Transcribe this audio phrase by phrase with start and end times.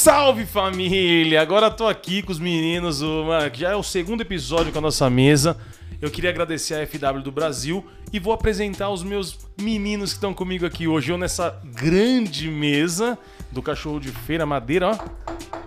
[0.00, 1.42] Salve família!
[1.42, 3.02] Agora tô aqui com os meninos,
[3.52, 5.58] que já é o segundo episódio com a nossa mesa.
[6.00, 10.32] Eu queria agradecer a FW do Brasil e vou apresentar os meus meninos que estão
[10.32, 11.12] comigo aqui hoje.
[11.12, 13.18] Eu nessa grande mesa
[13.52, 14.98] do cachorro de feira, madeira, ó.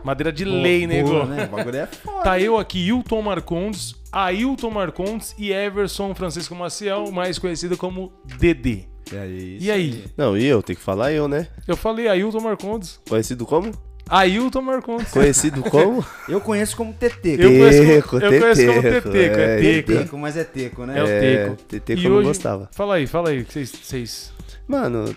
[0.04, 1.10] Madeira de lei, nego.
[1.10, 1.46] Boa, né?
[1.46, 2.24] O bagulho é foda.
[2.24, 8.86] Tá eu aqui, Hilton Marcondes, Ailton Marcondes e Everson Francisco Maciel, mais conhecido como Dedê.
[9.14, 10.06] É isso E aí?
[10.18, 10.64] Não, e eu?
[10.64, 11.50] Tem que falar eu, né?
[11.68, 13.00] Eu falei Ailton Marcondes.
[13.07, 13.71] Conhecido como?
[14.10, 15.10] Ailton Marcondes.
[15.12, 16.06] Conhecido como?
[16.28, 17.42] Eu conheço como Teteco.
[17.42, 20.18] Eu conheço como, Teco, eu conheço como teteco, Teteco, é é, Teco.
[20.18, 21.00] Mas é Teco, né?
[21.00, 21.56] É o É, Teco.
[21.68, 22.70] Teteco E eu não hoje- gostava.
[22.74, 24.34] Fala aí, fala aí, que vocês- vocês...
[24.68, 25.16] Mano,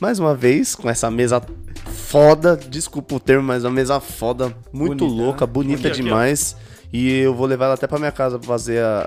[0.00, 1.42] mais uma vez, com essa mesa
[1.84, 5.52] foda, desculpa o termo, mas uma mesa foda, muito Bonita, louca, né?
[5.52, 6.02] bonita Bonita.
[6.02, 6.56] demais.
[6.92, 9.06] E eu vou levar ela até pra minha casa pra fazer a,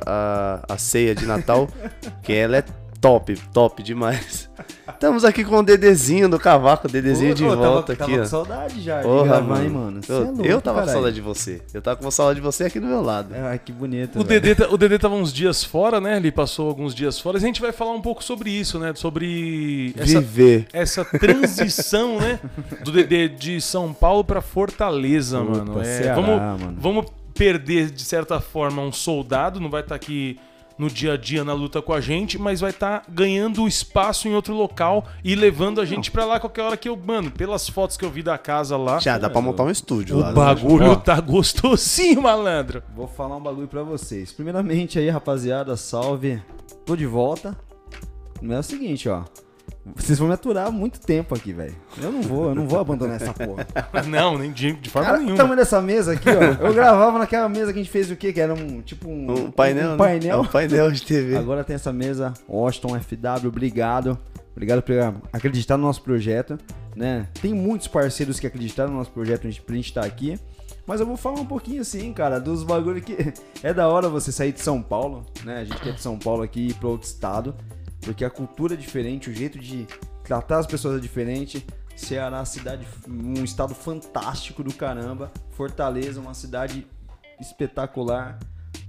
[0.67, 1.67] a, a ceia de Natal,
[2.21, 2.63] que ela é
[3.01, 4.49] top, top demais.
[4.87, 8.23] Estamos aqui com o Dedezinho do cavaco, o Dedezinho de tava- volta tava aqui, com
[8.23, 8.25] ó.
[8.25, 10.01] saudade já Porra, de gravar, mano.
[10.07, 11.61] Eu, é louco, eu tava com saudade de você.
[11.73, 13.33] Eu tava com saudade de você aqui do meu lado.
[13.33, 14.19] Ai, que bonito.
[14.19, 14.41] O velho.
[14.41, 16.17] Dedê, tá- o Dedê tava uns dias fora, né?
[16.17, 17.37] Ele passou alguns dias fora.
[17.37, 18.91] A gente vai falar um pouco sobre isso, né?
[18.95, 20.67] Sobre essa, Viver.
[20.73, 22.39] essa transição, né?
[22.83, 25.81] Do Dedê de São Paulo pra Fortaleza, Puta, mano.
[25.81, 26.77] É, Ceará, vamos, mano.
[26.79, 29.59] vamos perder, de certa forma, um soldado.
[29.61, 30.37] Não vai estar aqui
[30.79, 34.33] no dia a dia na luta com a gente, mas vai estar ganhando espaço em
[34.33, 36.95] outro local e levando a gente pra lá qualquer hora que eu.
[36.97, 38.97] Mano, pelas fotos que eu vi da casa lá.
[38.99, 40.27] Já dá pra montar um estúdio O lá.
[40.29, 40.33] né?
[40.33, 42.81] bagulho tá gostosinho, malandro.
[42.95, 44.31] Vou falar um bagulho pra vocês.
[44.31, 46.41] Primeiramente aí, rapaziada, salve.
[46.85, 47.57] Tô de volta.
[48.41, 49.23] Não é o seguinte, ó.
[49.95, 51.75] Vocês vão me aturar muito tempo aqui, velho.
[52.01, 53.67] Eu não vou, eu não vou abandonar essa porra.
[54.07, 55.37] Não, nem de, de forma Cara, o nenhuma.
[55.37, 56.65] tamanho dessa mesa aqui, ó.
[56.67, 58.31] Eu gravava naquela mesa que a gente fez o quê?
[58.33, 59.45] Que era um, tipo um...
[59.47, 59.97] Um painel, Um né?
[59.97, 60.37] painel.
[60.37, 61.35] É um painel de TV.
[61.37, 64.17] Agora tem essa mesa Washington FW, obrigado.
[64.51, 64.93] Obrigado por
[65.31, 66.57] acreditar no nosso projeto,
[66.95, 67.27] né?
[67.41, 70.37] Tem muitos parceiros que acreditaram no nosso projeto pra gente- estar aqui.
[70.85, 73.15] Mas eu vou falar um pouquinho assim, cara, dos bagulho que
[73.63, 75.59] é da hora você sair de São Paulo, né?
[75.61, 77.55] A gente quer de São Paulo aqui e ir pra outro estado,
[78.01, 79.87] porque a cultura é diferente, o jeito de
[80.23, 81.65] tratar as pessoas é diferente.
[81.95, 85.31] Ceará, cidade, um estado fantástico do caramba.
[85.51, 86.87] Fortaleza, uma cidade
[87.39, 88.39] espetacular.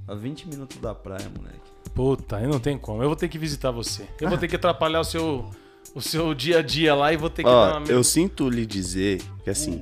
[0.06, 1.70] A 20 minutos da praia, moleque.
[1.94, 3.02] Puta, aí não tem como.
[3.02, 4.06] Eu vou ter que visitar você.
[4.20, 5.50] Eu vou ter que atrapalhar o seu,
[5.94, 7.86] o seu dia a dia lá e vou ter que dar Ó, uma...
[7.86, 9.80] eu sinto lhe dizer que assim,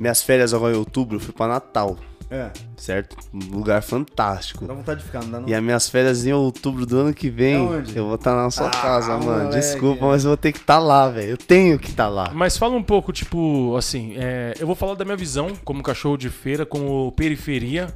[0.00, 1.96] minhas férias agora em outubro eu fui pra Natal,
[2.30, 3.16] É, certo?
[3.32, 4.64] Um lugar fantástico.
[4.66, 5.48] dá vontade de ficar, não dá não?
[5.48, 7.96] E as minhas férias em outubro do ano que vem, Aonde?
[7.96, 9.44] eu vou estar na sua Ah, casa, mano.
[9.44, 9.54] moleque.
[9.56, 11.30] Desculpa, mas eu vou ter que estar lá, velho.
[11.30, 12.30] Eu tenho que estar lá.
[12.34, 16.16] Mas fala um pouco, tipo, assim, é, eu vou falar da minha visão como cachorro
[16.16, 17.86] de feira, como periferia.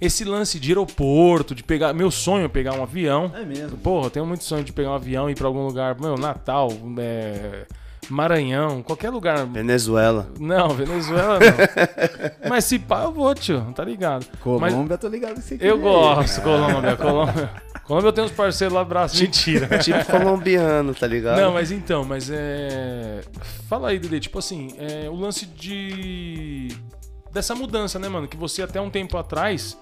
[0.00, 1.92] Esse lance de aeroporto, de pegar.
[1.94, 3.32] Meu sonho é pegar um avião.
[3.34, 3.76] É mesmo.
[3.78, 5.98] Porra, eu tenho muito sonho de pegar um avião e ir pra algum lugar.
[5.98, 6.68] Meu, Natal,
[6.98, 7.64] é,
[8.08, 9.46] Maranhão, qualquer lugar.
[9.46, 10.28] Venezuela.
[10.38, 12.48] Não, Venezuela não.
[12.48, 14.26] Mas se pá, eu vou, tio, tá ligado?
[14.60, 17.50] Mas Colômbia, tô ligado você eu gosto, Colômbia, Colômbia.
[17.84, 19.20] Colômbia eu tenho uns parceiros lá, braço.
[19.20, 19.78] Mentira.
[19.78, 21.40] Tipo colombiano, tá ligado?
[21.40, 23.20] Não, mas então, mas é.
[23.68, 26.68] Fala aí, Dede, tipo assim, é, o lance de.
[27.30, 28.26] dessa mudança, né, mano?
[28.26, 29.76] Que você até um tempo atrás.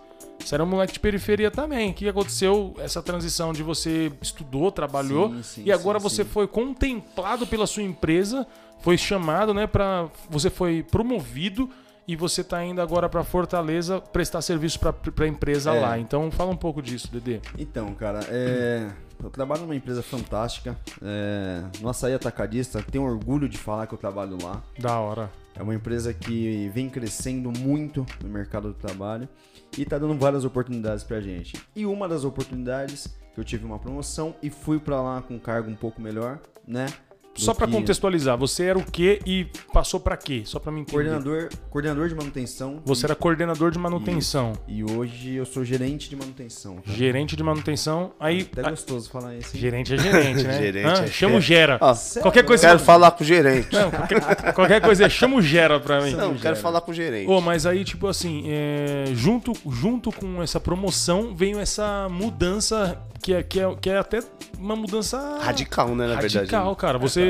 [0.45, 1.91] Você era um moleque de periferia também.
[1.91, 2.75] O que aconteceu?
[2.79, 7.67] Essa transição de você estudou, trabalhou Sim, sim, e agora sim, você foi contemplado pela
[7.67, 8.47] sua empresa,
[8.81, 11.71] foi chamado, né, para você foi promovido
[12.07, 15.81] e você tá indo agora pra Fortaleza prestar serviço pra, pra empresa É.
[15.81, 15.99] lá.
[15.99, 17.41] Então fala um pouco disso, Dedê.
[17.57, 18.91] Então, cara, é...
[19.23, 20.77] eu trabalho numa empresa fantástica.
[21.01, 21.63] É...
[21.81, 24.61] No Açaí Atacadista, tenho orgulho de falar que eu trabalho lá.
[24.79, 25.31] Da hora.
[25.55, 29.29] É uma empresa que vem crescendo muito no mercado do trabalho
[29.77, 31.61] e tá dando várias oportunidades pra gente.
[31.75, 35.39] E uma das oportunidades que eu tive uma promoção e fui pra lá com um
[35.39, 36.87] cargo um pouco melhor, né?
[37.35, 40.43] Só pra que contextualizar, você era o quê e passou pra quê?
[40.45, 40.93] Só pra mim entender.
[40.93, 42.81] Coordenador, coordenador de manutenção.
[42.85, 46.77] Você era coordenador de manutenção, E hoje eu sou gerente de manutenção.
[46.77, 46.97] cara.
[46.97, 48.13] gerente de manutenção.
[48.21, 48.47] Aí.
[48.53, 49.55] Até a- gostoso falar isso.
[49.57, 49.61] hein?
[49.63, 50.53] gerente é gerente, né?
[50.63, 51.05] Gerente Hã?
[51.05, 51.79] é chama o Gera.
[51.81, 52.67] Ó, Qualquer coisa.
[52.69, 53.73] quero falar com o gerente.
[53.73, 56.13] Não, qualquer, qualquer coisa é chama o Gera pra mim.
[56.13, 56.57] Não, quero Gera.
[56.57, 57.29] falar com o gerente.
[57.31, 63.33] Ô, mas aí, tipo assim, é, junto, junto com essa promoção veio essa mudança que
[63.33, 64.21] é, que é, que é até
[64.59, 66.39] uma mudança Radical, né, na verdade.
[66.39, 66.99] radical, cara.
[66.99, 67.22] Você,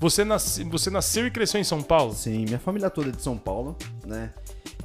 [0.00, 2.12] você, nasce, você nasceu e cresceu em São Paulo?
[2.12, 4.32] Sim, minha família toda é de São Paulo, né?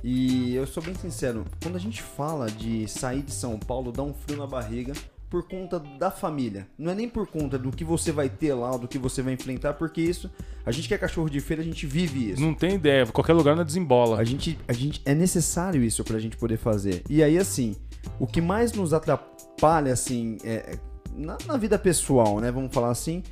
[0.04, 4.04] E eu sou bem sincero, quando a gente fala de sair de São Paulo, dá
[4.04, 4.94] um frio na barriga
[5.30, 6.68] por conta da família.
[6.78, 9.34] Não é nem por conta do que você vai ter lá, do que você vai
[9.34, 10.30] enfrentar, porque isso,
[10.64, 12.40] a gente que é cachorro de feira, a gente vive isso.
[12.42, 13.08] Não tem ideia.
[13.08, 14.20] Qualquer lugar não desembola.
[14.20, 17.02] A gente, a gente é necessário isso pra gente poder fazer.
[17.10, 17.76] E aí, assim,
[18.20, 20.78] o que mais nos atrapalha, assim, é,
[21.16, 22.52] na, na vida pessoal, né?
[22.52, 23.24] Vamos falar assim,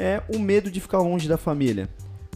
[0.00, 1.88] é o medo de ficar longe da família.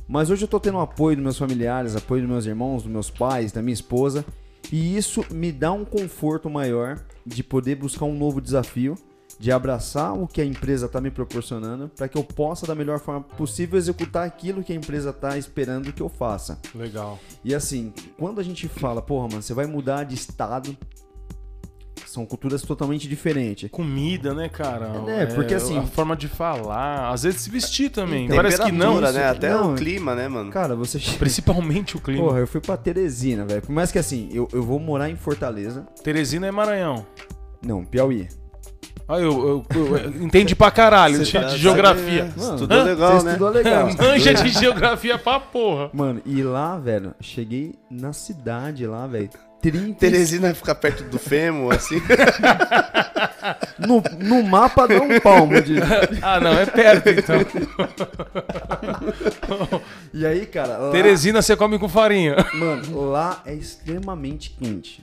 [0.06, 2.92] Mas hoje eu tô tendo o apoio dos meus familiares, apoio dos meus irmãos, dos
[2.92, 4.24] meus pais, da minha esposa.
[4.70, 8.96] E isso me dá um conforto maior de poder buscar um novo desafio,
[9.38, 13.00] de abraçar o que a empresa está me proporcionando, para que eu possa, da melhor
[13.00, 16.58] forma possível, executar aquilo que a empresa está esperando que eu faça.
[16.74, 17.18] Legal.
[17.42, 20.76] E assim, quando a gente fala, porra, mano, você vai mudar de estado,
[22.14, 23.68] são culturas totalmente diferentes.
[23.70, 24.90] Comida, né, cara?
[25.08, 28.28] É, porque assim- A forma de falar, às vezes se vestir também.
[28.28, 29.02] Parece que não.
[29.02, 29.28] Isso- né?
[29.28, 29.72] Até não.
[29.72, 30.50] o clima, né, mano?
[30.50, 31.18] Cara, você chega.
[31.18, 32.22] Principalmente o clima.
[32.22, 33.62] Porra, eu fui pra Teresina, velho.
[33.62, 35.86] Por mais que assim, eu, eu vou morar em Fortaleza.
[36.02, 37.04] Teresina é Maranhão.
[37.64, 38.28] Não, Piauí.
[39.06, 42.32] Ah, eu, eu, eu- entende pra caralho de, Você tá- de geografia.
[42.36, 42.84] Mano, Estudou hã?
[42.84, 43.32] legal, você né?
[43.32, 43.88] estudou legal.
[43.98, 45.90] Manja de geografia pra porra.
[45.92, 49.28] Mano, e lá, velho, cheguei na cidade lá, velho.
[49.70, 51.96] 30 Teresina vai ficar perto do Fêmur, assim.
[53.78, 55.76] no, no mapa dá um palmo de.
[56.20, 57.36] Ah, não, é perto então.
[60.12, 62.36] E aí, cara, lá, Teresina você come com farinha.
[62.54, 65.02] mano, lá é extremamente quente.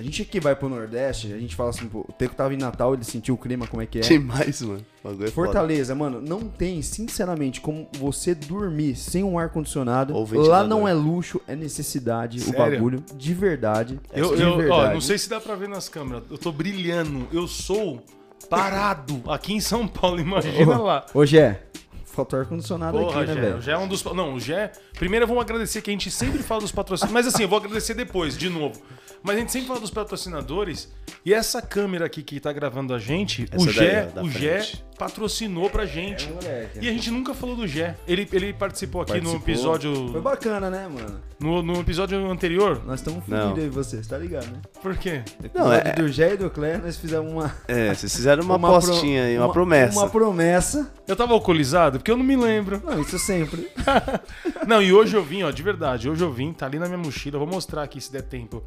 [0.00, 2.56] A gente que vai pro Nordeste, a gente fala assim, pô, o Teco tava em
[2.56, 4.02] Natal, ele sentiu o clima, como é que é.
[4.02, 4.80] Demais, mano.
[5.02, 5.46] O bagulho é foda.
[5.46, 10.14] Fortaleza, mano, não tem, sinceramente, como você dormir sem um ar-condicionado.
[10.34, 12.54] Lá não é luxo, é necessidade, Sério?
[12.54, 13.98] o bagulho, de verdade.
[14.12, 14.94] Eu, de eu- ó, verdade.
[14.94, 16.22] não sei se dá pra ver nas câmeras.
[16.30, 17.26] Eu tô brilhando.
[17.32, 18.00] Eu sou
[18.48, 20.20] parado aqui em São Paulo.
[20.20, 21.06] Imagina lá.
[21.12, 21.62] Ô, Gé,
[22.04, 23.34] faltou ar-condicionado aqui, né, Gé.
[23.34, 23.56] velho?
[23.56, 24.02] O Gé é um dos.
[24.04, 24.72] Não, o Gé.
[24.94, 27.12] Primeiro vamos agradecer que a gente sempre fala dos patrocinadores.
[27.26, 28.80] Mas assim, eu vou agradecer depois, de novo.
[29.22, 30.88] Mas a gente sempre fala dos patrocinadores.
[31.24, 34.62] E essa câmera aqui que tá gravando a gente, Essa o Gé, daí, o Gé
[34.98, 36.26] patrocinou pra gente.
[36.28, 36.78] É, moleque.
[36.80, 37.96] E a gente nunca falou do Gé.
[38.06, 39.54] Ele, ele participou aqui no Participou.
[39.54, 40.08] episódio.
[40.12, 41.20] Foi bacana, né, mano?
[41.40, 42.82] No, no episódio anterior.
[42.86, 44.60] Nós estamos fudidos aí, vocês, tá ligado, né?
[44.82, 45.22] Por quê?
[45.54, 47.54] Não, é- do Gé e do Clé, nós fizemos uma...
[47.66, 49.98] É, vocês fizeram uma, pro- apostinha aí, uma, promessa.
[49.98, 50.92] Uma promessa.
[51.06, 51.98] Eu tava alcoolizado?
[51.98, 52.80] Porque eu não me lembro.
[52.84, 53.68] Não, isso sempre.
[54.66, 56.08] Não, e hoje eu vim, ó, de verdade.
[56.10, 57.38] Hoje eu vim, tá ali na minha mochila.
[57.38, 58.62] Vou mostrar aqui se der tempo.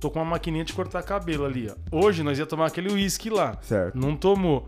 [0.00, 1.96] Tô com uma maquininha de cortar cabelo ali, ó.
[2.06, 3.58] Hoje nós ia tomar aquele uísque lá.
[3.62, 3.98] Certo.
[3.98, 4.64] Não tomou.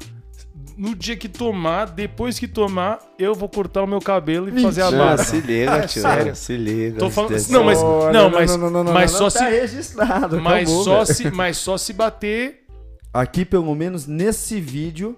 [0.76, 4.82] No dia que tomar, depois que tomar, eu vou cortar o meu cabelo e fazer
[4.82, 5.22] a Não, barba.
[5.22, 6.02] se liga, É tio.
[6.02, 6.34] sério.
[6.36, 6.98] Se liga.
[6.98, 8.56] Tô falando- não, mas- Olha, não, mas-
[8.92, 11.14] mas só tá se- registrado, Mas acabou, só, velho.
[11.14, 12.64] se, mas só se bater.
[13.12, 15.16] Aqui, pelo menos nesse vídeo,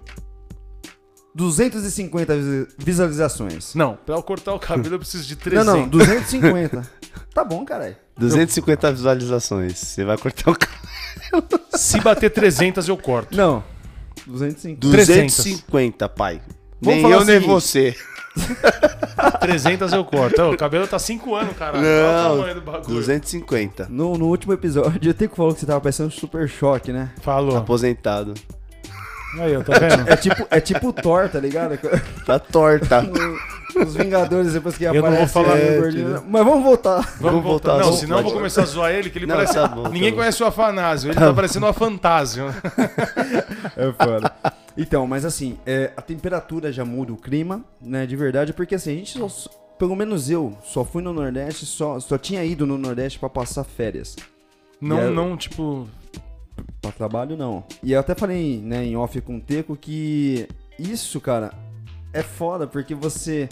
[1.35, 3.73] 250 visi- visualizações.
[3.75, 5.65] Não, pra eu cortar o cabelo eu preciso de Não, 300.
[5.65, 6.89] não, 250.
[7.33, 7.95] tá bom, caralho.
[8.17, 9.77] 250 visualizações.
[9.79, 11.61] Você vai cortar o cabelo.
[11.75, 13.35] Se bater 300 eu corto.
[13.35, 13.63] Não,
[14.27, 14.79] 250.
[14.87, 16.41] 250, pai.
[16.81, 17.95] Vamos nem eu, nem você.
[19.39, 20.41] 300 eu corto.
[20.51, 21.85] O cabelo tá 5 anos, caralho.
[21.85, 22.95] Olha o Não, tamanho do bagulho.
[22.95, 23.87] 250.
[23.89, 26.91] No, no último episódio, eu tenho que falar que você tava parecendo um super choque,
[26.91, 27.11] né?
[27.21, 27.57] Falou.
[27.57, 28.33] Aposentado.
[29.39, 30.09] Aí, ó, tá vendo?
[30.09, 31.77] É tipo, é tipo o Thor, tá ligado?
[32.25, 33.03] Tá torta.
[33.75, 36.23] Os Vingadores, depois que Eu não vou aparece falar- é, gordinho.
[36.27, 36.95] Mas vamos voltar.
[36.97, 37.71] Vamos Vamos voltar.
[37.71, 39.53] voltar, Não, vamos senão eu vou começar a zoar ele, que ele Não, parece.
[39.55, 40.17] tá bom, tá Ninguém bom.
[40.17, 42.45] conhece o Afanásio, ele tá parecendo o Afantásio.
[43.75, 44.31] É foda.
[44.77, 48.05] Então, mas assim, é, a temperatura já muda o clima, né?
[48.05, 51.99] De verdade, porque assim, a gente só, pelo menos eu, só fui no Nordeste, só,
[51.99, 54.15] só tinha ido no Nordeste pra passar férias.
[54.79, 55.87] Não, aí- não, tipo.
[56.81, 57.63] Pra trabalho, não.
[57.81, 61.53] E eu até falei, né, em off com o Teco, que isso, cara,
[62.11, 63.49] é foda, porque você.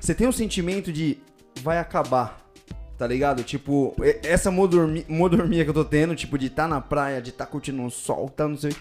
[0.00, 1.18] Você tem um sentimento de
[1.62, 2.40] vai acabar.
[2.96, 3.42] Tá ligado?
[3.42, 7.46] Tipo, essa modormi, modormia que eu tô tendo, tipo, de estar na praia, de estar
[7.46, 8.76] curtindo um sol, tá não sei.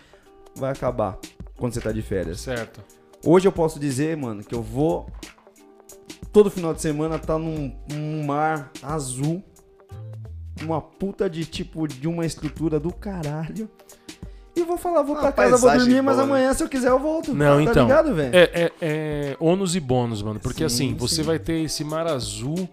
[0.55, 1.17] Vai acabar
[1.55, 2.41] quando você tá de férias.
[2.41, 2.83] Certo.
[3.23, 5.07] Hoje eu posso dizer, mano, que eu vou
[6.31, 9.43] todo final de semana tá num, num mar azul,
[10.65, 13.69] uma puta de tipo de uma estrutura do caralho.
[14.55, 16.33] E eu vou falar, vou Uma pra casa, vou dormir, mas boa, né?
[16.33, 17.33] amanhã se eu quiser eu volto.
[17.33, 17.83] Não, tá, então.
[17.83, 18.35] ligado, velho?
[18.35, 20.39] É, é, é ônus e bônus, mano.
[20.39, 21.23] Porque Sim, assim, você sim.
[21.23, 22.67] vai ter esse mar azul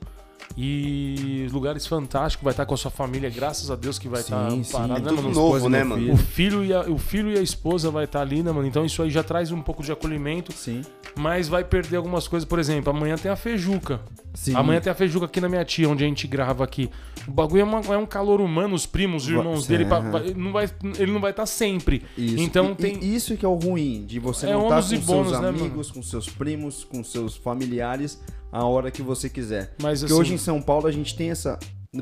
[0.57, 4.51] e lugares fantásticos, vai estar com a sua família, graças a Deus que vai estar
[4.51, 4.73] Sim, sim.
[4.73, 5.23] parado, É né, mano?
[5.31, 6.01] novo, Esposa né, mano?
[6.03, 6.15] filho.
[6.15, 8.67] O filho, e a, o filho e a esposa vai estar ali, né, mano?
[8.67, 10.81] Então isso aí já traz um pouco de acolhimento, Sim.
[11.15, 12.49] mas vai perder algumas coisas.
[12.49, 14.01] Por exemplo, amanhã tem a feijuca.
[14.33, 14.55] Sim.
[14.55, 16.91] Amanhã tem a feijuca aqui na minha tia, onde a gente grava aqui.
[17.27, 20.35] O bagulho é, uma- é um calor humano, os primos, os irmãos sim, dele, vai-
[20.35, 22.03] não vai, ele não vai estar sempre.
[22.17, 22.39] Isso.
[22.39, 22.99] Então E- tem.
[23.05, 25.49] isso que é o ruim, de você É não estar ônus com seus bônus, né,
[25.49, 28.21] amigos, com seus primos, com seus familiares,
[28.57, 29.75] a hora que você quiser.
[29.83, 31.59] Mas Porque assim, hoje em São Paulo a gente tem essa.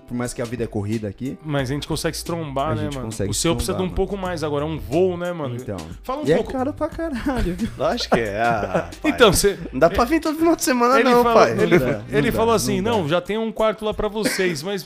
[0.09, 1.39] Por mais que a vida é corrida aqui.
[1.45, 3.07] mas a gente consegue se trombar, A né, gente mano?
[3.07, 5.33] consegue O se seu precisa de um trombar, pouco mais agora, é um voo, né,
[5.33, 5.55] mano?
[5.55, 5.77] Então.
[6.03, 6.51] Fala um E é pouco.
[6.53, 7.69] caro pra caralho, viu?
[7.79, 8.41] Lógico que é.
[8.43, 8.91] Ah.
[9.05, 9.57] Então, você.
[9.73, 11.53] Não dá pra vir todo final de semana, Ele não, falou, pai.
[11.61, 13.95] ele, Não dá, ele não falou dá, assim: não não, já tem um quarto lá
[13.95, 14.85] pra vocês, mas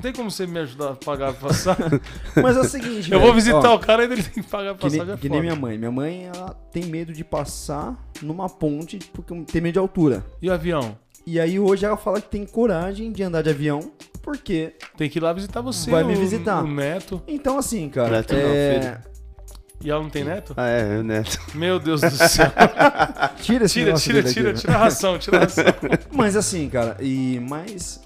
[0.00, 2.00] não tem como você me ajudar a pagar a passagem.
[2.34, 4.50] Mas é o seguinte, Eu velho, vou visitar ó, o cara e ele tem que
[4.50, 5.04] pagar a Que passagem.
[5.04, 5.76] nem, é que nem minha mãe.
[5.76, 10.24] Minha mãe, ela tem medo de passar numa ponte porque tem medo de altura.
[10.40, 10.96] E o avião?
[11.26, 13.92] E aí hoje ela fala que tem coragem de andar de avião,
[14.22, 14.72] porque.
[14.96, 15.90] Tem que ir lá visitar você.
[15.90, 16.64] Vai me visitar.
[16.64, 17.22] O neto.
[17.28, 18.08] Então, assim, cara.
[18.08, 18.80] Neto não, é...
[18.80, 19.10] filho.
[19.82, 20.52] E ela não tem neto?
[20.58, 21.38] Ah, é, o Neto.
[21.54, 22.52] Meu Deus do céu.
[23.40, 25.64] Tira esse Tira, tira, dele tira, aqui, tira a ração, tira a ração.
[26.12, 27.98] Mas assim, cara, e mais.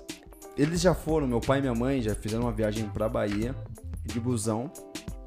[0.57, 3.55] Eles já foram, meu pai e minha mãe já fizeram uma viagem pra Bahia
[4.05, 4.71] de busão.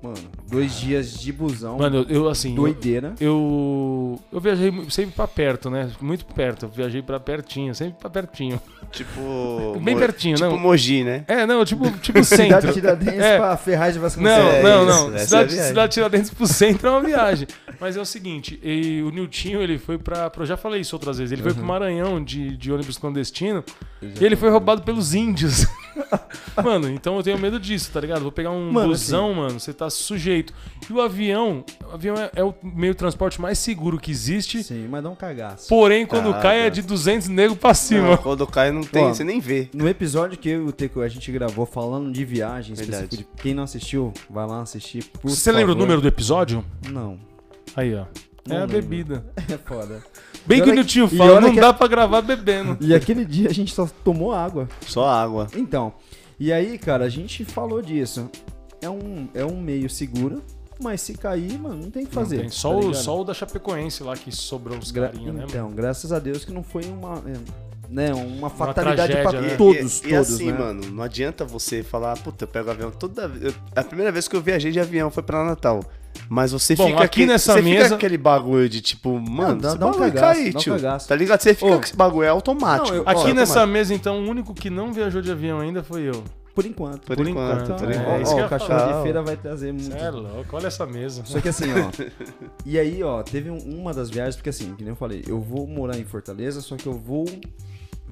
[0.02, 0.16] Mano,
[0.50, 1.78] dois dias de busão.
[1.80, 2.50] Mano, eu, eu, assim.
[2.52, 3.16] eu- doideira.
[3.20, 5.90] Eu, eu viajei mu- sempre pra perto, né?
[6.00, 6.66] Muito perto.
[6.68, 8.62] Eu viajei pra pertinho, sempre pra pertinho.
[8.92, 9.78] Tipo.
[9.82, 10.58] Bem Mo- pertinho, tipo não.
[10.58, 11.26] Mogi, né?
[11.28, 12.68] É, não, tipo, tipo Cidade centro.
[12.68, 13.38] de Tiradentes É.
[13.38, 14.54] pra Ferraz de Não, Vasconcelos.
[14.54, 15.16] É não, isso, não.
[15.16, 15.68] essa é Cidade, viagem.
[15.70, 17.48] cidade de Tiradentes pro centro é uma viagem.
[17.80, 21.18] Mas é o seguinte, e o Niltinho, ele foi pra, Eu já falei isso outras
[21.18, 21.32] vezes.
[21.32, 21.68] Ele foi pro Uhum.
[21.68, 23.64] Maranhão de, de ônibus clandestino
[24.02, 25.66] e ele foi roubado pelos índios.
[26.64, 28.22] mano, então eu tenho medo disso, tá ligado?
[28.22, 30.54] Vou pegar um Mano, busão, mano, você tá sujeito.
[30.90, 34.64] E o avião, o avião é, é o meio de transporte mais seguro que existe.
[34.64, 35.68] Sim, mas dá um cagaço.
[35.68, 38.10] Porém, quando Ah, cai é de 200 negros pra cima.
[38.12, 39.70] Não, quando cai não tem, Ó, você nem vê.
[39.74, 43.28] No episódio que eu e o Teco a gente gravou falando de viagem específico, de
[43.42, 45.04] quem não assistiu, vai lá assistir.
[45.06, 45.82] Por Você lembra o favor.
[45.82, 46.64] número do episódio?
[46.90, 47.18] Não.
[47.76, 48.06] Aí, ó.
[48.48, 48.82] Não é a lembro.
[48.82, 49.26] bebida.
[49.52, 50.02] É foda.
[50.48, 50.70] Bem que
[51.02, 52.78] o e fala, não dá pra gravar bebendo.
[52.80, 54.68] E aquele dia a gente só tomou água.
[54.88, 55.48] Só água.
[55.56, 55.94] Então,
[56.40, 58.30] e aí, cara, a gente falou disso.
[58.82, 60.44] É um, é um meio seguro,
[60.80, 62.42] mas se cair, mano, não tem o que fazer.
[62.42, 62.50] Tem.
[62.50, 65.40] Só, tá o, só o da Chapecoense lá que sobrou os Gra- carinha, né?
[65.40, 65.48] mano?
[65.50, 67.34] Então, graças a Deus que não foi uma, é,
[67.90, 69.56] né, uma fatalidade tragédia, pra né?
[69.58, 70.58] todos, e, e todos, assim, né?
[70.58, 73.46] mano, não adianta você falar, puta, eu pego avião toda vez.
[73.46, 75.84] eu- A primeira vez que eu viajei de avião foi pra Natal.
[76.30, 79.70] Mas você Bom, fica aqui nessa você mesa- fica aquele bagulho de tipo, mano, dá-
[79.70, 80.74] esse dá um bagulho cagaço, cair, dá um tio.
[80.76, 81.08] cagaço.
[81.08, 81.40] Tá ligado?
[81.42, 81.78] Você fica Ô.
[81.78, 82.90] com esse bagulho, é automático.
[82.90, 83.68] Não, eu- Aqui Ó, nessa automático.
[83.74, 86.24] mesa, então, o único que não viajou de avião ainda foi eu.
[86.56, 87.02] Por enquanto.
[87.06, 88.22] Por, por enquanto, enquanto, por é, enquanto.
[88.24, 88.98] isso que ó, o cachorro falar.
[88.98, 89.92] de feira vai trazer muito.
[89.92, 91.22] Cê é louco, olha essa mesa.
[91.24, 91.92] Só que assim, ó.
[92.66, 95.40] e aí, ó, teve um- uma das viagens, porque assim, que nem eu falei, eu
[95.40, 97.26] vou morar em Fortaleza, só que eu vou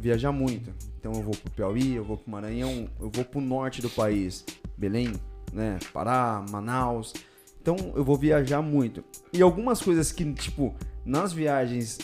[0.05, 0.71] viajar muito.
[0.99, 4.45] Então eu vou pro Piauí, eu vou pro Maranhão, eu vou pro norte do país,
[4.77, 5.11] Belém,
[5.51, 7.11] né, Pará, Manaus.
[7.59, 9.03] Então eu vou viajar muito.
[9.33, 11.97] E algumas coisas que, tipo, nas viagens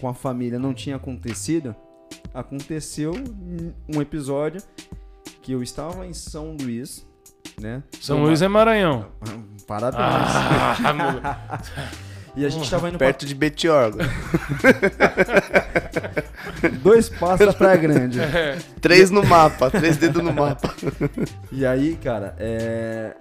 [0.00, 1.74] com a família não tinha acontecido,
[2.32, 3.14] aconteceu
[3.92, 4.62] um episódio
[5.42, 7.04] que eu estava em São Luís,
[7.60, 7.82] né?
[8.00, 9.08] São Luís é Maranhão.
[9.66, 10.04] Parabéns.
[10.04, 11.60] Ah,
[12.36, 14.04] E a gente tava indo pra Perto de Betiorga.
[16.82, 18.20] dois passos da Praia Grande.
[18.20, 20.74] é, três no mapa, três dedos no mapa.
[21.52, 23.14] E aí, cara, é...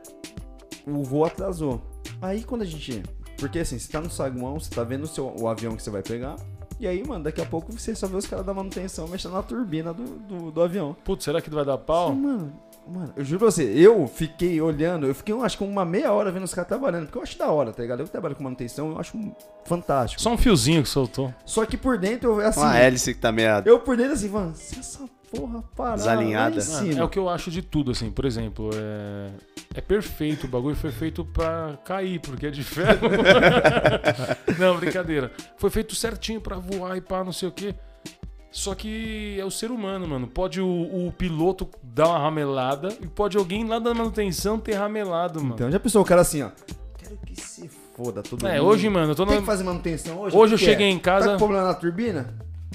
[0.86, 1.81] o voo atrasou.
[2.22, 3.03] Aí quando a gente.
[3.38, 5.89] Porque assim, você tá no saguão, você tá vendo o, seu, o avião que você
[5.89, 6.36] vai pegar.
[6.79, 9.43] E aí, mano, daqui a pouco você só vê os caras da manutenção mexendo na
[9.43, 10.96] turbina do, do, do avião.
[11.03, 12.13] Putz, será que vai dar pau?
[12.13, 12.53] Mano,
[12.89, 16.12] mano, eu juro pra você, eu fiquei olhando, eu fiquei, eu acho que uma meia
[16.12, 18.00] hora vendo os caras trabalhando, porque eu acho da hora, tá ligado?
[18.00, 19.17] Eu que trabalho com manutenção, eu acho
[19.65, 20.22] fantástico.
[20.22, 21.34] Só um fiozinho que soltou.
[21.46, 23.62] Só que por dentro, eu, assim, Uma hélice que tá meia.
[23.65, 26.55] eu por dentro assim, mano, se essa porra parar Desalinhada.
[26.55, 27.00] lá em cima.
[27.00, 28.10] É o que eu acho de tudo, assim.
[28.12, 29.29] Por exemplo, é,
[29.75, 30.46] é perfeito.
[30.46, 33.10] O bagulho foi feito pra cair, porque é de ferro.
[34.58, 35.31] não, brincadeira.
[35.58, 37.75] Foi feito certinho pra voar e pá, não sei o quê.
[38.51, 40.27] Só que é o ser humano, mano.
[40.27, 40.68] Pode o,
[41.08, 45.53] o piloto dar uma ramelada e pode alguém lá da manutenção ter ramelado, mano.
[45.56, 46.50] Então já pensou o cara assim, ó.
[46.98, 48.68] Quero que se foda todo é, mundo.
[48.70, 49.41] hoje, mano, eu tô Tem na...
[49.41, 50.36] que fazer manutenção hoje?
[50.36, 50.89] Hoje eu cheguei é?
[50.89, 51.32] em Tá casa.
[51.34, 52.34] com problema na turbina?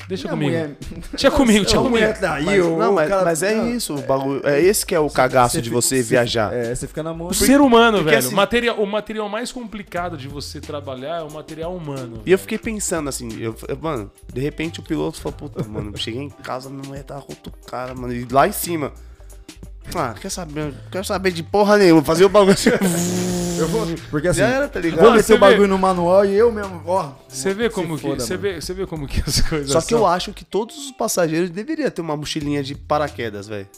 [0.09, 0.51] Deixa comigo.
[0.51, 0.77] mulher-
[1.17, 1.91] Tinha comigo, tinha comigo.
[1.97, 4.41] mulher traiu, Não, o mas, cara- mas é Não, isso, o bagulho.
[4.45, 6.53] É esse que é o cagaço de fica- você viajar.
[6.53, 7.29] É, você fica na mão.
[7.29, 8.27] O ser humano, porque velho.
[8.27, 12.21] assim- material, o material mais complicado de você trabalhar é o material humano.
[12.27, 15.93] E eu fiquei pensando assim, eu, eu- mano, de repente o piloto falou, puta, mano,
[15.95, 18.93] eu cheguei em casa, minha mulher tava com outro cara, mano, e lá em cima.
[19.95, 20.73] Ah, quer saber?
[20.91, 22.71] Quero saber de porra nenhuma, fazer o bagulho assim.
[23.57, 25.01] Eu vou, porque assim, Já era, tá ligado?
[25.01, 27.13] vou Ah, meter você o bagulho vê- no manual e eu mesmo, ó.
[27.29, 28.43] Você vê como que, foda, você mano.
[28.43, 29.99] vê, você vê como que as coisas Só que são.
[30.01, 33.69] eu acho que todos os passageiros deveriam ter uma mochilinha de paraquedas, velho.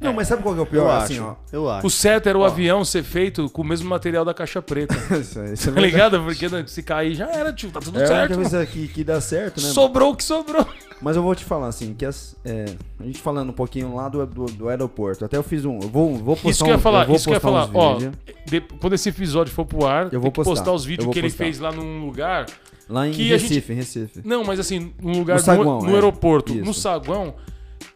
[0.00, 0.90] Não, mas sabe qual que é o Eu pior?
[0.90, 1.04] acho.
[1.04, 1.34] assim, ó.
[1.52, 1.86] Eu acho.
[1.86, 4.94] O certo era o avião ser feito com o mesmo material da caixa preta.
[5.18, 6.20] Isso, aí, isso é Tá ligado?
[6.22, 7.70] Porque né, se cair já era, tio.
[7.70, 8.34] Tá tudo É certo.
[8.34, 9.68] coisa que, que dá certo, né?
[9.68, 10.66] Sobrou o que sobrou.
[11.00, 12.64] Mas eu vou te falar assim, que as, é,
[12.98, 15.24] a gente falando um pouquinho lá do, do, do aeroporto.
[15.24, 15.78] Até eu fiz um.
[15.80, 17.40] Eu vou, vou postar Isso que eu ia um- falar, vou isso que eu ia
[17.40, 17.68] falar.
[17.74, 17.98] Ó,
[18.46, 20.72] de- quando esse episódio for pro ar, Eu vou tem que postar postar.
[20.72, 22.46] os Eu vídeos que ele fez lá num lugar.
[22.88, 24.20] lá em Recife, gente- em Recife.
[24.24, 25.94] Não, mas assim, num lugar No no, saguão, no é.
[25.94, 26.52] aeroporto.
[26.54, 26.64] Isso.
[26.64, 27.34] No saguão,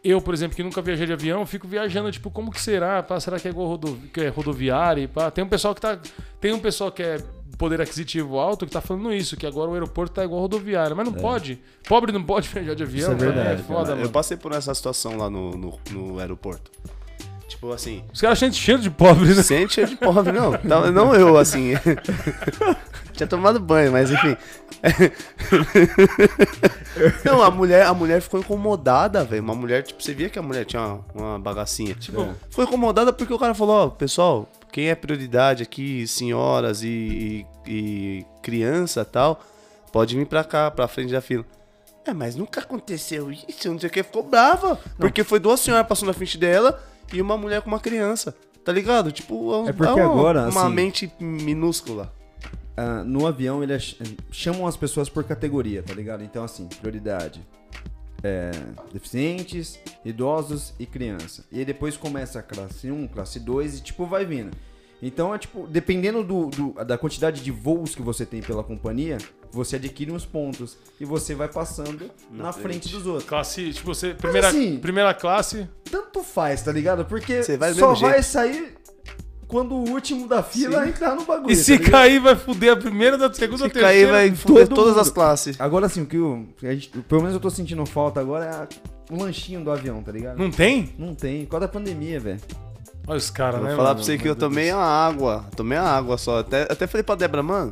[0.03, 3.03] eu, por exemplo, que nunca viajei de avião, fico viajando, tipo, como que será?
[3.03, 5.07] Pá, será que é igual rodovi que é rodoviária?
[5.07, 5.29] Pá?
[5.29, 5.99] Tem um pessoal que tá.
[6.39, 7.17] Tem um pessoal que é
[7.57, 10.95] poder aquisitivo alto que tá falando isso, que agora o aeroporto tá igual rodoviária.
[10.95, 11.61] Mas não pode.
[11.87, 13.13] Pobre não pode viajar de avião.
[13.13, 13.31] Isso é cara.
[13.31, 16.71] verdade, É foda, eu passei por essa situação lá no, no, no aeroporto.
[17.49, 19.41] Tipo assim, Os caras acham cheiro de pobre, né?
[19.41, 20.51] sente cheiro de pobre, não.
[20.63, 21.73] Não, não eu, assim.
[23.19, 24.37] Tinha tomado banho, mas enfim.
[27.25, 29.43] Não, a mulher, a mulher ficou incomodada, velho.
[29.43, 31.93] Uma mulher, tipo, você via que a mulher tinha uma, uma bagacinha.
[31.95, 32.29] Tipo, É.
[32.49, 37.45] ficou incomodada porque o cara falou, ó, pessoal, quem é prioridade aqui, senhoras e, e,
[37.67, 39.41] e criança e tal,
[39.91, 41.43] pode vir pra cá, pra frente da fila.
[42.05, 44.79] É, mas nunca aconteceu isso, não sei o que, ficou brava.
[44.97, 48.33] Porque foi duas senhoras passando na frente dela e uma mulher com uma criança.
[48.63, 49.11] Tá ligado?
[49.11, 52.13] Tipo, É porque uma, agora, uma assim- mente minúscula.
[52.81, 53.97] Ah, no avião, eles
[54.31, 56.23] chamam as pessoas por categoria, tá ligado?
[56.23, 57.45] Então, assim, prioridade.
[58.23, 58.51] É,
[58.93, 61.45] deficientes, idosos e criança.
[61.51, 64.51] E aí depois começa a classe 1, classe 2 e tipo vai vindo.
[65.01, 69.17] Então é tipo, dependendo do, do- da quantidade de voos que você tem pela companhia,
[69.51, 72.63] você adquire uns pontos e você vai passando na, frente.
[72.63, 72.89] frente.
[72.89, 73.23] dos outros.
[73.29, 74.13] Classe, tipo, você.
[74.13, 75.67] Primeira, assim- primeira classe.
[75.89, 77.05] Tanto faz, tá ligado?
[77.05, 78.23] Porque Você vai só vai jeito.
[78.25, 78.77] sair
[79.49, 80.89] quando o último da fila Sim.
[80.89, 81.51] entrar no bagulho.
[81.51, 81.91] E tá se ligado?
[81.91, 84.11] cair, vai fuder a primeira, da segunda, a Fica aí, terceira.
[84.11, 85.01] vai fuder todas mundo.
[85.01, 85.59] as classes.
[85.59, 88.49] Agora assim, o que eu, a gente- pelo menos eu tô sentindo falta agora é
[88.49, 88.67] a-
[89.11, 90.37] o lanchinho do avião, tá ligado?
[90.37, 90.93] Não tem?
[90.97, 92.39] Não tem, por causa da pandemia, velho.
[93.07, 93.75] Olha os caras, Vou né?
[93.75, 93.95] falar mano?
[93.95, 95.43] pra você que eu Deus tomei a água.
[95.55, 96.39] Tomei a água só.
[96.39, 97.71] Até, até falei pra Débora, mano,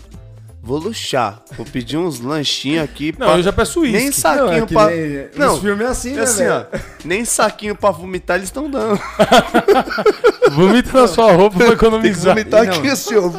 [0.68, 1.42] vou luxar.
[1.56, 3.12] Vou pedir uns lanchinhos aqui.
[3.18, 3.98] Não, pra- eu já peço uísque.
[3.98, 4.88] Nem saquinho Não, é pra.
[4.88, 6.68] nem- Não, nos filmes é assim, né, assim, velho?
[6.74, 6.78] ó.
[7.06, 9.00] Nem saquinho pra vomitar eles estão dando.
[10.52, 12.36] Vomita na sua roupa pra Tem que economizar.
[12.36, 12.74] vomitar Não.
[12.74, 13.32] aqui, assim, ó.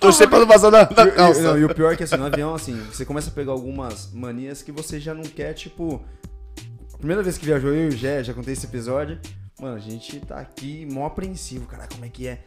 [0.00, 1.40] Torcer pra não vazar na, na e- calça.
[1.40, 4.10] não, e o pior é que assim, no avião, assim, você começa a pegar algumas
[4.12, 6.02] manias que você já não quer, tipo.
[6.98, 9.18] Primeira vez que viajou eu e o Gé, já contei esse episódio.
[9.60, 12.38] Mano, a gente tá aqui mó apreensivo, cara, como é que é?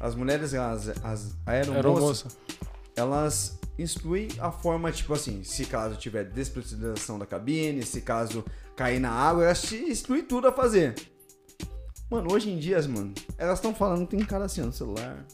[0.00, 2.26] As mulheres, as, as aeromoças, Aeromoça.
[2.96, 8.44] elas instruem a forma, tipo assim, se caso tiver despressurização da cabine, se caso
[8.76, 10.94] cair na água, elas te instruem tudo a fazer.
[12.10, 15.24] Mano, hoje em dia, mano, elas estão falando que tem cara assim ó, no celular.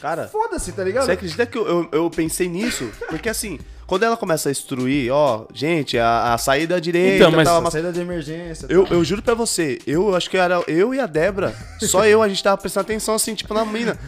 [0.00, 1.06] Cara, Foda-se, tá ligado?
[1.06, 2.90] você acredita que eu, eu, eu pensei nisso?
[3.08, 7.30] Porque assim, quando ela começa a instruir, ó, gente, a, a saída à direita, Então,
[7.30, 8.66] mas- tal, A saída de emergência.
[8.68, 8.98] Eu, tal.
[8.98, 11.54] eu juro pra você, eu acho que era eu e a Débora.
[11.80, 13.98] Só eu, a gente tava prestando atenção assim, tipo, na mina.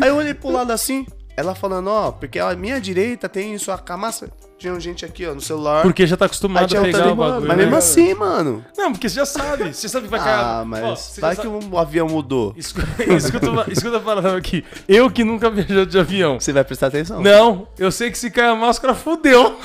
[0.00, 3.72] Aí eu olhei pro lado assim, ela falando, ó, porque a minha direita tem isso,
[3.72, 4.30] a camassa.
[4.56, 5.82] Tinha gente aqui, ó, no celular.
[5.82, 7.40] Porque já tá acostumado a pegar o bagulho.
[7.48, 7.64] Mas né?
[7.64, 8.64] mesmo assim, mano.
[8.78, 9.74] Não, porque você já sabe.
[9.74, 10.32] Você sabe que vai cair.
[10.32, 12.54] Ah, Ó, mas você vai que o avião mudou.
[12.56, 12.80] Escu-
[13.16, 14.64] Escuta, uma- escuta a parada aqui.
[14.88, 16.38] Eu que nunca viajei de avião.
[16.38, 17.20] Você vai prestar atenção.
[17.20, 19.58] Não, eu sei que se cair a máscara, fudeu.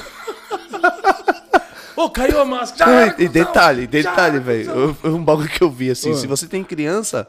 [1.96, 3.16] Ô, caiu a máscara.
[3.20, 4.98] E, detalhe, detalhe, velho.
[5.04, 7.28] Um bagulho que eu vi assim, se você tem criança,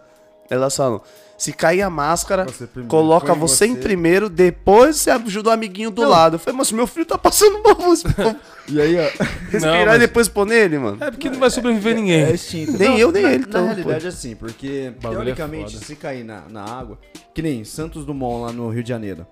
[0.49, 1.03] elas falam.
[1.41, 3.81] Se cair a máscara, Você coloca põe você, em você.
[3.81, 6.35] primeiro, depois você ajuda o amiguinho do lado.
[6.35, 7.77] Eu falei, mas meu filho tá passando mal.
[8.69, 9.25] E aí, ó.
[9.51, 10.99] Respirar mas- e depois pôr nele, mano.
[11.03, 12.23] É porque não vai sobreviver ninguém.
[12.25, 12.73] É instinto.
[12.79, 16.25] Nem eu, nem na, ele, Na então, realidade, assim, porque, bagulho é teoricamente, se cair
[16.25, 16.99] na, na água,
[17.35, 19.27] que nem Santos Dumont lá no Rio de Janeiro.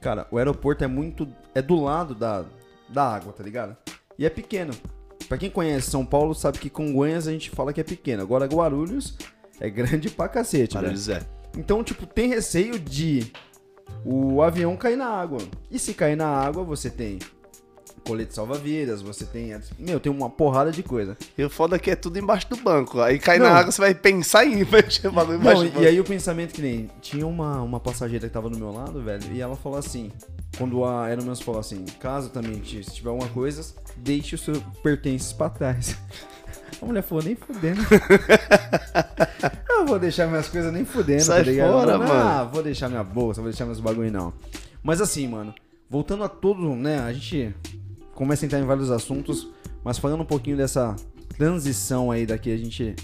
[0.00, 1.26] Cara, o aeroporto é muito.
[1.54, 2.44] É do lado da,
[2.88, 3.76] da água, tá ligado?
[4.18, 4.72] E é pequeno.
[5.28, 8.20] Pra quem conhece São Paulo, sabe que Congonhas a gente fala que é pequeno.
[8.22, 9.16] Agora, Guarulhos
[9.58, 10.82] é grande pra cacete, velho.
[10.86, 11.20] Barulho Zé.
[11.56, 13.32] Então, tipo, tem receio de
[14.04, 15.38] o avião cair na água.
[15.70, 17.18] E se cair na água, você tem
[18.06, 19.58] colete salva-vidas, você tem.
[19.78, 21.16] Meu, tem uma porrada de coisa.
[21.36, 23.00] E o foda é que é tudo embaixo do banco.
[23.00, 23.46] Aí cai Não.
[23.46, 25.84] na água, você vai pensar em mexer o bagulho embaixo Não, do banco.
[25.84, 26.88] e aí o pensamento que nem.
[27.00, 30.10] Tinha uma, uma passageira que tava do meu lado, velho, e ela falou assim.
[30.56, 33.62] Quando a Aeromenos falou assim, caso também se tiver alguma coisa,
[33.94, 35.98] deixe os seus pertences pra trás.
[36.80, 37.80] A mulher falou, nem fudendo.
[39.68, 41.72] eu vou deixar minhas coisas nem fudendo, Sai tá ligado?
[41.72, 42.12] fora, mano.
[42.12, 44.32] Ah, vou deixar minha bolsa, vou deixar meus bagulho não.
[44.82, 45.54] Mas assim, mano,
[45.88, 47.54] voltando a todo, né, a gente
[48.14, 49.48] começa a entrar em vários assuntos,
[49.84, 50.94] mas falando um pouquinho dessa
[51.36, 52.94] transição aí daqui a gente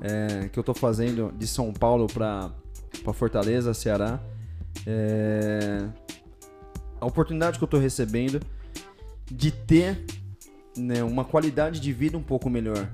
[0.00, 2.50] é, que eu tô fazendo de São Paulo pra,
[3.02, 4.20] pra Fortaleza, Ceará.
[4.86, 5.86] É,
[7.00, 8.40] a oportunidade que eu tô recebendo
[9.30, 10.04] de ter
[10.80, 12.90] né, uma qualidade de vida um pouco melhor.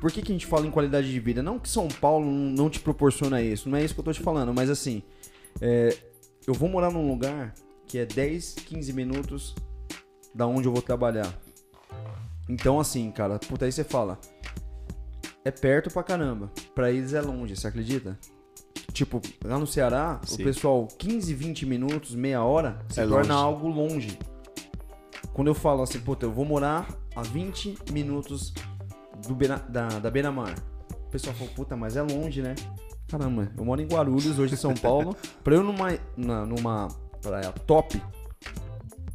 [0.00, 1.42] Por que, que a gente fala em qualidade de vida?
[1.42, 4.20] Não que São Paulo não te proporciona isso, não é isso que eu tô te
[4.20, 5.02] falando, mas assim,
[5.60, 5.96] é,
[6.46, 7.54] eu vou morar num lugar
[7.86, 9.54] que é 10, 15 minutos
[10.34, 11.32] da onde eu vou trabalhar.
[12.48, 14.18] Então, assim, cara, puta, aí você fala,
[15.44, 16.50] é perto pra caramba.
[16.74, 18.18] Pra eles é longe, você acredita?
[18.92, 20.42] Tipo, lá no Ceará, Sim.
[20.42, 23.44] o pessoal, 15, 20 minutos, meia hora, se É torna longe.
[23.46, 24.18] algo longe.
[25.32, 26.88] Quando eu falo assim, puta, eu vou morar
[27.18, 28.52] a 20 minutos
[29.26, 30.54] do beira, da, da beira-mar.
[31.06, 32.54] O pessoal falou, puta, mas é longe, né?
[33.08, 35.16] Caramba, eu moro em Guarulhos, hoje em São Paulo.
[35.42, 36.88] pra eu numa, na- numa
[37.22, 38.00] praia top,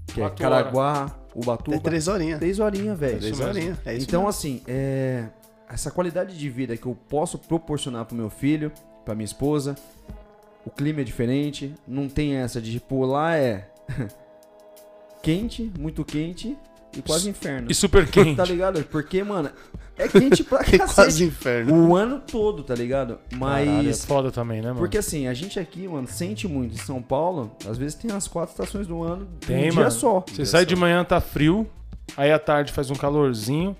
[0.07, 2.39] que é Quatro Caraguá, Ubatuba, É três horinhas.
[2.39, 3.19] três horinhas, velho.
[3.19, 3.77] Três horinhas.
[3.85, 4.29] É isso então, mesmo.
[4.29, 5.27] assim, é,
[5.69, 8.71] essa qualidade de vida que eu posso proporcionar pro meu filho,
[9.05, 9.75] pra minha esposa,
[10.65, 13.69] o clima é diferente, não tem essa de, tipo, lá é
[15.21, 16.57] quente, muito quente
[16.97, 17.67] e quase inferno.
[17.69, 18.35] E super quente.
[18.35, 18.83] Tá ligado?
[18.85, 19.49] Porque, mano,
[19.97, 21.23] é quente pra É quase cacete.
[21.23, 21.89] inferno.
[21.89, 23.19] O ano todo, tá ligado?
[23.37, 24.05] Caralho, é Mas.
[24.05, 24.79] foda também, né, mano?
[24.79, 26.73] Porque assim, a gente aqui, mano, sente muito.
[26.75, 29.89] Em São Paulo, às vezes tem as quatro estações do ano Tem, um mano.
[29.89, 30.23] dia só.
[30.27, 31.67] Você sai de manhã, tá frio,
[32.17, 33.75] aí à tarde faz um calorzinho,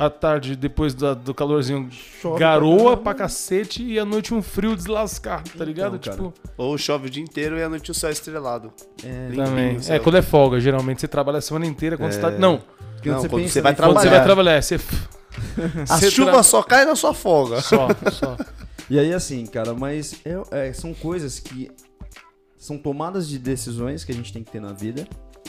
[0.00, 1.88] à tarde, depois da- do calorzinho,
[2.20, 2.96] Chove garoa caramba.
[2.96, 5.98] pra cacete e à noite um frio deslascado, tá Então, ligado?
[5.98, 6.16] cara.
[6.16, 8.72] tipo, Ou chove o dia inteiro e à noite o céu é estrelado.
[9.04, 9.76] É, Limpinho, também.
[9.76, 10.00] É, céu.
[10.00, 12.32] quando é folga, geralmente você trabalha a semana inteira quando você tá.
[12.32, 12.38] É.
[12.38, 12.62] Não,
[12.94, 14.24] porque Não, você quando pensa você vai em- quando você vai Trabalhar.
[14.24, 14.74] trabalhar, você.
[15.88, 17.60] A você chuva tra- só cai na sua folga.
[17.60, 18.36] Só, só.
[18.88, 21.70] E aí, assim, cara, mas é- é, são coisas que
[22.58, 25.06] são tomadas de decisões que a gente tem que ter na vida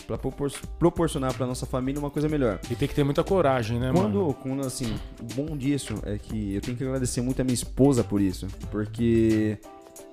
[0.08, 2.60] pra propor- proporcionar pra nossa família uma coisa melhor.
[2.70, 4.34] E tem que ter muita coragem, né, mano?
[4.34, 7.54] Quando, quando, assim, o bom disso é que eu tenho que agradecer muito a minha
[7.54, 9.58] esposa por isso, porque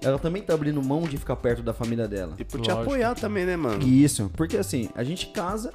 [0.02, 2.34] ela também tá abrindo mão de ficar perto da família dela.
[2.38, 2.82] E por te Lógico.
[2.82, 3.82] apoiar também, né, mano?
[3.82, 5.72] E Isso, porque assim, a gente casa,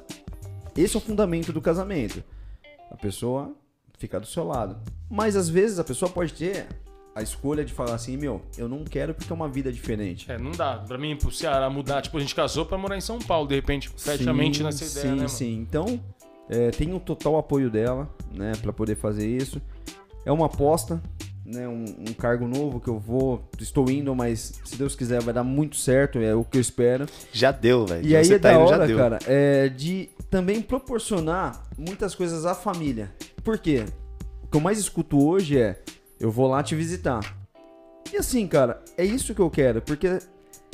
[0.76, 2.22] esse é o fundamento do casamento.
[2.90, 3.52] A pessoa
[3.98, 4.76] ficar do seu lado.
[5.10, 6.66] Mas às vezes a pessoa pode ter
[7.14, 10.30] a escolha de falar assim, meu, eu não quero porque é uma vida diferente.
[10.30, 10.78] É, não dá.
[10.78, 13.54] Pra mim, pro Ceará mudar, tipo, a gente casou pra morar em São Paulo, de
[13.54, 15.28] repente, fecha a mente nessa ideia, sim, né?
[15.28, 16.00] Sim, Então,
[16.48, 19.62] é, tenho o total apoio dela, né, pra poder fazer isso.
[20.26, 21.00] É uma aposta,
[21.44, 25.32] né, um, um cargo novo que eu vou, estou indo, mas se Deus quiser vai
[25.32, 27.06] dar muito certo, é o que eu espero.
[27.32, 28.04] Já deu, velho.
[28.06, 28.96] E aí Você é tá da indo, já hora, deu.
[28.98, 33.12] cara, é de também proporcionar muitas coisas à família.
[33.44, 33.84] Por quê?
[34.42, 35.80] O que eu mais escuto hoje é,
[36.24, 37.36] eu vou lá te visitar.
[38.10, 40.18] E assim, cara, é isso que eu quero, porque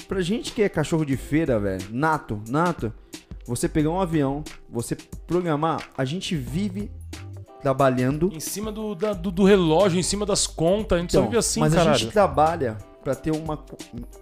[0.07, 2.93] pra gente que é cachorro de feira, velho, nato, nato,
[3.45, 4.95] você pegar um avião, você
[5.27, 6.89] programar, a gente vive
[7.61, 8.31] trabalhando.
[8.33, 11.29] Em cima do, da- do, do relógio, em cima das contas, a gente só Então,
[11.31, 11.99] vive assim, mas a caralho.
[11.99, 13.59] gente trabalha pra ter uma,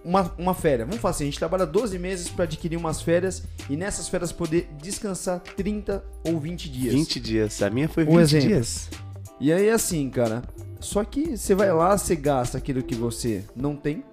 [0.03, 0.87] uma, uma férias.
[0.87, 4.31] Vamos falar assim, a gente trabalha 12 meses pra adquirir umas férias e nessas férias
[4.31, 6.93] poder descansar 30 ou 20 dias.
[6.93, 7.61] 20 dias.
[7.61, 8.47] A minha foi Um 20 exemplo.
[8.47, 8.89] dias.
[9.39, 10.41] E aí assim, cara,
[10.79, 14.03] só que você vai lá, você gasta aquilo que você não tem,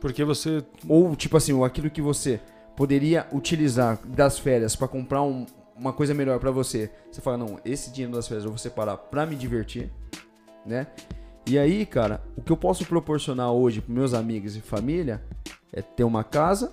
[0.00, 0.64] Porque você.
[0.88, 2.40] ou tipo assim, ou aquilo que você
[2.76, 5.44] poderia utilizar das férias pra comprar um-
[5.76, 6.90] uma coisa melhor pra você.
[7.10, 9.90] Você fala, não, esse dinheiro das férias eu vou separar pra me divertir,
[10.64, 10.86] né?
[11.46, 15.22] E aí, cara, o que eu posso proporcionar hoje pros meus amigos e família
[15.72, 16.72] é ter uma casa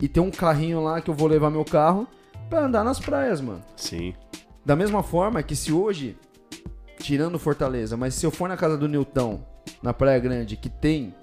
[0.00, 2.06] e ter um carrinho lá que eu vou levar meu carro
[2.48, 3.62] pra andar nas praias, mano.
[3.76, 4.14] Sim.
[4.64, 6.16] Da mesma forma que se hoje,
[7.00, 9.40] tirando Fortaleza, mas se eu for na casa do Newton,
[9.82, 11.14] na Praia Grande, que tem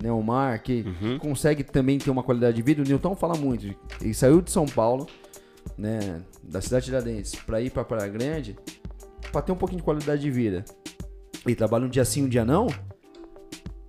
[0.00, 1.18] né, o mar, que Uhum.
[1.18, 3.74] consegue também ter uma qualidade de vida, o Newton fala muito.
[4.00, 5.06] Ele saiu de São Paulo,
[5.78, 8.56] né, da cidade de Tiradentes, pra ir pra Praia Grande,
[9.30, 10.64] pra ter um pouquinho de qualidade de vida.
[11.46, 12.66] Ele trabalha um dia sim, um dia não,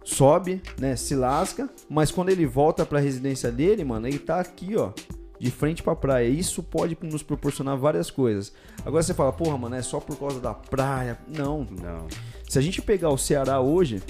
[0.04, 4.76] sobe, né, se lasca, mas quando ele volta pra residência dele, mano, ele tá aqui,
[4.76, 4.92] ó,
[5.40, 6.28] de frente pra praia.
[6.28, 8.54] Isso pode nos proporcionar várias coisas.
[8.86, 11.18] Agora você fala, porra, mano, é só por causa da praia.
[11.28, 11.68] Não.
[11.82, 12.08] Não.
[12.48, 14.02] Se a gente pegar o Ceará hoje,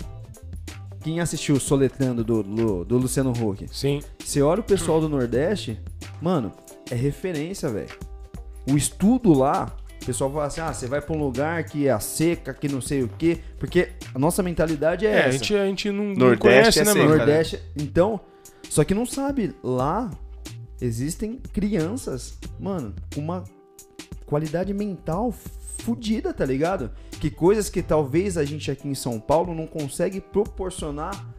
[1.01, 4.01] quem assistiu o Soletrando do, do, do Luciano Huck, Sim.
[4.19, 5.79] você olha o pessoal do Nordeste,
[6.21, 6.51] mano,
[6.89, 7.89] é referência, velho.
[8.69, 11.91] O estudo lá, o pessoal fala assim: ah, você vai pra um lugar que é
[11.91, 13.37] a seca, que não sei o quê.
[13.59, 15.31] Porque a nossa mentalidade é, É, a essa.
[15.37, 17.11] gente, a gente não, não Nordeste conhece, é né, seca, mano?
[17.11, 17.17] né?
[17.25, 17.59] Nordeste.
[17.77, 18.19] Então,
[18.67, 20.09] só que não sabe, lá
[20.81, 23.43] existem crianças, mano, com uma
[24.25, 26.91] qualidade mental fodida, tá ligado?
[27.19, 31.33] Que coisas que talvez a gente aqui em São Paulo não consegue proporcionar,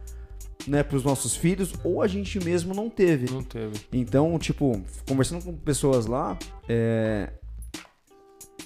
[0.67, 3.31] né, pros nossos filhos, ou a gente mesmo não teve.
[3.31, 3.79] Não teve.
[3.91, 7.31] Então, tipo, conversando com pessoas lá, é...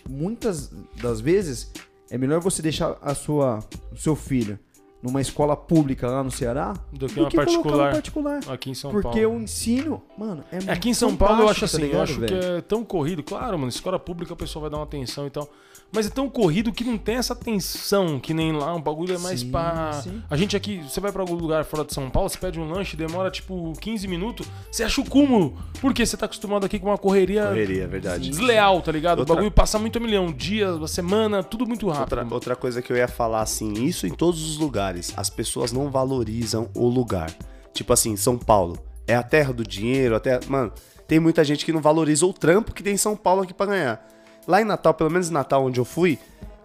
[0.09, 1.71] muitas das vezes
[2.09, 3.59] é melhor você deixar a sua,
[3.91, 4.57] o seu filho
[5.01, 8.39] numa escola pública lá no Ceará Do que colocar no particular particular.
[8.53, 9.37] aqui em São Porque Paulo.
[9.37, 12.03] o ensino, mano, é Aqui em São Paulo eu acho fantástico, assim, tá eu ligado,
[12.03, 12.57] acho que velho?
[12.57, 15.49] é tão corrido, claro, mano, escola pública a pessoa vai dar uma atenção e tal.
[15.93, 19.17] Mas é tão corrido que não tem essa tensão, que nem lá, um bagulho é
[19.17, 19.93] mais Sim, pra.
[20.01, 20.23] sim.
[20.29, 22.69] A gente aqui, você vai pra algum lugar fora de São Paulo, você pede um
[22.71, 25.53] lanche, demora tipo 15 minutos, você acha o cúmulo.
[25.81, 28.29] Porque você tá acostumado aqui com uma correria, Correria, é verdade.
[28.29, 29.19] desleal, tá ligado?
[29.19, 32.17] Outra- O bagulho passa muito a milhão, dias, uma semana, tudo muito rápido.
[32.19, 35.13] Outra, outra coisa que eu ia falar, assim, isso em todos os lugares.
[35.17, 37.29] As pessoas não valorizam o lugar.
[37.73, 38.77] Tipo assim, São Paulo.
[39.07, 40.39] É a terra do dinheiro, a terra.
[40.47, 40.71] Mano,
[41.05, 43.65] tem muita gente que não valoriza o trampo que tem em São Paulo aqui pra
[43.65, 44.07] ganhar.
[44.47, 46.17] Lá em Natal, pelo menos em Natal, onde eu fui,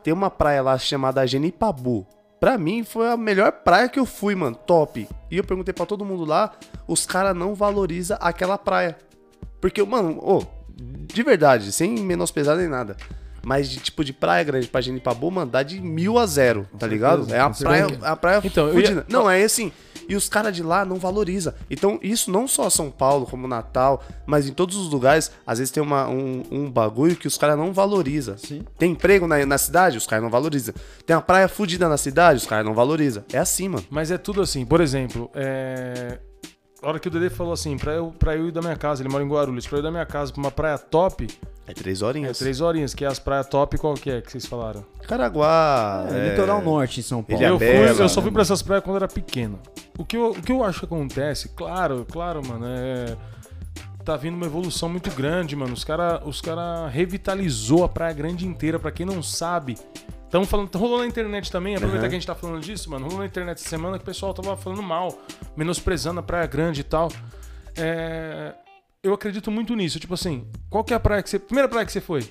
[0.03, 2.07] tem uma praia lá chamada Genipabu.
[2.39, 4.57] Pra mim, foi a melhor praia que eu fui, mano.
[4.57, 5.09] Top.
[5.31, 6.53] E eu perguntei pra todo mundo lá,
[6.87, 8.97] os caras não valorizam aquela praia.
[9.61, 10.43] Porque, mano, ô,
[10.77, 12.97] de verdade, sem menosprezar nem nada.
[13.45, 16.87] Mas de tipo de praia grande pra Genipabu, mano, dá de mil a zero, tá
[16.87, 17.33] ligado?
[17.33, 19.07] É a praia, a praia Então, eu ia- fudida.
[19.09, 19.73] Não, é assim,
[20.09, 21.53] E os caras de lá não valorizam.
[21.71, 25.73] Então, isso não só São Paulo, como Natal, mas em todos os lugares, às vezes
[25.73, 28.37] tem uma, um, um bagulho que os caras não valorizam.
[28.39, 28.65] Sim.
[28.79, 30.75] Tem emprego na, na cidade, os caras não valorizam.
[31.05, 33.25] Tem uma praia fodida na cidade, os caras não valorizam.
[33.33, 33.85] É assim, mano.
[33.91, 34.65] Mas é tudo assim.
[34.65, 36.19] Por exemplo, é...
[36.87, 39.03] a hora que o Dede falou assim, pra eu, pra eu ir da minha casa,
[39.03, 41.27] ele mora em Guarulhos, pra eu ir da minha casa pra uma praia top,
[41.67, 42.39] É três é horinhas.
[42.39, 44.85] três horinhas, que é as praias top, qual que é que vocês falaram?
[45.03, 46.07] Caraguá.
[46.09, 47.43] É, Litoral Norte em São Paulo.
[47.43, 49.59] Ilha eu, fui, Bela, eu só né, fui pra essas praias quando era pequeno.
[49.99, 53.17] O que, eu, o que eu acho que acontece, claro, claro, mano, é.
[54.05, 55.75] Tá vindo uma evolução muito grande, mano.
[55.75, 59.77] Os cara, os cara revitalizou a Praia Grande inteira, pra quem não sabe.
[60.27, 62.11] Estamos falando, rolou na internet também, aproveitar Uhum.
[62.11, 63.05] que a gente tá falando disso, mano.
[63.07, 65.17] Rolou na internet essa semana que o pessoal tava falando mal,
[65.57, 67.11] menosprezando a Praia Grande e tal.
[67.77, 68.55] É,
[69.03, 70.01] eu acredito muito nisso.
[70.01, 71.39] Tipo assim, qual que é a praia que você.
[71.39, 72.29] Primeira praia que você foi?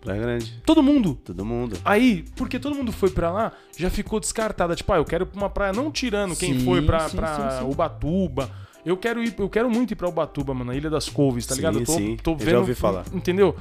[0.00, 0.60] Praia Grande.
[0.64, 1.14] Todo mundo.
[1.22, 1.78] Todo mundo.
[1.84, 4.74] Aí, porque todo mundo foi pra lá, já ficou descartada.
[4.74, 7.16] Tipo, ah, eu quero ir pra uma praia, não tirando quem Sim, foi pra, sim,
[7.16, 7.64] pra sim.
[7.70, 8.50] Ubatuba.
[8.84, 11.54] Eu quero ir, eu quero muito ir pra Ubatuba, mano, na Ilha das Couves, tá
[11.54, 11.78] ligado?
[11.78, 12.16] Eu tô, sim.
[12.16, 12.58] tô Eu já vendo.
[12.60, 13.04] ouvi falar.
[13.12, 13.54] Entendeu?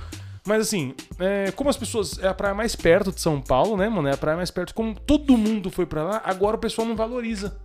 [0.45, 2.17] Mas assim, é, como as pessoas.
[2.19, 4.07] É a praia mais perto de São Paulo, né, mano?
[4.07, 4.73] É a praia mais perto.
[4.73, 7.59] Como todo mundo foi pra lá, agora o pessoal não valoriza.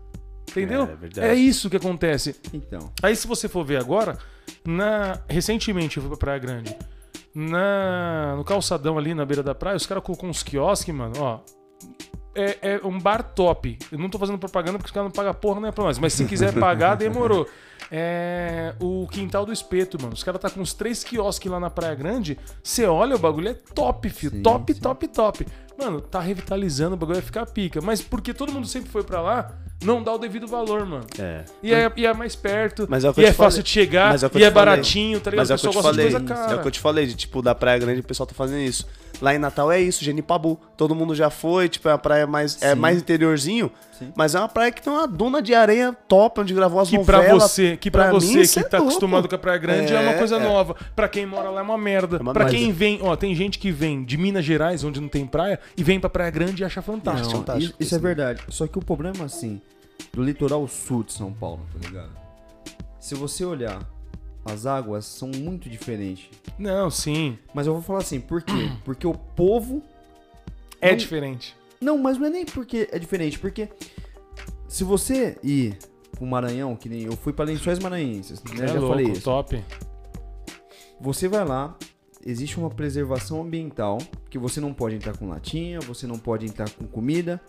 [0.51, 0.83] Entendeu?
[0.83, 1.27] É, é verdade.
[1.29, 2.37] é isso que acontece.
[2.53, 2.93] Então.
[3.03, 4.19] Aí se você for ver agora,
[4.65, 6.77] na recentemente eu fui pra Praia Grande.
[7.35, 11.41] Na no calçadão ali na beira da praia, os caras colocam uns quiosques, mano, ó.
[12.37, 13.79] É, é um bar top.
[13.90, 15.99] Eu não tô fazendo propaganda porque os caras não pagam porra, né, pra nós.
[15.99, 17.49] Mas se quiser pagar, demorou.
[17.90, 20.14] É o quintal do espeto, mano.
[20.14, 22.38] Os caras tá com uns três quiosques lá na Praia Grande.
[22.62, 24.37] Você olha, o bagulho é top, filho.
[24.37, 24.81] Sim, top, sim.
[24.81, 25.46] top, top.
[25.79, 27.81] Mano, tá revitalizando, o bagulho vai ficar pica.
[27.81, 29.53] Mas porque todo mundo sempre foi pra lá,
[29.85, 31.05] não dá o devido valor, mano.
[31.19, 31.45] É.
[31.62, 34.31] E é, e é mais perto, Mas é e é fácil de chegar, Mas é
[34.35, 35.49] e é baratinho, tá ligado?
[35.49, 36.15] Mas é o que eu te falei.
[36.15, 38.61] É o que eu te falei, de tipo, da Praia Grande, o pessoal tá fazendo
[38.61, 38.87] isso.
[39.21, 40.61] Lá em Natal é isso, Genipabu.
[40.77, 43.71] Todo mundo já foi, tipo, é uma praia mais, é mais interiorzinho.
[43.98, 44.12] Sim.
[44.16, 46.98] Mas é uma praia que tem uma duna de areia top, onde gravou as Que
[47.04, 47.42] pra novelas.
[47.44, 48.90] você, que pra pra você mim, que é tá louco.
[48.92, 50.38] acostumado com a Praia Grande é, uma É, coisa é.
[50.38, 50.76] nova.
[50.94, 52.16] Pra quem mora lá é uma merda.
[52.16, 52.59] É uma pra merda.
[52.59, 55.82] quem vem, ó, tem gente que vem de Minas Gerais, onde não tem praia, e
[55.82, 57.28] vem pra Praia Grande e acha fantástico.
[57.30, 58.42] Não, fantástico, isso, isso é verdade.
[58.48, 59.61] Só que o problema, assim,
[60.12, 62.11] do litoral sul de São Paulo, tá ligado?
[63.00, 63.78] Se você olhar,
[64.44, 66.28] as águas são muito diferentes.
[66.59, 67.38] Não, sim.
[67.54, 68.70] Mas eu vou falar assim, por quê?
[68.85, 69.82] Porque o povo.
[70.80, 71.56] É Não- diferente.
[71.81, 73.69] Não, mas não é nem porque é diferente, porque
[74.69, 75.77] se você ir
[76.12, 78.65] pro Maranhão, que nem eu fui pra Lençóis Maranhenses, né?
[78.65, 79.23] é já louco, falei isso.
[79.23, 79.62] top.
[81.01, 81.77] Você vai lá,
[82.25, 83.99] existe uma preservação ambiental,
[84.31, 87.41] que você não pode entrar com latinha, você não pode entrar com comida.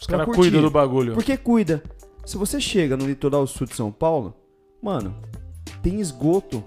[0.00, 1.14] Os caras cuidam do bagulho.
[1.14, 1.82] Porque cuida.
[2.24, 4.34] Se você chega no litoral sul de São Paulo,
[4.82, 5.16] mano,
[5.82, 6.62] tem esgoto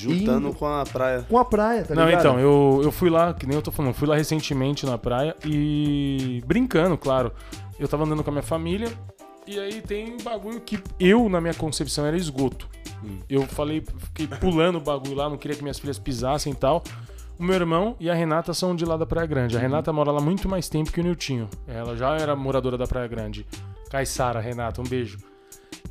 [0.00, 1.22] Juntando com a praia.
[1.28, 2.20] com a praia, tá Não, ligado?
[2.20, 5.34] então, eu, eu fui lá, que nem eu tô falando, fui lá recentemente na praia
[5.44, 7.32] e brincando, claro.
[7.78, 8.88] Eu tava andando com a minha família
[9.46, 12.68] e aí tem um bagulho que eu, na minha concepção, era esgoto.
[13.04, 13.18] Hum.
[13.28, 16.82] Eu falei, fiquei pulando o bagulho lá, não queria que minhas filhas pisassem e tal.
[17.38, 19.56] O meu irmão e a Renata são de lá da Praia Grande.
[19.56, 21.48] A Renata mora lá muito mais tempo que o Niltinho.
[21.66, 23.44] Ela já era moradora da Praia Grande.
[23.90, 25.18] Caissara, Renata, um beijo.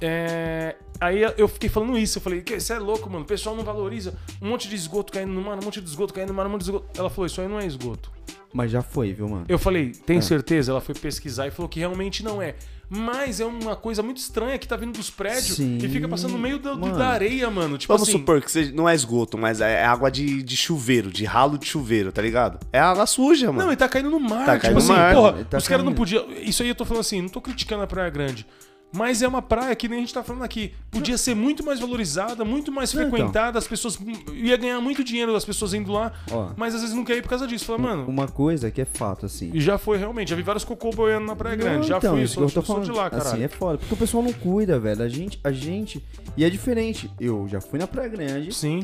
[0.06, 3.56] É, Aí eu fiquei falando isso, eu falei, que você é louco, mano, o pessoal
[3.56, 4.14] não valoriza.
[4.42, 6.50] Um monte de esgoto caindo no mar, um monte de esgoto caindo no mar, um
[6.52, 6.86] monte de esgoto.
[6.98, 8.10] Ela falou, isso aí não é esgoto.
[8.54, 9.46] Mas já foi, viu, mano?
[9.50, 10.22] Eu falei, tem É.
[10.22, 10.72] certeza?
[10.72, 12.56] Ela foi pesquisar e falou que realmente não é.
[12.88, 16.34] Mas é uma coisa muito estranha que tá vindo dos prédios Sim, e fica passando
[16.34, 16.96] no meio do- mano.
[16.98, 17.78] da areia, mano.
[17.78, 21.10] Tipo Vamos assim, supor que seja, não é esgoto, mas é água de, de chuveiro,
[21.12, 22.60] de ralo de chuveiro, tá ligado?
[22.72, 23.66] É água suja, mano.
[23.66, 24.46] Não, e tá caindo no mar.
[24.46, 26.28] Tá tipo caindo no assim, mar, porra, tá os caras não podiam.
[26.32, 28.46] Isso aí eu tô falando assim, não tô criticando a Praia Grande.
[28.96, 30.72] Mas é uma praia que nem a gente tá falando aqui.
[30.92, 33.12] Podia ser muito mais valorizada, muito mais Não, então.
[33.12, 33.98] frequentada, as pessoas.
[34.34, 36.12] ia ganhar muito dinheiro das pessoas indo lá.
[36.32, 36.52] Ó.
[36.56, 37.66] Mas às vezes não quer ir por causa disso.
[37.66, 38.06] Fala, mano.
[38.08, 39.50] Uma coisa que é fato, assim.
[39.52, 40.30] E já foi realmente.
[40.30, 41.78] Já vi vários cocô boiando na Praia Grande.
[41.78, 42.86] Não, já então, fui, isso sou, eu tô sou falando.
[42.86, 43.30] de lá, caralho.
[43.34, 43.80] Assim, é foda.
[43.80, 45.02] Porque o pessoal não cuida, velho.
[45.02, 46.06] A gente, a gente.
[46.38, 47.10] E é diferente.
[47.20, 48.54] Eu já fui na Praia Grande.
[48.54, 48.84] Sim.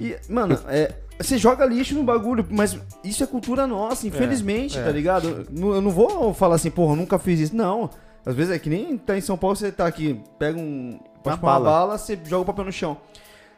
[0.00, 0.92] E, mano, é.
[1.20, 4.82] Você joga lixo no bagulho, mas isso é cultura nossa, infelizmente, é.
[4.82, 5.46] tá ligado?
[5.54, 7.54] Eu não- vou falar assim, porra, nunca fiz isso.
[7.56, 7.88] Não.
[8.24, 10.98] Às vezes é que nem tá em São Paulo, você tá aqui, pega um.
[11.22, 11.70] Pode Uma bala.
[11.70, 12.96] bala, você joga o papel no chão.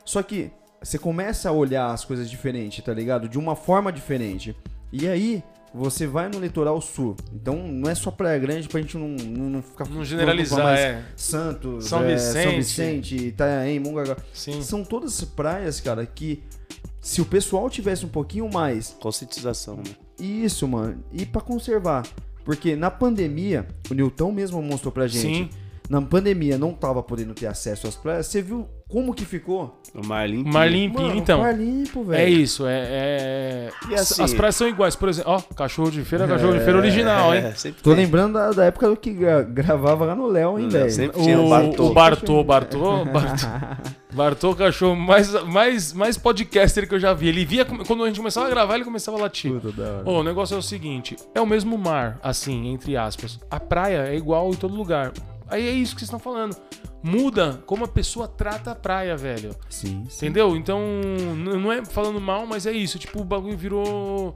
[0.05, 0.50] Só que
[0.83, 3.29] você começa a olhar as coisas diferentes, tá ligado?
[3.29, 4.55] De uma forma diferente.
[4.92, 5.42] E aí,
[5.74, 7.16] você vai no litoral sul.
[7.33, 9.88] Então não é só Praia Grande pra gente não, não, não ficar.
[9.88, 11.03] Não generalizar, é.
[11.16, 12.42] Santos, São é, Vicente.
[12.44, 14.16] São Vicente, Itanhaém, Mongaguá.
[14.33, 14.62] Sim.
[14.62, 16.44] São todas praias, cara, que
[17.00, 19.83] se o pessoal tivesse um pouquinho mais Conscientização, né?
[20.18, 22.07] isso, mano, e pra conservar,
[22.45, 25.23] porque na pandemia, o Newton mesmo mostrou pra gente.
[25.23, 25.51] Sim.
[25.89, 29.83] na pandemia não tava podendo ter acesso às praias, você viu como que ficou?
[29.95, 30.53] O mar limpinho.
[30.53, 31.41] Mar limpinho, Mano, então.
[31.41, 32.23] Mar limpo, velho.
[32.23, 32.81] É isso, é.
[33.91, 35.31] é- assim- As praias são iguais, por exemplo.
[35.33, 37.43] Ó, cachorro de feira, cachorro de feira original, hein?
[37.45, 38.05] É, sempre Tô tem.
[38.05, 40.91] lembrando da, da época que gra- gravava lá no Léo, hein, velho.
[40.91, 41.85] sempre tinha o O, Bartô.
[41.85, 43.47] o Bartô, Bartô, Bartô, Bartô,
[44.14, 47.29] o cachorro mais, mais, mais podcaster que eu já vi.
[47.29, 49.61] Ele via, quando a gente começava a gravar, ele começava a latir.
[49.61, 50.03] Puta.
[50.05, 53.38] Ô, o negócio é o seguinte: é o mesmo mar, assim, entre aspas.
[53.50, 55.12] A praia é igual em todo lugar.
[55.48, 56.57] Aí é isso que vocês estão falando.
[57.03, 59.55] Muda como a pessoa trata a praia, velho.
[59.68, 60.24] Sim, sim.
[60.27, 60.57] Entendeu?
[60.57, 60.81] Então,
[61.44, 62.98] não é falando mal, mas é isso.
[62.98, 64.35] Tipo, o bagulho virou.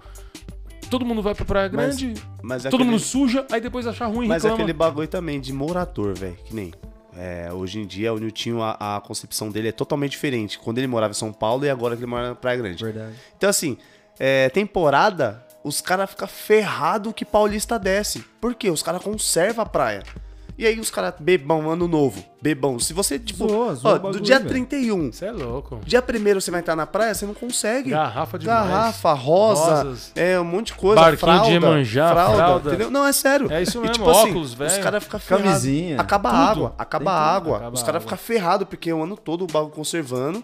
[0.90, 4.06] Todo mundo vai pra Praia Mas- Grande, Mas todo aquele- mundo suja, aí depois achar
[4.06, 4.54] ruim Mas é reclama.
[4.54, 6.36] aquele bagulho também de morador, velho.
[6.44, 6.72] Que nem.
[7.18, 10.58] É, hoje em dia, o Niltinho, a, a concepção dele é totalmente diferente.
[10.58, 12.84] Quando ele morava em São Paulo e agora que ele mora na Praia Grande.
[12.84, 13.16] Verdade.
[13.36, 13.76] Então, assim,
[14.20, 18.24] é, temporada, os caras ficam ferrados que Paulista desce.
[18.40, 18.70] Por quê?
[18.70, 20.04] Os caras conservam a praia.
[20.58, 22.80] E aí os caras, bebão, ano novo, bebão.
[22.80, 24.50] Se você, tipo, Zoa, zoa ó, bagulho, do dia velho.
[24.50, 25.78] 31, Você é louco.
[25.86, 27.90] dia 1 você vai entrar na praia, você não consegue.
[27.90, 28.68] Garrafa demais.
[28.68, 30.12] Garrafa, rosa, Rosas.
[30.16, 30.96] é um monte de coisa.
[31.00, 32.68] Barquinho fralda, de Iemanjá, fralda.
[32.70, 32.90] entendeu?
[32.90, 33.52] Não, é sério.
[33.52, 34.70] É isso E, mesmo, tipo assim, óculos, velho.
[34.72, 35.48] Os caras ficam ferrados.
[35.48, 36.50] Camisinha, Acaba a tudo.
[36.50, 37.56] água, acaba água.
[37.58, 40.42] Acaba os caras ficam ferrados, porque o ano todo o bagulho conservando.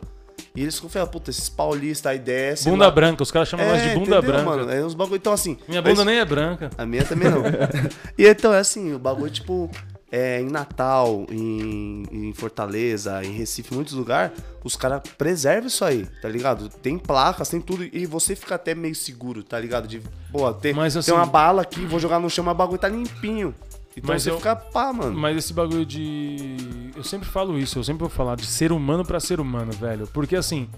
[0.56, 1.10] E eles ficam ferrados.
[1.12, 2.70] Puta, esses paulistas aí descem.
[2.72, 2.90] Bunda lá.
[2.92, 4.44] branca, os caras chamam nós de É, bunda entendeu, branca.
[4.44, 4.70] Mano?
[4.70, 5.16] É uns bagulho.
[5.16, 5.58] Então, assim.
[5.66, 6.70] Minha bunda mas- nem é branca.
[6.78, 7.42] A minha também não.
[8.16, 9.68] e então, é assim, o bagulho, tipo,
[10.16, 14.30] é, em Natal, em, em Fortaleza, em Recife, em muitos lugares,
[14.62, 16.68] os caras preservam isso aí, tá ligado?
[16.68, 19.88] Tem placas, tem tudo, e você fica até meio seguro, tá ligado?
[19.88, 20.00] De,
[20.30, 22.78] pô, tem, Mas, assim- tem uma bala aqui, vou jogar no chão, mas o bagulho
[22.78, 23.52] tá limpinho.
[23.96, 25.16] Então Mas você eu- fica pá, mano.
[25.18, 26.56] Mas esse bagulho de.
[26.96, 30.06] Eu sempre falo isso, eu sempre vou falar de ser humano pra ser humano, velho.
[30.08, 30.68] Porque assim.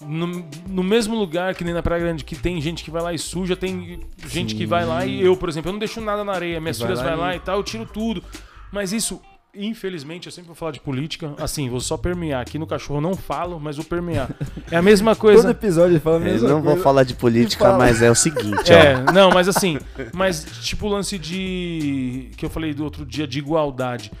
[0.00, 0.26] No,
[0.68, 3.18] no mesmo lugar que nem na Praia Grande, que tem gente que vai lá e
[3.18, 6.32] suja, tem gente que vai lá e eu, por exemplo, eu não deixo nada na
[6.32, 6.60] areia.
[6.60, 8.22] Minhas Vai filhas lá vai lá e tal, eu tiro tudo.
[8.76, 9.22] Mas isso,
[9.54, 11.32] infelizmente, eu sempre vou falar de política.
[11.38, 12.42] Assim, vou só permear.
[12.42, 14.28] Aqui no cachorro eu não falo, mas vou permear.
[14.70, 15.50] É a mesma Todo coisa.
[15.50, 16.82] episódio ele fala a Eu mesma não vou coisa.
[16.82, 17.78] falar de política, Fala.
[17.78, 18.74] mas é o seguinte, ó.
[18.74, 19.78] É, não, mas assim,
[20.12, 22.30] mas tipo o lance de.
[22.36, 24.12] que eu falei do outro dia de igualdade.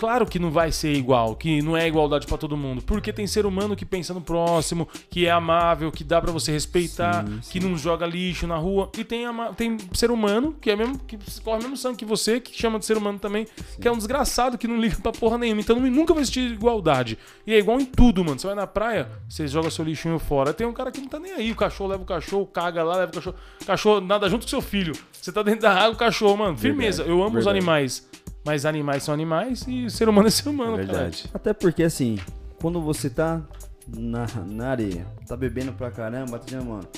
[0.00, 3.26] Claro que não vai ser igual, que não é igualdade pra todo mundo, porque tem
[3.26, 7.50] ser humano que pensa no próximo, que é amável, que dá pra você respeitar, Sim,
[7.50, 9.26] que não joga lixo na rua, e tem,
[9.58, 12.78] tem ser humano que é mesmo que corre o mesmo sangue que você, que chama
[12.78, 13.46] de ser humano também,
[13.78, 17.18] que é um desgraçado que não liga pra porra nenhuma, então nunca vai existir igualdade.
[17.46, 18.40] E é igual em tudo, mano.
[18.40, 21.18] Você vai na praia, você joga seu lixinho fora, tem um cara que não tá
[21.18, 23.36] nem aí, o cachorro leva o cachorro, caga lá, leva o cachorro,
[23.66, 24.94] cachorro nada junto com seu filho.
[25.12, 27.02] Você tá dentro da água, o cachorro, mano, firmeza.
[27.02, 27.58] Eu amo os verdade.
[27.58, 28.08] animais.
[28.44, 30.86] Mas animais são animais e ser humano é ser humano, cara.
[30.86, 31.24] Verdade.
[31.32, 32.18] Até porque, assim,
[32.60, 33.40] quando você tá
[33.86, 36.88] na, na areia, tá bebendo pra caramba, tá dizendo, mano,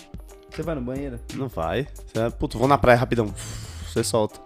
[0.50, 1.18] você vai no banheiro?
[1.34, 1.88] Não vai.
[2.06, 3.32] Você, é, puto, vou na praia rapidão.
[3.86, 4.40] Você solta.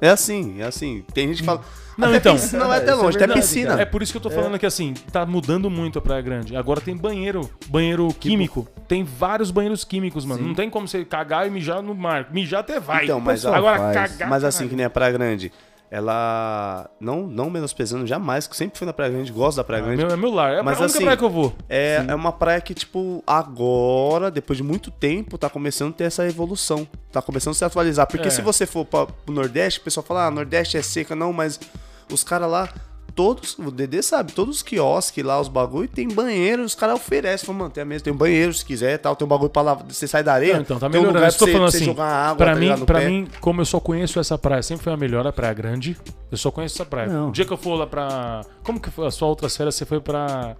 [0.00, 1.04] É assim, é assim.
[1.14, 1.62] Tem gente que fala.
[1.96, 2.34] Não, até então.
[2.34, 3.70] piscina não é até Isso é longe, até verdade, piscina.
[3.70, 3.82] cara.
[3.82, 6.56] É por isso que eu tô falando que assim, tá mudando muito a Praia Grande.
[6.56, 8.66] Agora tem banheiro, banheiro químico.
[8.88, 10.40] Tem vários banheiros químicos, mano.
[10.40, 10.48] Sim.
[10.48, 12.28] Não tem como você cagar e mijar no mar.
[12.32, 13.04] Mijar até vai.
[13.04, 13.94] Então, mas, agora faz.
[13.94, 14.28] cagar.
[14.28, 15.52] Mas assim, que nem a Praia Grande,
[15.92, 16.88] ela.
[16.98, 20.02] Não, não menosprezando jamais, que sempre fui na Praia Grande, gosto da Praia é Grande.
[20.02, 20.52] meu, é meu lar.
[20.54, 21.54] É a Mas única assim, praia que eu vou.
[21.68, 26.04] É, é uma praia que, tipo, agora, depois de muito tempo, tá começando a ter
[26.04, 26.88] essa evolução.
[27.12, 28.06] Tá começando a se atualizar.
[28.06, 28.30] Porque É.
[28.30, 31.60] se você for pra, pro Nordeste, o pessoal fala, ah, Nordeste é seca, não, mas
[32.10, 32.68] os caras lá.
[33.14, 37.46] Todos, o Dedê sabe, todos os quiosques lá, os bagulho, tem banheiro, os caras oferecem.
[37.46, 39.62] Falam, mano, tem a mesa, tem um banheiro se quiser tal, tem um bagulho pra
[39.62, 40.54] lá, você sai da areia.
[40.54, 41.84] Não, então, tá tem um lugar pra falando pra assim.
[41.84, 43.08] jogar água, pra tá mim, pra pé.
[43.08, 45.96] mim, como eu só conheço essa praia, sempre foi a melhor, a Praia Grande.
[46.30, 47.08] Eu só conheço essa praia.
[47.08, 47.28] Não.
[47.28, 48.42] O dia que eu for lá pra.
[48.62, 49.74] Como que foi a sua outras férias?
[49.74, 50.56] Você foi pra.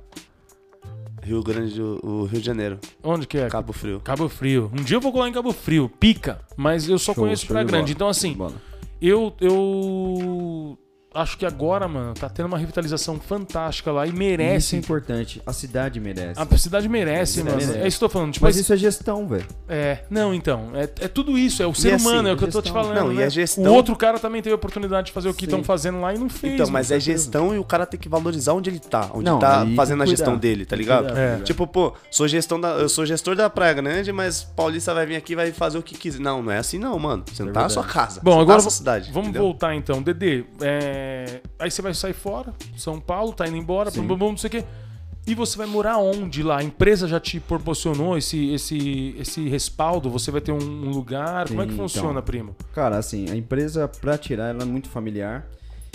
[1.22, 3.48] Rio Grande do o Rio de Janeiro, Onde que é?
[3.48, 4.00] Cabo Frio.
[4.00, 4.70] Cabo Frio.
[4.76, 6.40] Um dia eu vou colar em Cabo Frio, pica.
[6.56, 7.92] Mas eu só Show, conheço Praia de Grande.
[7.92, 8.36] Então, assim,
[9.00, 10.76] eu, eu
[11.14, 14.76] acho que agora, mano, tá tendo uma revitalização fantástica lá e Isso é merece.
[14.76, 15.42] importante.
[15.46, 16.40] A cidade merece.
[16.40, 17.66] A cidade merece, Cidade mano.
[17.66, 17.84] merece.
[17.84, 18.32] É isso que eu tô falando.
[18.32, 19.46] Tipo, Mas assim, isso é gestão, velho.
[19.68, 19.98] é.
[20.10, 20.70] Não, então.
[20.74, 21.62] É, é tudo isso.
[21.62, 22.82] É o ser assim, humano, é o que é eu tô te gestão.
[22.82, 22.96] falando.
[23.06, 23.24] Não, e né?
[23.24, 26.00] a gestão- O outro cara também teve a oportunidade de fazer o que estão fazendo
[26.00, 26.54] lá e não fez.
[26.54, 29.38] Então, mas é gestão e o cara tem que valorizar onde ele tá, onde Não,
[29.38, 31.06] tá fazendo a gestão dele, tá ligado?
[31.06, 31.36] cuidar, É.
[31.40, 35.16] Tipo, pô, sou gestão da, eu sou gestor da Praia Grande, mas Paulista vai vir
[35.16, 36.20] aqui e vai fazer o que quiser.
[36.20, 37.24] Não, não é assim não, mano.
[37.32, 38.20] Você não É tá na sua casa.
[38.22, 39.10] Bom, tá agora na sua cidade.
[39.12, 39.42] vamos entendeu?
[39.42, 40.02] voltar então.
[40.02, 41.01] Dedê, é,
[41.58, 44.02] aí você vai sair fora, São Paulo, tá indo embora, Sim.
[44.02, 44.64] bum, bum, não sei o quê.
[45.24, 46.58] E você vai morar onde lá?
[46.58, 50.10] A empresa já te proporcionou esse, esse, esse respaldo?
[50.10, 51.46] Você vai ter um lugar?
[51.46, 52.22] Como é que funciona, então.
[52.22, 52.56] primo?
[52.74, 55.46] Cara, assim, a empresa, pra tirar, ela é muito familiar.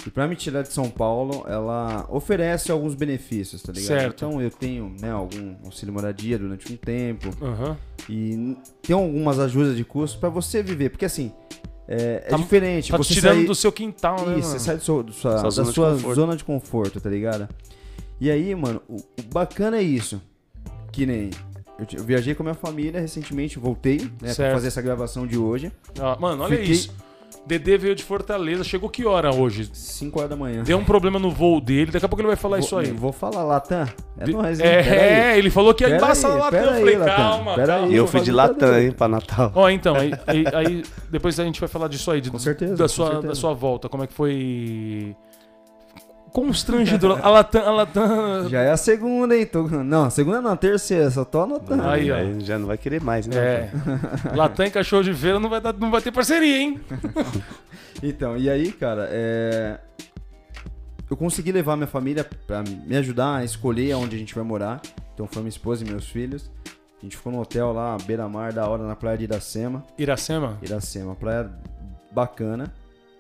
[0.06, 3.88] E pra me tirar de São Paulo, ela oferece alguns benefícios, tá ligado?
[3.88, 4.26] Certo.
[4.26, 7.30] Então eu tenho, né, algum auxílio moradia durante um tempo.
[7.42, 7.78] Aham.
[8.08, 10.92] E tem algumas ajudas de custo pra você viver.
[10.92, 11.34] Porque assim,
[11.88, 12.92] é, é Tá- diferente.
[12.92, 14.38] Tá você tirando sair- do seu quintal, né?
[14.40, 14.60] Isso, mano?
[14.60, 16.16] você sai do seu- do sua- da zona de sua conforto.
[16.16, 17.48] zona de conforto, tá ligado?
[18.20, 20.22] E aí, mano, o, o bacana é isso.
[20.92, 21.30] Que nem.
[21.96, 24.54] Eu, viajei com a minha família recentemente, voltei, né, pra Certo.
[24.56, 25.72] fazer essa gravação de hoje.
[26.00, 26.92] Ah, mano, olha Fiquei- isso.
[27.48, 29.70] Dedê veio de Fortaleza, chegou que hora hoje?
[29.72, 30.64] 5 horas da manhã.
[30.64, 32.92] Deu um problema no voo dele, daqui a pouco ele vai falar isso vou, aí.
[32.92, 33.88] Vou falar, Latam.
[34.20, 34.66] É De- nóis, hein?
[34.66, 34.88] é, aí.
[34.90, 36.60] é, ele falou que ia embaçar aí, na Latam.
[36.60, 37.88] Eu aí, falei, Latam, calma, pera calma.
[37.88, 37.94] aí.
[37.94, 39.52] E eu fui de Latam, hein, pra Natal.
[39.56, 42.76] Ó, então, aí, aí- aí depois a gente vai falar disso aí, de- Com certeza,
[42.76, 43.28] da, com sua, certeza.
[43.30, 45.16] da sua volta, como é que foi
[46.38, 47.20] constrangedor.
[47.26, 48.48] A Latam, a Latam...
[48.48, 49.44] Já é a segunda, hein?
[49.44, 49.64] Tô...
[49.64, 51.82] Não, a segunda não, a terceira, só tô anotando.
[51.82, 52.16] Aí, ó.
[52.16, 53.36] Aí já não vai querer mais, né?
[53.36, 53.72] É,
[54.36, 56.80] Latam e cachorro de feira não vai, dar, não vai ter parceria, hein?
[58.04, 59.80] Então, e aí, cara, é...
[61.10, 64.80] eu consegui levar minha família pra me ajudar a escolher onde a gente vai morar.
[65.16, 66.52] Então foi minha esposa e meus filhos.
[67.00, 69.84] A gente ficou no hotel lá, beira-mar, da hora, na praia de Iracema.
[69.98, 70.60] Iracema?
[70.62, 71.50] Iracema, praia
[72.12, 72.72] bacana.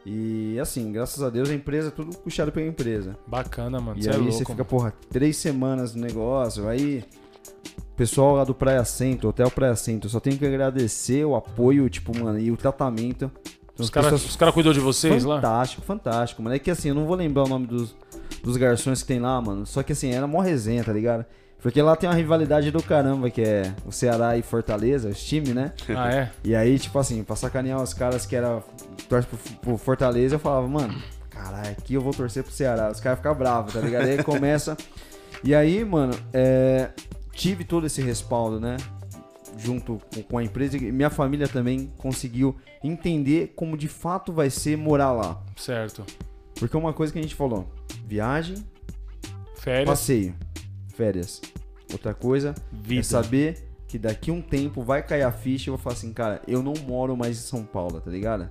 [0.09, 3.17] E assim, graças a Deus a empresa, tudo puxado pela empresa.
[3.27, 3.99] Bacana, mano.
[3.99, 4.31] E Você aí é louco.
[4.31, 7.03] você fica, porra, três semanas no negócio, aí.
[7.97, 12.17] Pessoal lá do Praia Centro, Hotel Praia Centro, só tenho que agradecer o apoio, tipo,
[12.17, 13.25] mano, e o tratamento.
[13.25, 15.35] Então, Os as caras pessoas- os cara cuidou de vocês lá?
[15.37, 16.55] fantástico, fantástico, mano.
[16.55, 17.95] É que assim, eu não vou lembrar o nome dos,
[18.43, 19.65] dos garçons que tem lá, mano.
[19.65, 21.25] Só que assim, era mó resenha, tá ligado?
[21.61, 25.53] Porque lá tem uma rivalidade do caramba, que é o Ceará e Fortaleza, os times,
[25.53, 25.73] né?
[25.89, 26.31] Ah, é?
[26.43, 28.61] E aí, tipo assim, pra sacanear os caras que era
[29.09, 32.91] torce pro, pro Fortaleza, eu falava, mano, caralho, aqui eu vou torcer pro Ceará.
[32.91, 34.05] Os caras ficam bravos, tá ligado?
[34.05, 34.77] Aí começa.
[35.43, 36.89] E aí, mano, é,
[37.31, 38.77] tive todo esse respaldo, né?
[39.57, 39.99] Junto
[40.29, 40.77] com, a empresa.
[40.77, 45.41] E minha família também conseguiu entender como de fato vai ser morar lá.
[45.55, 46.05] Certo.
[46.59, 47.67] Porque uma coisa que a gente falou:
[48.05, 48.63] viagem,
[49.55, 50.35] Férias, passeio,
[50.97, 51.41] férias.
[51.91, 52.99] Outra coisa vida.
[52.99, 56.11] é saber que daqui um tempo vai cair a ficha e eu vou falar assim,
[56.11, 58.49] cara, eu não moro mais em São Paulo, tá ligado?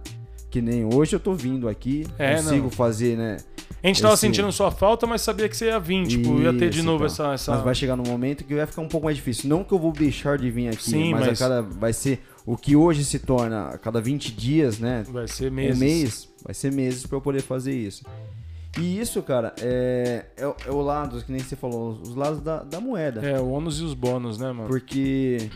[0.51, 2.71] Que nem hoje eu tô vindo aqui, É, consigo não.
[2.71, 3.37] fazer, né?
[3.83, 6.07] A gente tava esse- sentindo sua falta, mas sabia que você ia vir.
[6.07, 7.07] Tipo, ia ter de Isso, novo então.
[7.07, 7.35] essa.
[7.35, 7.53] essa...
[7.57, 9.51] Mas vai chegar num momento que vai ficar um pouco mais difícil.
[9.51, 12.21] Não que eu vou deixar de vir aqui, Sim, mas, mas- a cada vai ser
[12.47, 15.05] o que hoje se torna a cada 20 dias, né?
[15.11, 15.77] Vai ser meses.
[15.77, 18.03] Um mês, vai ser meses pra eu poder fazer isso.
[18.79, 22.41] E isso, cara, é, é, o- é o lado, que nem você falou, os lados
[22.41, 23.27] da, da moeda.
[23.27, 24.69] É, o ônus e os bônus, né, mano?
[24.69, 25.51] Porque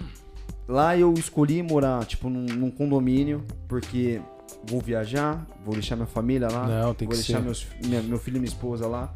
[0.66, 4.20] lá eu escolhi morar, tipo, num, num condomínio, porque
[4.66, 7.44] vou viajar, vou deixar minha família lá, Não, tem vou que deixar ser.
[7.44, 9.12] meus, minha- meu filho e minha esposa lá.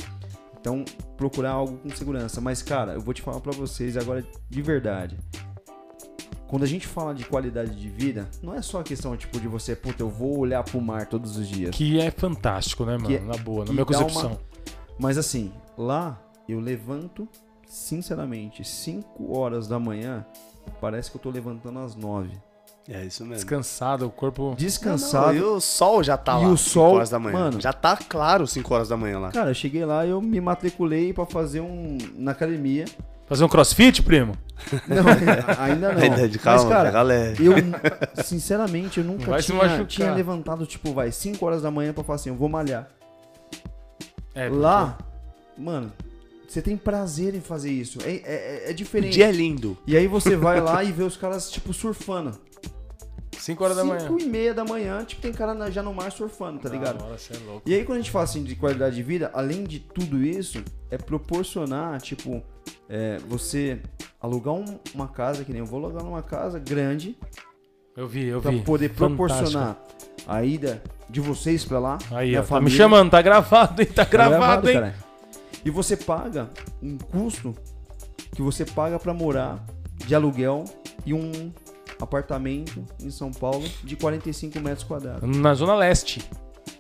[0.60, 0.84] Então,
[1.16, 2.40] procurar algo com segurança.
[2.40, 5.16] Mas, cara, eu vou te falar pra vocês agora de verdade.
[6.48, 9.48] Quando a gente fala de qualidade de vida, não é só a questão, tipo, de
[9.48, 11.74] você, puta, eu vou olhar pro mar todos os dias.
[11.74, 13.08] Que é fantástico, né, mano?
[13.08, 14.38] Que- Na boa, na minha concepção.
[14.98, 17.26] Mas assim, lá eu levanto,
[17.66, 20.24] sinceramente, 5 horas da manhã,
[20.80, 22.30] parece que eu tô levantando às 9.
[22.88, 23.36] É isso mesmo.
[23.36, 24.54] Descansado, o corpo.
[24.58, 25.28] Descansado.
[25.28, 26.50] Não, e o sol já tá E lá.
[26.52, 27.38] o 5 sol, horas da manhã.
[27.38, 27.60] mano.
[27.60, 29.32] Já tá claro 5 horas da manhã lá.
[29.32, 32.84] Cara, eu cheguei lá, eu me matriculei pra fazer um na academia.
[33.26, 34.34] Fazer um crossfit, primo?
[34.86, 35.04] Não,
[35.58, 36.00] ainda não.
[36.02, 37.44] Ainda de calma, Mas, cara, pega leve.
[37.46, 37.54] eu,
[38.24, 42.16] sinceramente, eu nunca Vai tinha, tinha levantado, tipo, vai, 5 horas da manhã pra falar
[42.16, 42.88] assim, eu vou malhar.
[44.34, 44.98] É, Lá,
[45.56, 45.92] mano,
[46.48, 47.98] você tem prazer em fazer isso.
[48.04, 49.12] É, é, é O diferente.
[49.14, 49.76] dia é lindo.
[49.86, 52.38] E aí você vai lá e vê os caras, tipo, surfando.
[53.44, 54.00] 5 horas da manhã.
[54.00, 56.98] 5 e meia da manhã, tipo, tem cara já no mar surfando, tá ligado?
[56.98, 57.62] Da hora, cê é louco.
[57.68, 60.62] E aí quando a gente fala assim de qualidade de vida, além de tudo isso,
[60.90, 62.42] é proporcionar, tipo,
[62.88, 63.80] é, você
[64.20, 67.18] alugar um- uma casa, que nem eu vou alugar uma casa grande,
[67.96, 68.62] Eu vi, eu pra vi.
[68.62, 69.76] poder proporcionar
[70.26, 71.98] a ida de vocês pra lá.
[72.12, 72.76] Aí, minha ó, tá me família.
[72.78, 73.88] chamando, tá gravado, hein?
[73.88, 74.74] Tá Tá gravado, hein?
[74.74, 74.94] caralho.
[75.64, 76.48] E você paga
[76.82, 77.54] um custo
[78.34, 79.64] que você paga pra morar
[79.96, 80.64] de aluguel
[81.06, 81.52] e um
[82.00, 85.36] apartamento em São Paulo de 45 metros quadrados.
[85.36, 86.22] Na Zona Leste.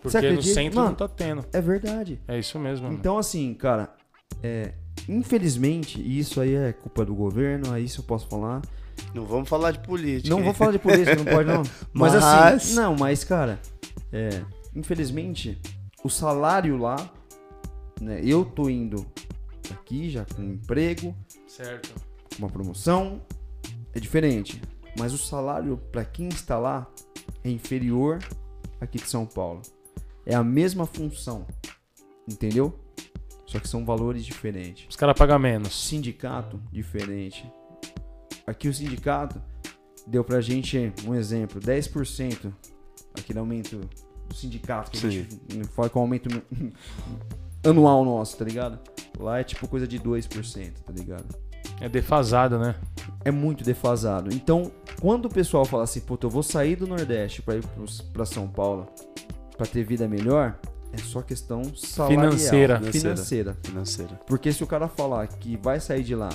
[0.02, 0.88] Porque no centro Mano.
[0.90, 1.44] não tá tendo.
[1.52, 2.20] É verdade.
[2.28, 2.86] É isso mesmo.
[2.86, 2.98] mano.
[2.98, 3.94] Então, assim, cara,
[4.42, 4.72] é,
[5.08, 8.60] infelizmente, e isso aí é culpa do governo, aí isso eu posso falar.
[9.14, 10.34] Não vamos falar de política.
[10.34, 11.62] Não vou falar de política, não pode não.
[11.92, 13.58] Mas, Mas- assim, não, mas, cara,
[14.12, 14.42] é,
[14.74, 15.58] infelizmente,
[16.02, 16.96] o salário lá,
[18.00, 19.06] né, eu tô indo
[19.70, 21.14] aqui já com um emprego,
[21.46, 21.94] Certo.
[22.38, 23.20] uma promoção,
[23.94, 24.60] é diferente.
[24.98, 26.86] Mas o salário para quem está lá
[27.42, 28.18] é inferior
[28.80, 29.62] aqui de São Paulo.
[30.24, 31.46] É a mesma função,
[32.28, 32.78] entendeu?
[33.46, 34.86] Só que são valores diferentes.
[34.88, 35.88] Os caras pagam menos.
[35.88, 37.50] Sindicato, diferente.
[38.46, 39.40] Aqui o sindicato
[40.06, 42.52] deu pra gente um exemplo, 10%
[43.18, 43.88] aquele aumento
[44.28, 45.10] do sindicato que a Sim.
[45.10, 46.28] gente fala que é um aumento
[47.64, 48.78] anual nosso, tá ligado?
[49.18, 51.26] Lá é tipo coisa de 2%, tá ligado?
[51.80, 52.74] É defasado, né?
[53.24, 54.32] é muito defasado.
[54.32, 54.70] Então,
[55.04, 57.62] Quando o pessoal fala assim, puta, eu vou sair do Nordeste pra ir
[58.10, 58.86] pra São Paulo
[59.54, 60.54] pra ter vida melhor,
[60.94, 62.80] é só questão salarial, Financeira.
[62.80, 63.56] financeira.
[63.62, 64.20] Financeira.
[64.26, 66.30] Porque se o cara falar que vai sair de lá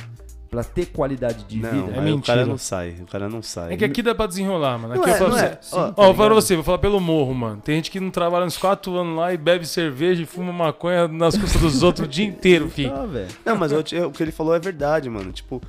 [0.51, 2.21] pra ter qualidade de Não, vida, É aí o mentira.
[2.37, 2.95] cara não sai.
[3.01, 3.73] O cara não sai.
[3.73, 4.93] É que aqui dá pra desenrolar, mano.
[4.93, 5.57] Aqui Não eu é, falo pra é.
[5.59, 5.75] você.
[5.75, 7.59] Ó, Ó, tá eu falo pra você, vou falar pelo morro, mano.
[7.65, 11.07] Tem gente que não trabalha uns 4 anos lá e bebe cerveja e fuma maconha
[11.07, 12.91] nas custas dos outros o dia inteiro, filho.
[12.91, 13.27] tá, velho.
[13.43, 15.31] Não, mas eu te- o que ele falou é verdade, mano.
[15.31, 15.59] Tipo,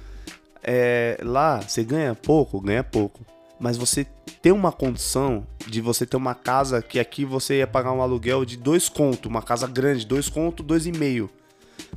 [0.62, 3.20] é, lá você ganha pouco, ganha pouco.
[3.58, 4.06] Mas você
[4.40, 8.44] tem uma condição de você ter uma casa que aqui você ia pagar um aluguel
[8.44, 11.28] de dois conto, uma casa grande, dois conto, dois e meio.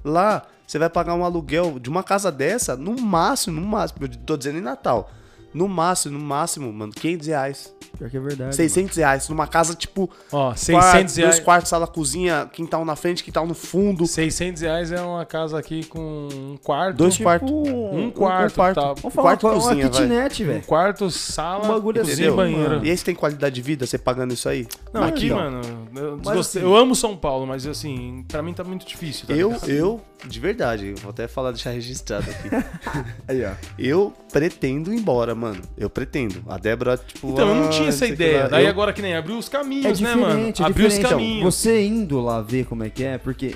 [0.04, 4.10] Lá você vai pagar um aluguel de uma casa dessa, no máximo, no máximo, eu
[4.10, 5.10] tô dizendo em Natal.
[5.54, 7.76] No máximo, no máximo, mano, 500 reais.
[7.98, 8.56] Pior que é verdade.
[8.56, 9.30] 600 reais.
[9.30, 11.16] Numa casa, tipo, Ó, 600 quarto, reais.
[11.16, 14.08] dois quartos, sala, cozinha, quintal na frente, quintal no fundo.
[14.08, 16.98] 600 reais é uma casa aqui com um quarto.
[16.98, 17.52] Dois Tipo, quartos.
[17.52, 18.94] Um quarto, tá.
[18.94, 20.64] Vamos falar quarto, uma, cozinha, uma kitnet, Um velho.
[20.66, 22.70] quarto, sala, Um bagulho cozinha assim, e banheiro.
[22.72, 22.86] mano.
[22.86, 24.68] E aí você tem qualidade de vida, você pagando isso aí?
[24.92, 25.62] Não, aqui, mano,
[25.96, 29.28] eu, assim- eu amo São Paulo, mas assim, pra mim tá muito difícil.
[29.28, 29.70] Tá Eu, ligado?
[29.70, 32.50] eu, de verdade, vou até falar, deixar registrado aqui.
[33.28, 33.52] Aí, ó.
[33.78, 35.43] eu pretendo ir embora, mano.
[35.78, 36.44] Eu pretendo.
[36.48, 37.30] A Débora, tipo.
[37.32, 38.44] Então, eu não ah, tinha essa sei ideia.
[38.44, 38.48] lá.
[38.50, 40.28] Daí Eu- agora que nem abriu os caminhos, É né, mano?
[40.36, 41.14] diferente, é abriu os diferente.
[41.14, 41.56] Então, caminhos.
[41.56, 43.56] você indo lá ver como é que é, porque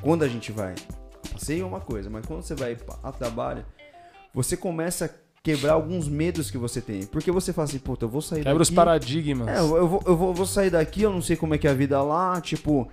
[0.00, 0.74] quando a gente vai,
[1.32, 3.64] passeio é uma coisa, mas quando você vai a trabalho,
[4.32, 5.08] você começa a
[5.42, 7.02] quebrar alguns medos que você tem.
[7.04, 8.76] Porque você fala assim, puta, eu vou sair Quebra os daqui.
[8.76, 9.48] paradigmas.
[9.48, 11.66] É, eu, vou, eu, vou, eu vou sair daqui, eu não sei como é que
[11.66, 12.88] é a vida lá, tipo.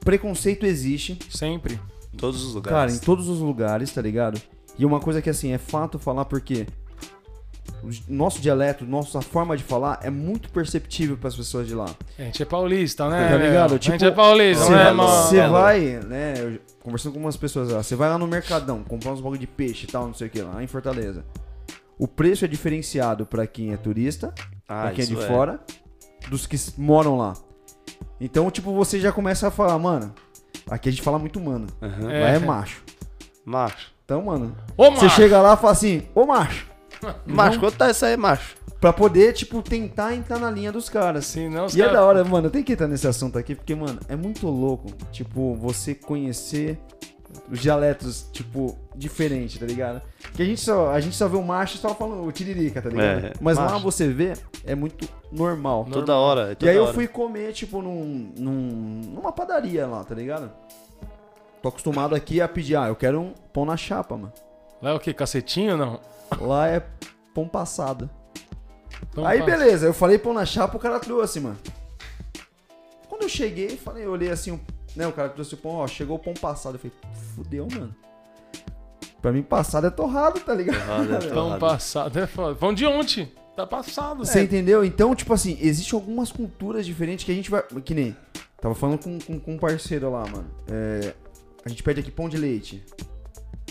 [0.00, 1.80] Preconceito existe, Sempre.
[2.12, 2.96] Em todos os cara, lugares.
[2.96, 4.40] em todos os lugares, tá ligado?
[4.78, 6.66] E uma coisa que assim, é fato falar porque
[8.08, 11.86] nosso dialeto, nossa forma de falar é muito perceptível para as pessoas de lá.
[12.18, 13.28] A gente é paulista, né?
[13.28, 13.78] Tá ligado?
[13.78, 15.08] Tipo, a gente é paulista, Você né, vai, mano?
[15.22, 19.12] você vai, né, eu- conversando com umas pessoas lá, você vai lá no Mercadão comprar
[19.12, 21.24] uns bagulho de peixe e tal, não sei o que lá, em Fortaleza.
[21.98, 24.34] O preço é diferenciado pra quem é turista,
[24.68, 25.26] Ah, pra quem é de é.
[25.26, 25.60] fora,
[26.28, 27.34] dos que moram lá.
[28.20, 30.12] Então, tipo, você já começa a falar, mano,
[30.70, 32.10] aqui a gente fala muito mano, Aham.
[32.10, 32.20] É.
[32.20, 32.82] lá é macho.
[33.44, 33.92] Macho.
[34.04, 35.16] Então, mano, Ô, você macho!
[35.16, 36.66] chega lá e fala assim, ô macho,
[37.26, 38.56] Macho, quanto tá isso aí, macho?
[38.80, 41.24] pra poder, tipo, tentar entrar na linha dos caras.
[41.24, 43.98] Senão os E é da hora, mano, tem que entrar nesse assunto aqui, porque, mano,
[44.08, 46.78] é muito louco, tipo, você conhecer
[47.50, 50.02] os dialetos, tipo, diferente, tá ligado?
[50.34, 52.90] Que a gente só, a gente só vê o macho só falando o tiririca, tá
[52.90, 53.26] ligado?
[53.26, 53.80] É, Mas lá macho.
[53.82, 54.34] você vê,
[54.66, 55.86] é muito normal.
[55.90, 56.48] Toda hora.
[56.50, 56.92] é E toda aí eu hora.
[56.92, 60.50] fui comer, tipo, num, num, numa padaria lá, tá ligado?
[61.62, 64.32] Tô acostumado aqui a pedir, ah, eu quero um pão na chapa, mano.
[64.82, 65.14] Lá é o quê?
[65.14, 66.00] Cacetinho ou não?
[66.40, 66.80] Lá é
[67.34, 68.08] pão passado.
[69.10, 71.58] Então, Aí beleza, eu falei pão na chapa, o cara trouxe, mano.
[73.08, 74.58] Quando eu cheguei, falei, eu olhei assim,
[74.96, 76.74] né, o cara trouxe o pão, ó, chegou o pão passado.
[76.74, 76.96] Eu falei,
[77.34, 77.94] fudeu, mano.
[79.20, 80.78] Pra mim, passado é torrado, tá ligado?
[80.78, 81.60] Torrado é Pão torrado.
[81.60, 82.54] passado é foda.
[82.56, 83.32] Pão de ontem.
[83.56, 84.24] Tá passado.
[84.24, 84.84] Você entendeu?
[84.84, 87.62] Então, tipo assim, existem algumas culturas diferentes que a gente vai.
[87.84, 88.16] Que nem.
[88.60, 90.50] Tava falando com, com, com um parceiro lá, mano.
[90.68, 91.14] É,
[91.64, 92.84] a gente pede aqui pão de leite.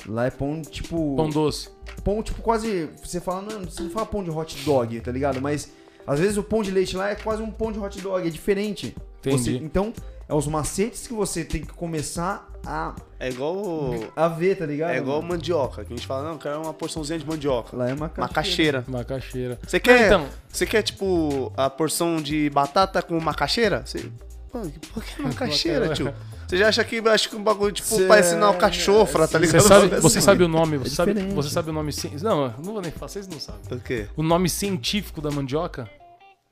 [0.08, 1.16] Lá é pão, tipo.
[1.16, 1.70] Pão doce.
[2.04, 2.89] pão, tipo, quase.
[3.04, 5.41] Você fala, não, você não fala pão de hot dog, tá ligado?
[5.41, 5.72] Mas
[6.06, 8.30] às vezes o pão de leite lá é quase um pão de hot dog, é
[8.32, 8.96] diferente.
[9.20, 9.38] Entendi.
[9.38, 9.94] Você- então,
[10.28, 13.94] é os macetes que você tem que começar a, É igual.
[14.16, 14.91] a ver, tá ligado?
[14.91, 15.34] É igual mano?
[15.36, 17.76] mandioca, que a gente fala, não, quero uma porçãozinha de mandioca.
[17.78, 18.84] Lá é uma Macaxeira.
[18.88, 19.58] Macaxeira.
[19.66, 20.28] Você quer, Então.
[20.50, 23.84] você quer, tipo, a porção de batata com macaxeira?
[23.86, 24.10] Você...
[24.52, 24.60] Pô,
[24.94, 26.14] por que macaxeira, tio?
[26.48, 29.62] Você já acha que, acho que um bagulho, tipo, Cê- parecendo uma cachofra, tá ligado?
[29.62, 30.02] Você sabe, Assim.
[30.02, 31.36] você sabe o nome, você, É sabe, diferente.
[31.36, 33.62] você sabe o nome cien- Não, não vou nem falar, vocês não sabem.
[33.72, 34.08] O quê?
[34.16, 35.89] O nome científico da mandioca?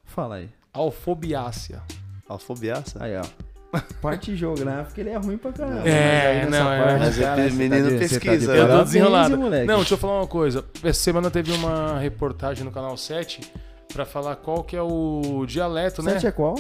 [0.06, 0.50] Fala aí.
[0.74, 1.82] Alfobiácea.
[2.28, 3.04] Alfobiaça?
[3.04, 3.24] Aí, ó.
[4.02, 5.88] Parte geográfica, ele é ruim pra caramba.
[5.88, 6.84] É, não, é.
[6.84, 9.38] parte, Mas cara, você menino de- você pesquisa, de eu tô desenrolado.
[9.38, 9.66] moleque.
[9.66, 10.66] Não, deixa eu falar uma coisa.
[10.84, 13.40] Essa semana teve uma reportagem no Canal 7
[13.94, 16.14] pra falar qual que é o dialeto, né?
[16.14, 16.56] Sete é qual?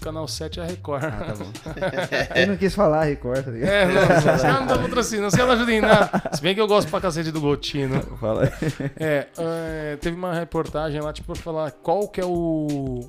[0.00, 1.04] Canal 7 é a Record.
[1.04, 1.52] Ah, tá bom.
[2.34, 3.70] Ele não quis falar Record, tá ligado?
[3.70, 6.22] É, não, os caras não dão patrocínio, os caras ajudam nada.
[6.32, 8.00] Se bem que eu gosto pra cacete do Gotino.
[8.18, 8.50] Fala aí.
[8.98, 13.08] É, é, teve uma reportagem lá, tipo, pra falar qual que é o.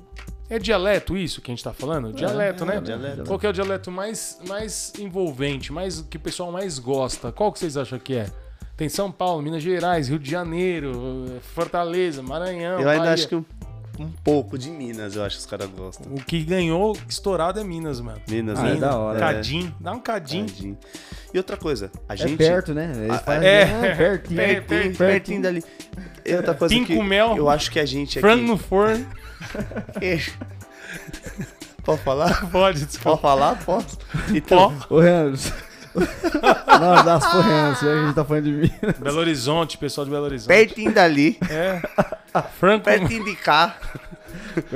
[0.50, 2.12] É dialeto isso que a gente tá falando?
[2.12, 2.78] Dialeto, né?
[2.80, 3.24] dialeto.
[3.24, 7.32] Qual que é o dialeto mais, mais envolvente, mais que o pessoal mais gosta?
[7.32, 8.26] Qual que vocês acham que é?
[8.76, 12.80] Tem São Paulo, Minas Gerais, Rio de Janeiro, Fortaleza, Maranhão.
[12.80, 13.14] Eu ainda Bahia.
[13.14, 13.44] acho que um,
[13.98, 16.12] um pouco de Minas, eu acho que os caras gostam.
[16.12, 18.20] O que ganhou estourado é Minas, mano.
[18.28, 18.72] Minas, Ah, né?
[18.72, 19.18] é da hora.
[19.18, 20.46] Cadim, dá um cadim.
[20.46, 20.78] Tadinho.
[21.32, 22.36] E outra coisa, a É gente...
[22.36, 22.92] perto, né?
[22.94, 23.62] Eles fazem, é.
[23.64, 24.40] ah, pertinho.
[24.40, 25.64] É, pertinho, pertinho, pertinho dali.
[26.24, 28.26] E outra coisa que mel, eu acho que a gente aqui...
[28.26, 29.06] frango no forno.
[31.84, 32.48] Pode falar?
[32.50, 33.10] Pode, desculpa.
[33.10, 33.64] Pode falar?
[33.64, 33.98] Posso.
[34.32, 35.34] Então, Ô, Renan,
[35.94, 38.70] Não, das Forrense, a gente tá falando de mim.
[38.98, 40.48] Belo Horizonte, pessoal de Belo Horizonte.
[40.48, 41.80] Pertinho dali, É.
[42.58, 43.76] Franco, pertinho de cá.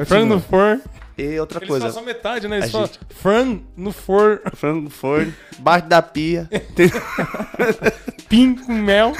[0.06, 0.82] frango no forno.
[1.18, 2.58] E outra Eles coisa, falam só metade, né?
[2.58, 6.46] Eles falam gente- frango no forno, frango no forno, baixo da pia.
[8.28, 9.12] Pim com mel.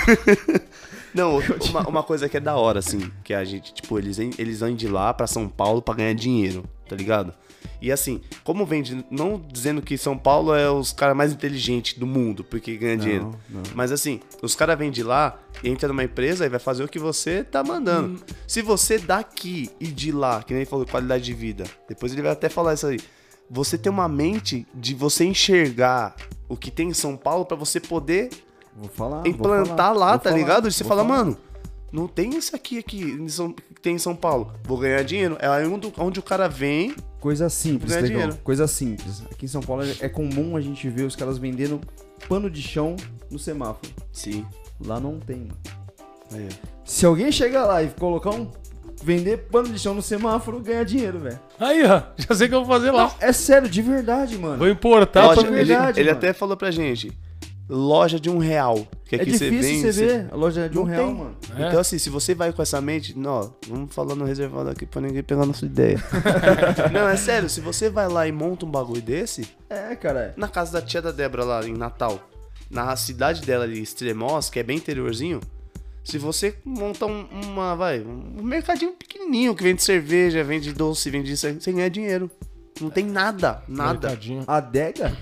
[1.15, 1.39] Não,
[1.71, 4.75] uma, uma coisa que é da hora, assim, que a gente, tipo, eles, eles vão
[4.75, 7.33] de lá pra São Paulo pra ganhar dinheiro, tá ligado?
[7.81, 12.07] E assim, como vende, não dizendo que São Paulo é os caras mais inteligentes do
[12.07, 13.31] mundo, porque ganha dinheiro.
[13.49, 13.63] não.
[13.75, 16.99] Mas assim, os caras vêm de lá, entra numa empresa e vai fazer o que
[16.99, 18.21] você tá mandando.
[18.47, 22.23] Se você daqui e de lá, que nem ele falou, qualidade de vida, depois ele
[22.23, 23.01] vai até falar isso aí.
[23.51, 26.17] Você tem uma mente de você enxergar
[26.49, 28.31] o que tem em São Paulo pra você poder
[28.75, 29.27] Vou falar.
[29.27, 30.69] implantar falar, lá, tá falar, ligado?
[30.69, 31.37] E você fala, mano,
[31.93, 34.53] não tem isso aqui, aqui que tem em São Paulo.
[34.65, 35.37] Vou ganhar dinheiro.
[35.41, 36.95] É aí onde, onde o cara vem.
[37.27, 38.37] Coisa simples, dinheiro.
[38.45, 39.21] Coisa simples.
[39.33, 41.81] Aqui em São Paulo é comum a gente ver os caras vendendo
[42.29, 42.95] pano de chão
[43.29, 43.93] no semáforo.
[44.13, 44.47] Sim.
[44.87, 45.57] Lá não tem, mano.
[46.33, 46.49] Aí,
[46.85, 48.49] Se alguém chegar lá e colocar um.
[49.03, 51.41] Vender pano de chão no semáforo, ganha dinheiro, velho.
[51.59, 53.13] Aí, ó, já sei o que eu vou fazer lá.
[53.21, 54.59] É sério, de verdade, mano.
[54.59, 56.19] Vou importar Loja- pra de ele verdade, ele mano.
[56.19, 57.11] até falou pra gente:
[57.69, 58.87] loja de um real.
[59.05, 59.81] Que É aqui você difícil vem.
[59.83, 61.15] você você- ver a loja de um Não real, tem.
[61.15, 61.37] mano.
[61.57, 61.69] É.
[61.69, 65.23] Então, assim, se você vai com essa mente, não, vamos falando reservado aqui pra ninguém
[65.23, 65.99] pegar nossa ideia.
[66.93, 70.35] não, é sério, se você vai lá e monta um bagulho desse, É, cara.
[70.37, 72.21] na casa da tia da Débora lá em Natal,
[72.71, 75.41] na cidade dela ali, Extremoz, que é bem interiorzinho,
[76.03, 81.33] se você montar um, uma, vai, um mercadinho pequenininho que vende cerveja, vende doce, vende
[81.33, 82.31] isso, aí, você ganha dinheiro.
[82.81, 84.09] Não tem nada, nada.
[84.09, 84.45] Mercadinho.
[84.47, 85.17] A adega,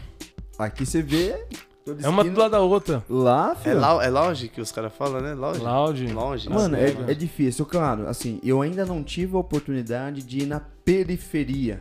[0.59, 1.47] aqui você vê.
[1.85, 3.05] Toda É uma do lado da outra.
[3.09, 3.80] Lá, É, filho.
[3.80, 5.35] lau- é lounge que os caras falam, né?
[5.35, 5.61] Lounge.
[5.61, 6.07] Lounge.
[6.12, 6.49] Lounge.
[6.51, 7.12] Mano, é, Adega.
[7.12, 7.66] é difícil.
[7.66, 11.80] Claro, assim, eu ainda não tive a oportunidade de ir na periferia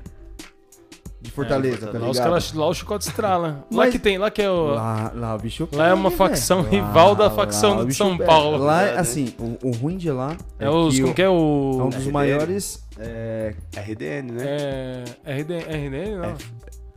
[1.21, 2.03] de Fortaleza, tá Fortaleza.
[2.05, 2.29] Lá os ligado?
[2.29, 3.47] caras, lá o chicote estrala.
[3.71, 4.65] Lá Mas- que tem, lá que é o.
[4.73, 6.85] Lá, lá o bicho Lá é uma pega, facção velho.
[6.85, 8.17] rival da Lá- facção lá de São.
[8.17, 8.57] Paulo.
[8.57, 8.97] Lá, né?
[8.97, 10.93] assim, o, o ruim de lá É os.
[10.95, 11.79] que Como o- que é é o.
[11.81, 12.11] um dos RDN.
[12.11, 12.83] maiores.
[12.99, 14.43] é, RDN, né?
[14.45, 15.03] É.
[15.33, 16.15] RD, RDN?
[16.17, 16.35] Não.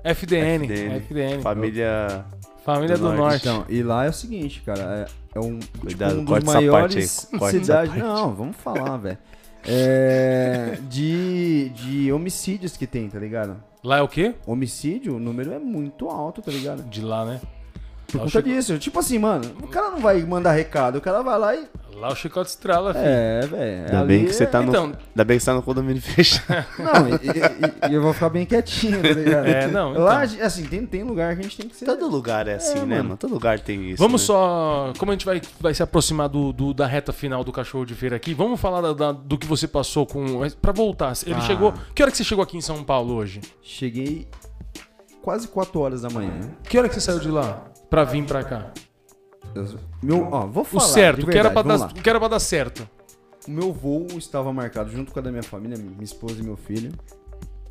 [0.04, 0.64] FDN.
[0.64, 0.96] FDN.
[0.96, 1.42] FDN.
[1.42, 2.24] Família.
[2.66, 3.46] Família do do, Norte.
[3.46, 3.48] Norte.
[3.48, 7.28] Então, e lá é o seguinte, cara, é, é um, tipo, Cuidado, um dos maiores
[7.50, 7.94] cidades.
[7.94, 9.18] Não, vamos falar, velho.
[9.64, 13.56] É, de, de homicídios que tem, tá ligado?
[13.84, 14.34] Lá é o quê?
[14.44, 16.82] Homicídio, o número é muito alto, tá ligado?
[16.82, 17.40] De lá, né?
[18.08, 18.78] Por conta disso.
[18.78, 21.68] Tipo assim, mano, o cara não vai mandar recado, o cara vai lá e.
[21.98, 23.04] lá o chicote estrala, filho.
[23.06, 23.84] É, velho.
[23.86, 24.68] Ainda bem que você é- tá no.
[24.68, 26.66] Então- Ainda bem que você tá no condomínio fechado.
[26.78, 29.46] Não, e, e- e- eu vou ficar bem quietinho, tá ligado?
[29.46, 30.46] É, não, Lá, então.
[30.46, 31.84] assim, tem, tem lugar que a gente tem que ser.
[31.86, 33.04] Todo lugar é assim, É, né, mano.
[33.04, 33.16] mano?
[33.16, 34.02] Todo lugar tem isso.
[34.02, 34.26] Vamos né?
[34.26, 34.92] só.
[34.98, 37.94] Como a gente vai, vai se aproximar do, do- da reta final do cachorro de
[37.94, 40.40] feira aqui, vamos falar da- da- do que você passou com.
[40.60, 41.12] Pra voltar.
[41.24, 41.40] Ele Ah.
[41.40, 41.72] chegou.
[41.94, 43.40] Que hora que você chegou aqui em São Paulo hoje?
[43.62, 44.26] Cheguei
[45.22, 46.32] quase 4 horas da manhã.
[46.68, 47.64] Que hora que você saiu de lá?
[47.90, 48.66] Pra vir pra cá?
[49.56, 50.84] Eu- meu, ó, vou O falar.
[50.86, 52.88] certo, de o que era, pra dar, o que era pra dar certo.
[53.46, 56.56] O meu voo estava marcado junto com a da minha família, minha esposa e meu
[56.56, 56.92] filho.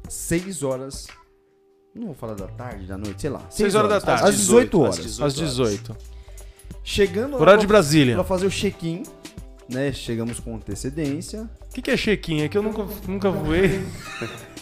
[0.10, 1.08] 6 horas.
[1.94, 3.42] Não vou falar da tarde, da noite, sei lá.
[3.50, 4.24] Seis horas da tarde.
[4.26, 5.00] Às 18 horas.
[5.00, 5.96] às Às 18.
[6.84, 8.16] Chegando Horário de pra, Brasília.
[8.16, 9.04] pra fazer o check-in,
[9.70, 9.92] né?
[9.94, 11.50] Chegamos com antecedência.
[11.76, 12.48] O que, que é chequinha?
[12.48, 13.84] Que eu nunca, nunca voei.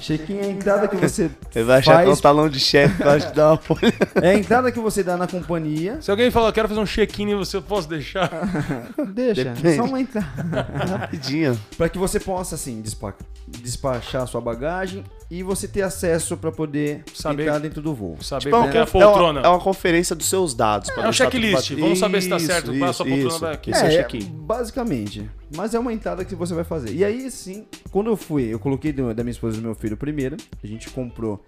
[0.02, 2.20] Check-in é a entrada que você Você vai achar que é um faz.
[2.22, 3.94] talão de chefe pra te dar uma folha.
[4.22, 6.02] É a entrada que você dá na companhia.
[6.02, 8.30] Se alguém falar, quero fazer um check-in em você, eu posso deixar?
[9.14, 9.76] Deixa, Depende.
[9.78, 10.68] só uma entrada.
[11.00, 11.58] Rapidinho.
[11.78, 13.14] Pra que você possa, assim, despa-
[13.48, 18.18] despachar a sua bagagem e você ter acesso pra poder Saber- entrar dentro do voo.
[18.22, 19.40] Saber Tipo, qual que é a é, poltrona.
[19.40, 20.90] uma, é uma conferência dos seus dados.
[20.90, 21.72] pra É um tudo checklist.
[21.80, 22.74] Vamos saber se tá Isso, certo.
[22.74, 23.40] Qual é a sua isso, poltrona isso.
[23.42, 23.72] daqui?
[23.72, 24.26] Esse é o é, check-in.
[24.34, 25.30] basicamente.
[25.56, 26.92] Mas é uma entrada que você vai fazer.
[26.94, 29.76] E aí, sim, quando eu fui, eu coloquei do- da minha esposa e do meu
[29.76, 30.38] filho primeiro.
[30.64, 31.44] A gente comprou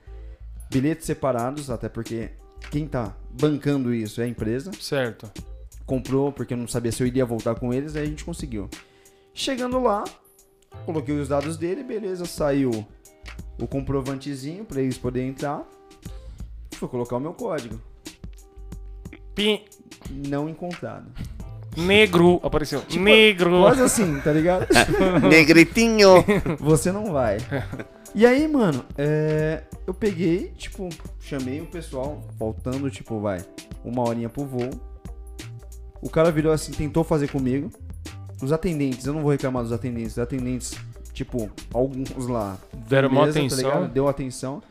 [0.69, 2.31] bilhetes separados, até porque
[2.71, 4.71] quem tá bancando isso é a empresa.
[4.79, 5.31] Certo.
[5.85, 8.67] Comprou porque eu não sabia se eu iria voltar com eles, aí a gente conseguiu.
[9.33, 10.03] Chegando lá,
[10.85, 12.71] coloquei os dados dele, beleza, saiu
[13.61, 15.63] o comprovantezinho pra eles poderem entrar.
[16.71, 17.79] Fui colocar o meu código.
[19.35, 19.63] Pim.
[20.09, 21.11] Não encontrado.
[21.77, 22.39] Negro.
[22.43, 22.81] Apareceu.
[22.97, 23.61] Negro.
[23.61, 24.67] Quase assim, tá ligado?
[25.29, 26.23] Negritinho.
[26.59, 27.37] Você não vai.
[28.13, 30.87] E aí, mano, é, eu peguei, tipo,
[31.19, 33.43] chamei o pessoal, faltando, tipo, vai,
[33.83, 34.69] uma horinha pro voo.
[36.01, 37.69] O cara virou assim, tentou fazer comigo.
[38.41, 40.75] Os atendentes, eu não vou reclamar dos atendentes, os atendentes,
[41.13, 42.57] tipo, alguns lá.
[42.87, 43.57] Deram beleza, tá atenção.
[43.57, 43.91] ligado?
[43.91, 44.63] Deu atenção.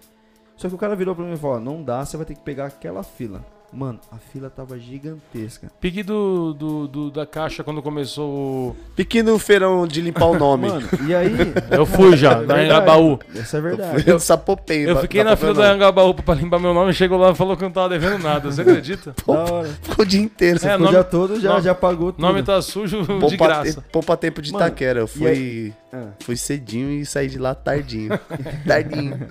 [0.57, 2.43] Só que o cara virou pra mim e falou: não dá, você vai ter que
[2.43, 3.45] pegar aquela fila.
[3.75, 5.69] Mano, a fila tava gigantesca.
[5.81, 8.31] Pique do, do, do- da caixa quando começou
[8.71, 8.77] o...
[8.95, 10.69] Pequeno feirão de limpar o nome.
[10.69, 11.33] Mano, e aí.
[11.71, 12.61] Eu fui já, da Verdade.
[12.71, 13.19] Anhangabaú.
[13.35, 14.05] Essa é verdade.
[14.09, 14.91] eu Sapopemba.
[14.93, 17.65] Eu fiquei na fila da Anhangabaú pra limpar meu nome, chegou lá e falou que
[17.65, 18.51] eu não tava devendo nada.
[18.51, 19.15] Você acredita?
[19.27, 19.69] Da hora.
[19.83, 20.59] Ficou o dia inteiro.
[20.65, 22.23] É, O nome- dia todo já, nome- já pagou tudo.
[22.25, 23.81] O nome tá sujo de Poupa, graça.
[23.83, 25.01] te- poupa tempo de Mano, Itaquera.
[25.01, 26.09] Eu fui, Ah.
[26.21, 28.11] fui cedinho e saí de lá tardinho.
[28.67, 29.27] tardinho.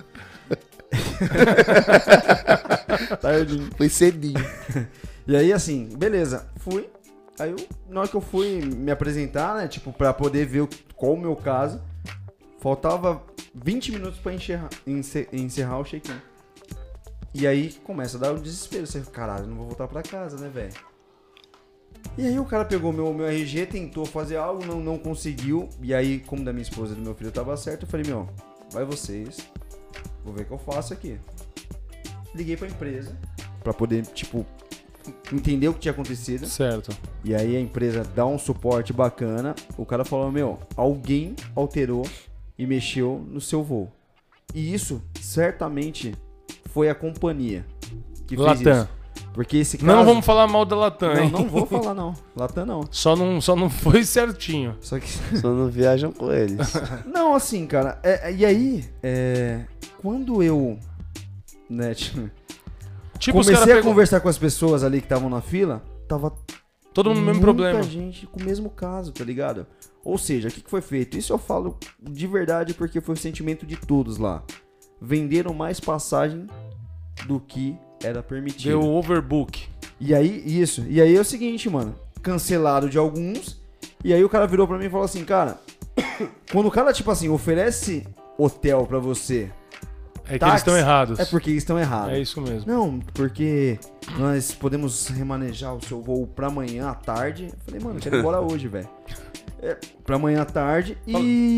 [3.20, 3.70] Tardinho.
[3.76, 4.40] Fui cedinho.
[5.26, 6.86] E aí, assim, beleza, fui.
[7.38, 7.56] Aí, eu,
[7.88, 11.34] na hora que eu fui me apresentar, né, tipo, pra poder ver qual o meu
[11.34, 11.80] caso,
[12.60, 13.22] faltava
[13.54, 16.12] 20 minutos pra encerrar, encer- encerrar o check-in.
[17.32, 18.86] E aí começa a dar o desespero.
[18.86, 20.74] Você, caralho, não vou voltar pra casa, né, velho?
[22.18, 25.70] E aí o cara pegou meu, meu RG, tentou fazer algo, não, não conseguiu.
[25.80, 28.28] E aí, como da minha esposa e do meu filho tava certo, eu falei, meu,
[28.70, 29.38] vai vocês.
[30.24, 31.18] Vou ver o que eu faço aqui.
[32.34, 33.16] Liguei pra empresa
[33.62, 34.46] pra poder, tipo,
[35.32, 36.46] entender o que tinha acontecido.
[36.46, 36.96] Certo.
[37.24, 39.54] E aí a empresa dá um suporte bacana.
[39.76, 42.06] O cara falou: Meu, alguém alterou
[42.58, 43.90] e mexeu no seu voo.
[44.54, 46.14] E isso certamente
[46.66, 47.64] foi a companhia
[48.26, 48.82] que fez Latam.
[48.82, 48.88] isso.
[49.34, 49.86] Porque esse caso.
[49.90, 51.30] Não vamos falar mal da Latam, Não, hein?
[51.30, 52.14] não vou falar, não.
[52.36, 52.80] Latam não.
[52.90, 54.76] Só não, só não foi certinho.
[54.80, 55.08] Só que.
[55.36, 56.72] Só não viajam com eles.
[57.04, 57.98] Não, assim, cara.
[58.02, 59.64] é- é- e aí, é,
[60.00, 60.78] quando eu.
[61.68, 62.30] Né, tipo,
[63.18, 63.82] Tipo, comecei a pegou...
[63.82, 66.32] conversar com as pessoas ali que estavam na fila, tava
[66.92, 67.82] Todo mundo no mesmo muita problema.
[67.82, 69.66] gente com o mesmo caso, tá ligado?
[70.04, 71.16] Ou seja, o que que foi feito?
[71.18, 74.44] Isso eu falo de verdade porque foi o sentimento de todos lá.
[75.00, 76.46] Venderam mais passagem
[77.26, 78.70] do que era permitido.
[78.70, 79.64] Deu overbook.
[80.00, 80.84] E aí, isso.
[80.88, 81.94] E aí é o seguinte, mano.
[82.22, 83.60] Cancelado de alguns.
[84.02, 85.58] E aí o cara virou pra mim e falou assim, cara.
[86.52, 89.50] quando o cara, tipo assim, oferece hotel pra você,
[90.26, 90.52] É que Táxi.
[90.52, 91.18] eles estão errados.
[91.20, 92.12] é porque eles estão errados.
[92.14, 92.70] É isso mesmo.
[92.70, 93.78] Não, porque
[94.18, 97.44] nós podemos remanejar o seu voo pra amanhã à tarde.
[97.52, 98.88] Eu falei, mano, eu quero ir embora hoje, velho.
[99.62, 101.12] É, pra amanhã à tarde e.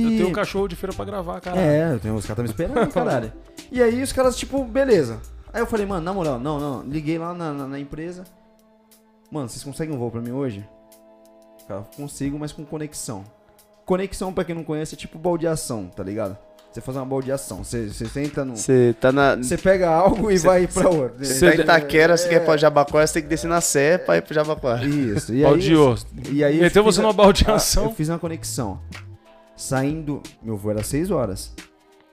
[0.04, 1.58] Eu tenho um cachorro de feira pra gravar, cara.
[1.60, 3.32] É, eu tenho, os caras tá me esperando, caralho.
[3.72, 5.20] E aí os caras, tipo, beleza.
[5.56, 6.82] Aí eu falei, mano, na moral, não, não.
[6.82, 8.24] Liguei lá na, na, na empresa.
[9.30, 10.68] Mano, vocês conseguem um voo pra mim hoje?
[11.66, 13.24] Cara, consigo, mas com conexão.
[13.86, 16.36] Conexão, pra quem não conhece, é tipo baldeação, tá ligado?
[16.70, 17.64] Você faz uma baldeação.
[17.64, 18.54] Você, você entra no.
[18.54, 19.34] Você tá na.
[19.36, 21.24] Você pega algo e vai pra outro.
[21.24, 23.96] Você tá em Itaquera, você quer ir pra Jabaquara, você tem que descer na Sé
[23.96, 24.84] pra ir pro Jabaquara.
[24.86, 25.32] Isso.
[25.32, 25.96] E aí, Baldeou.
[26.30, 27.84] E aí eu Meteu você a- numa baldeação.
[27.84, 28.78] Ah, eu fiz uma conexão.
[29.56, 30.22] Saindo.
[30.42, 31.54] Meu voo era 6 horas.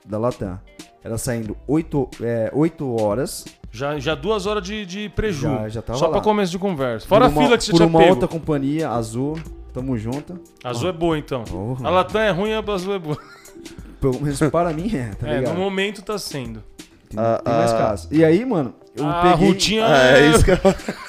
[0.06, 0.58] Da Latam.
[1.04, 3.44] Era saindo 8, é, 8 horas.
[3.70, 5.42] Já, já duas horas de, de preju.
[5.48, 6.12] Já- já tava Só lá.
[6.12, 7.06] pra começo de conversa.
[7.06, 8.10] Fora por a uma, fila que você Por tinha uma pego.
[8.12, 9.38] outra companhia, Azul.
[9.74, 10.40] Tamo junto.
[10.62, 11.44] Azul é boa, então.
[11.44, 11.86] Porra.
[11.86, 13.18] A Latam é ruim, a Azul é boa.
[14.00, 15.54] Pelo menos para mim é, tá é, ligado?
[15.54, 16.62] no momento tá sendo.
[17.10, 17.76] Tem, Ah, tem mais ah.
[17.78, 18.08] caso.
[18.10, 19.48] E aí, mano, eu a peguei.
[19.48, 20.58] Rutinha Ah, é isso que eu...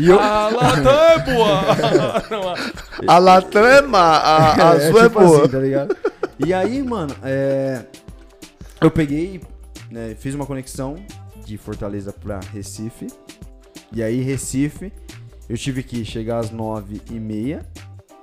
[0.00, 2.56] E eu, A Latam é boa.
[3.06, 5.38] A- Latam é má, a, a Azul é, tipo boa.
[5.42, 5.96] assim, tá ligado?
[6.44, 7.84] E aí, mano, é,
[8.80, 9.40] eu peguei,
[9.90, 10.96] né, fiz uma conexão
[11.44, 13.06] de Fortaleza pra Recife.
[13.92, 14.92] E aí, Recife,
[15.48, 17.64] eu tive que chegar às nove e meia.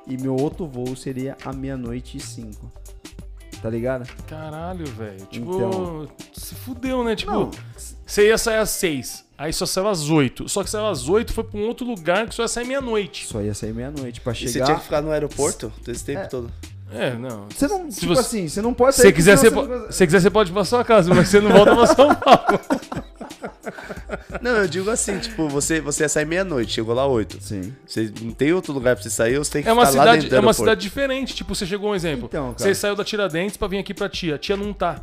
[0.07, 2.71] E meu outro voo seria à meia-noite e cinco.
[3.61, 4.09] Tá ligado?
[4.27, 5.23] Caralho, velho.
[5.27, 6.07] Tipo, Então.
[6.33, 7.15] se fudeu, né?
[7.15, 7.51] Tipo, Não,
[8.05, 9.23] você ia sair às seis.
[9.37, 10.49] Aí só saiu às oito.
[10.49, 13.27] Só que saiu às oito foi pra um outro lugar que só ia sair meia-noite.
[13.27, 14.65] só ia sair meia-noite pra E você chegar.
[14.65, 16.25] tinha que ficar no aeroporto esse tempo É.
[16.25, 16.51] todo?
[16.93, 17.47] É, não.
[17.49, 19.91] Você não, Se tipo você- assim, você não pode Se você quiser, senão você, não-
[19.91, 22.59] se quiser, você pode ir pra sua casa, mas você não volta pra São Paulo.
[24.41, 27.37] Não, eu digo assim, tipo, você, você ia sair meia-noite, chegou lá oito.
[27.41, 27.73] Sim.
[27.85, 29.97] Você não tem outro lugar pra você sair, ou você tem que É uma ficar
[29.97, 30.61] lá cidade, dentro do é uma aeroporto?
[30.61, 31.35] cidade diferente.
[31.35, 32.25] Tipo, você chegou um exemplo.
[32.25, 32.57] Então, cara.
[32.57, 34.35] Você saiu da Tiradentes pra vir aqui pra tia.
[34.35, 35.01] A tia não tá.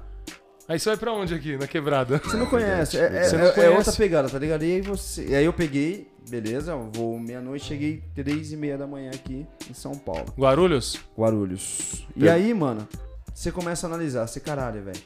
[0.68, 2.20] Aí você vai pra onde aqui, na quebrada?
[2.22, 2.98] Você não conhece.
[2.98, 3.74] É, é- Você não é- é conhece.
[3.76, 4.64] outra pegada, tá ligado?
[4.64, 5.24] E aí você.
[5.28, 9.74] E aí eu peguei, beleza, vou meia-noite, cheguei três e meia da manhã aqui em
[9.74, 10.26] São Paulo.
[10.38, 10.98] Guarulhos?
[11.16, 12.06] Guarulhos.
[12.14, 12.86] E aí, mano,
[13.34, 15.00] você começa a analisar, você caralho, velho.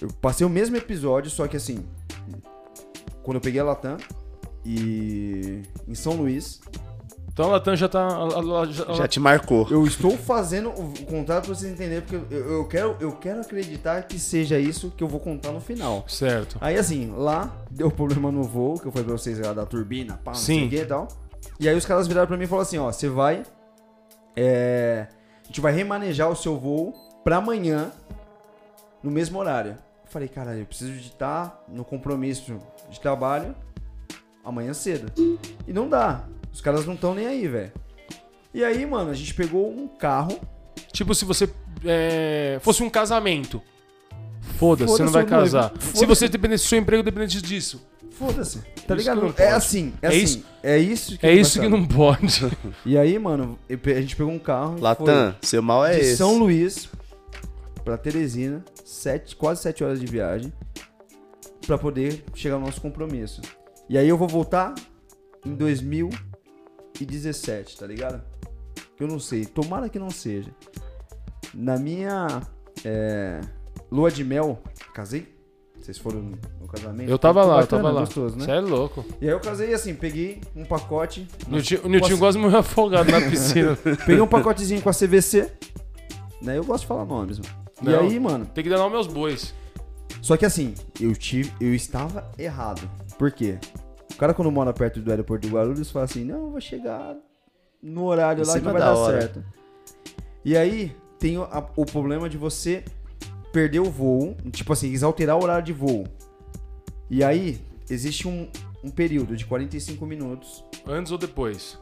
[0.00, 1.84] Eu passei o mesmo episódio, só que assim.
[3.22, 3.96] Quando eu peguei a Latam
[4.64, 5.62] e.
[5.86, 6.60] em São Luís,
[7.34, 8.00] Então a Latam já tá.
[8.00, 9.66] a- a- a- já- Já te marcou.
[9.68, 14.02] eu estou fazendo o contrato pra vocês entenderem, porque eu, eu quero, eu quero acreditar
[14.04, 16.04] que seja isso que eu vou contar no final.
[16.06, 16.56] Certo.
[16.60, 20.16] Aí assim, lá deu problema no voo, que eu falei pra vocês lá da turbina,
[20.24, 20.66] pá, não sei Sim.
[20.66, 21.08] o que e tal.
[21.58, 23.42] E aí os caras viraram pra mim e falaram assim, ó, você vai.
[24.36, 25.08] É,
[25.42, 27.90] a gente vai remanejar o seu voo pra amanhã,
[29.02, 29.72] no mesmo horário.
[29.72, 32.56] Eu falei, caralho, eu preciso de estar no compromisso
[32.88, 33.56] de trabalho
[34.44, 35.10] amanhã cedo.
[35.66, 36.24] E não dá.
[36.54, 37.72] Os caras não estão nem aí, velho.
[38.54, 40.38] E aí, mano, a gente pegou um carro.
[40.92, 41.50] Tipo, se você
[41.84, 43.60] é, fosse um casamento.
[44.56, 45.72] Foda-se, você não vai casar.
[45.80, 47.84] Se você depender do seu emprego, dependente disso.
[48.12, 48.60] Foda-se.
[48.86, 49.34] Tá ligado?
[49.36, 50.22] É assim, é, É assim.
[50.22, 52.40] isso- É isso que É não isso que não pode.
[52.86, 54.78] E aí, mano, a gente pegou um carro.
[54.80, 56.16] Latam, seu mal é de esse.
[56.18, 56.88] São Luís
[57.84, 60.52] pra Teresina, sete, quase sete horas de viagem,
[61.66, 63.40] pra poder chegar ao nosso compromisso.
[63.88, 64.74] E aí eu vou voltar
[65.44, 65.54] em
[66.94, 68.22] 2017, tá ligado?
[68.98, 70.50] Eu não sei, tomara que não seja.
[71.52, 72.42] Na minha
[72.84, 73.40] é,
[73.90, 75.34] lua de mel, casei?
[75.80, 77.10] Vocês foram no casamento?
[77.10, 78.00] Eu tava lá, eu bacana, tava lá.
[78.00, 78.44] Gostoso, né?
[78.46, 79.04] Você é louco.
[79.20, 81.28] E aí eu casei assim, peguei um pacote.
[81.46, 83.76] O Niltinho quase morreu afogado na piscina.
[84.06, 85.50] Peguei um pacotezinho com a CVC.
[86.40, 86.56] Né?
[86.56, 87.54] Eu gosto de falar nomes, mano.
[87.82, 88.00] E Não.
[88.00, 88.46] aí, mano.
[88.46, 89.52] Tem que danar os meus bois.
[90.22, 91.52] Só que assim, eu tive.
[91.60, 92.88] Eu estava errado.
[93.18, 93.58] Por quê?
[94.14, 97.16] O cara quando mora perto do aeroporto de Guarulhos fala assim, não, eu vou chegar
[97.82, 99.20] no horário Em lá que vai da dar hora.
[99.20, 99.44] certo.
[100.44, 102.84] E aí tem o, a- o problema de você
[103.52, 104.36] perder o voo.
[104.52, 106.04] Tipo assim, eles alterar o horário de voo.
[107.10, 107.60] E aí,
[107.90, 108.48] existe um,
[108.82, 111.78] um período de 45 minutos Antes ou depois?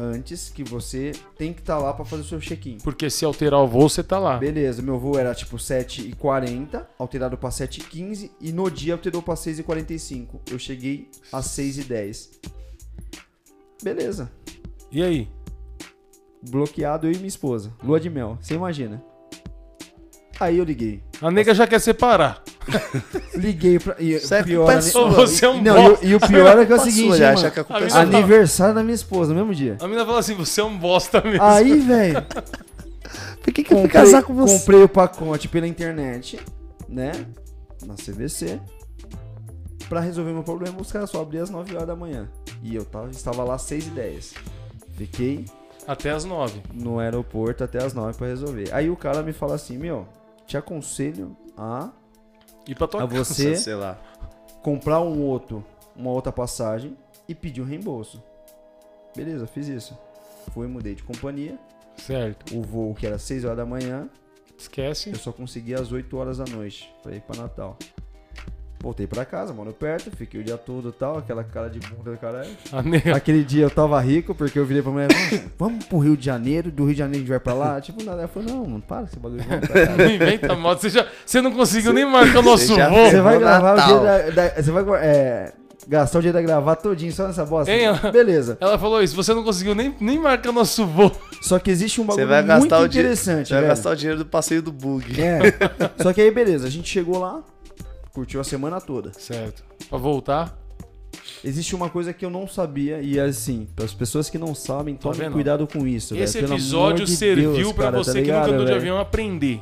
[0.00, 2.78] Antes que você tem que estar lá pra fazer o seu check-in.
[2.78, 4.38] Porque se alterar o voo, você tá lá.
[4.38, 10.40] Beleza, meu voo era tipo 7h40, alterado pra 7h15 e no dia alterou pra 6h45.
[10.50, 12.30] Eu cheguei às 6h10.
[13.82, 14.30] Beleza.
[14.90, 15.28] E aí?
[16.48, 17.72] Bloqueado eu e minha esposa.
[17.82, 19.02] Lua de mel, você imagina.
[20.38, 21.02] Aí eu liguei.
[21.20, 22.42] A nega já quer separar.
[23.34, 23.96] Liguei pra.
[23.98, 25.10] E Isso é o pior culpa sua.
[25.10, 26.04] Você é um Não, bosta.
[26.04, 27.64] e, e o pior é que é o seguinte, sua, hein, já mano, que a
[27.64, 28.00] culpa A é sua.
[28.00, 29.76] aniversário da minha esposa, no mesmo dia.
[29.80, 31.42] A menina fala assim, você é um bosta mesmo.
[31.42, 32.24] Aí, velho,
[33.42, 34.58] Por que, que eu fui comprei, casar com você?
[34.58, 36.38] comprei o pacote pela internet,
[36.88, 37.12] né?
[37.84, 38.60] Na CVC.
[39.88, 42.28] Pra resolver meu problema, os caras só abriam às 9 horas da manhã.
[42.62, 44.34] E eu tava, estava lá às 6 e 10
[44.96, 45.46] Fiquei
[45.88, 46.62] Até as nove.
[46.72, 48.68] no aeroporto até às 9 pra resolver.
[48.72, 50.06] Aí o cara me fala assim, meu,
[50.46, 51.88] te aconselho a,
[52.66, 53.98] E pra tua a você Sei lá.
[54.62, 55.64] comprar um outro,
[55.96, 56.96] uma outra passagem
[57.28, 58.22] e pedir um reembolso.
[59.16, 59.98] Beleza, fiz isso.
[60.52, 61.58] Fui, mudei de companhia.
[61.96, 62.56] Certo.
[62.56, 64.08] O voo que era 6 horas da manhã,
[64.58, 65.10] Esquece.
[65.10, 67.76] eu só consegui às 8 horas da noite pra ir pra Natal.
[68.82, 72.12] Voltei pra casa, moro perto, fiquei o dia todo e tal, aquela cara de bunda
[72.12, 72.48] do caralho.
[72.72, 73.14] A nega.
[73.14, 76.24] Aquele dia eu tava rico porque eu virei pra mulher, "Vamos- vamos pro Rio de
[76.24, 77.78] Janeiro, do Rio de Janeiro a gente vai pra lá.
[77.82, 78.20] Tipo, nada.
[78.20, 79.44] Ela falou, não, mano, para com esse bagulho.
[79.98, 80.80] Não inventa moto.
[80.80, 83.04] Você, já, você não conseguiu nem marcar o nosso já voo.
[83.10, 83.88] Você vai No gravar o Natal.
[84.00, 85.52] dia da, da- Você vai é,
[85.86, 87.70] gastar o dia da gravata todinho só nessa bosta?
[87.70, 88.56] Hein, ela- Beleza.
[88.62, 91.12] Ela falou isso, você não conseguiu nem, nem marcar nosso voo.
[91.42, 93.72] Só que existe um Você bagulho vai muito o dia- interessante, Você vai velho.
[93.74, 95.20] gastar o dinheiro do passeio do bug.
[95.20, 95.40] É.
[96.02, 97.42] Só que aí, beleza, a gente chegou lá,
[98.12, 99.12] curtiu a semana toda.
[99.12, 99.62] Certo.
[99.88, 100.56] Pra voltar,
[101.42, 104.94] Existe uma coisa que eu não sabia, e assim, para as pessoas que não sabem,
[104.94, 105.32] Tô tomem vendo.
[105.32, 106.14] cuidado com isso.
[106.16, 106.38] esse.
[106.40, 108.98] Pelo episódio de serviu Deus, pra cara, tá você que ligado, nunca andou de avião
[108.98, 109.60] aprender.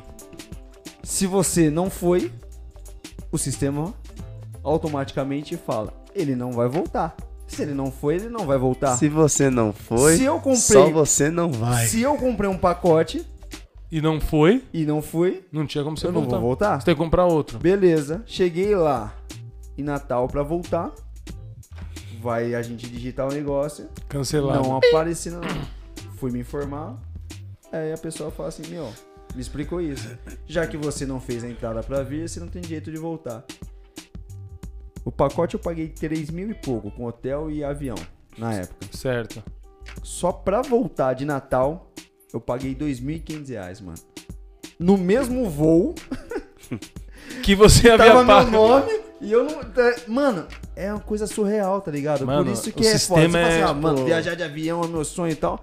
[1.03, 2.31] Se você não foi,
[3.31, 3.93] o sistema
[4.63, 7.15] automaticamente fala: ele não vai voltar.
[7.47, 8.95] Se ele não foi, ele não vai voltar.
[8.97, 11.87] Se você não foi, Se eu comprei- só você não vai.
[11.87, 13.25] Se eu comprei um pacote
[13.91, 16.37] E não foi, e não fui, não tinha como você eu não voltar.
[16.37, 16.79] vou voltar.
[16.79, 17.57] Você tem que comprar outro.
[17.57, 19.15] Beleza, cheguei lá
[19.77, 20.91] em Natal pra voltar.
[22.21, 23.89] Vai a gente digitar o negócio.
[24.07, 24.61] Cancelado.
[24.61, 25.41] Não apareci não.
[26.17, 26.99] Fui me informar.
[27.71, 28.91] Aí a pessoa fala assim, meu,
[29.33, 30.17] me explicou isso.
[30.45, 33.43] Já que você não fez a entrada pra vir, você não tem direito de voltar.
[35.05, 37.95] O pacote eu paguei 3 mil e pouco, com hotel e avião,
[38.37, 38.85] na época.
[38.91, 39.41] Certo.
[40.03, 41.91] Só pra voltar de Natal,
[42.33, 43.97] eu paguei 2.500 reais, mano.
[44.79, 45.95] No mesmo voo,
[47.43, 48.51] Que você havia tava meu pago.
[48.51, 49.63] nome e eu não.
[49.63, 52.25] tá- Mano, é uma coisa surreal, tá ligado?
[52.25, 53.21] Mano, Por isso que é foda.
[53.27, 55.59] Você assim, é, ah, mano, viajar de avião é meu sonho e tal.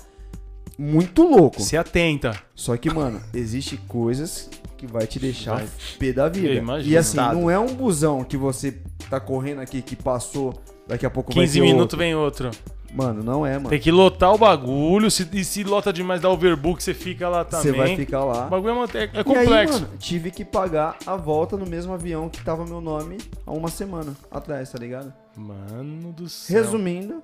[0.78, 1.60] Muito louco.
[1.62, 2.38] Se atenta.
[2.54, 5.68] Só que, mano, existe coisas que vai te deixar Vai.
[5.98, 6.52] pé da vida.
[6.52, 6.92] Imagino.
[6.92, 8.76] E assim, não é um busão que você
[9.08, 10.52] tá correndo aqui que passou,
[10.86, 11.98] daqui a pouco vai 15 ter minutos outro.
[11.98, 12.50] vem outro.
[12.96, 13.68] Mano, não é, mano.
[13.68, 15.10] Tem que lotar o bagulho.
[15.10, 17.72] Se, e se lota demais da overbook, você fica lá também.
[17.72, 18.46] Você vai ficar lá.
[18.46, 19.80] O bagulho é, uma- é- é E aí, complexo.
[19.82, 23.68] mano, tive que pagar a volta no mesmo avião que tava meu nome há uma
[23.68, 25.12] semana atrás, tá ligado?
[25.36, 26.56] Mano do céu.
[26.62, 27.22] Resumindo,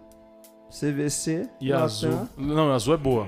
[0.71, 2.29] CVC, E Latam, azul.
[2.37, 3.27] Não, azul é boa.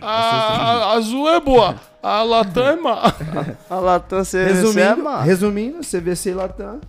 [0.00, 1.74] A, a azul é boa.
[2.02, 3.02] A Latam é má.
[3.70, 5.22] A Latam CVC é Resumindo, má.
[5.22, 6.80] resumindo, CVC e Latam,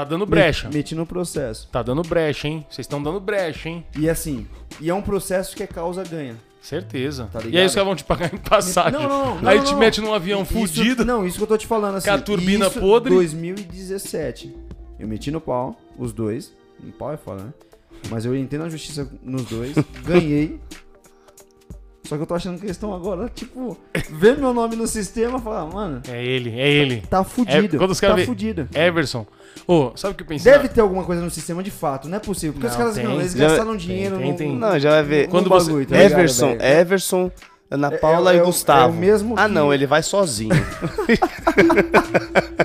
[0.00, 0.68] Tá dando brecha.
[0.68, 1.68] me- meti no processo.
[1.70, 2.66] Tá dando brecha, hein?
[2.70, 3.84] Vocês estão dando brecha, hein?
[3.98, 4.46] E assim,
[4.80, 6.36] e é um processo que é causa ganha.
[6.62, 7.28] Certeza.
[7.32, 8.92] Tá e aí os caras vão te pagar em passagem.
[8.92, 9.48] Não, não, não.
[9.48, 9.78] aí não, te não.
[9.78, 11.04] mete num avião Isso- fudido.
[11.04, 12.08] Não, isso que eu tô te falando assim.
[12.08, 13.14] Com a turbina isso podre.
[13.14, 14.54] 2017.
[14.98, 16.52] Eu meti no pau, os dois.
[16.82, 17.52] No pau é foda, né?
[18.10, 19.74] Mas eu entrei na justiça nos dois,
[20.04, 20.58] ganhei.
[22.10, 23.78] Só que eu tô achando que eles estão agora, tipo,
[24.10, 27.02] vendo meu nome no sistema e falar, mano, É ele, é ele.
[27.08, 27.76] tá fudido.
[27.76, 28.68] É, quando os caras tá vê- fudido.
[28.74, 29.24] Everson.
[29.64, 30.50] Ô, sabe o que eu pensei?
[30.50, 32.54] Deve ter alguma coisa no sistema de fato, não é possível.
[32.54, 33.04] Porque Não, os caras, tem.
[33.04, 34.36] não, eles Já- gastaram dinheiro tem, no...
[34.36, 34.56] tem.
[34.56, 35.28] Não, já vai ver.
[35.28, 36.62] Quando no você- bagulho, tá ligado, Everson, velho?
[36.80, 37.30] Everson,
[37.70, 38.92] Ana É- Paula é- e é o- Gustavo.
[38.92, 40.50] é o mesmo Ah, que- não, ele vai sozinho.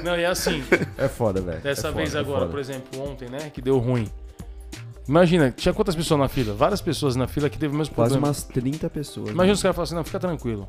[0.04, 0.64] Não, e é assim,
[0.98, 1.60] É foda, velho.
[1.62, 2.52] dessa é vez foda, é agora, foda.
[2.52, 4.08] por exemplo, ontem, né, que deu ruim.
[5.08, 6.54] Imagina, tinha quantas pessoas na fila?
[6.54, 8.28] Várias pessoas na fila que teve o mesmo Quase problema.
[8.28, 9.30] umas 30 pessoas.
[9.30, 10.68] Imagina os caras falam assim, não, fica tranquilo.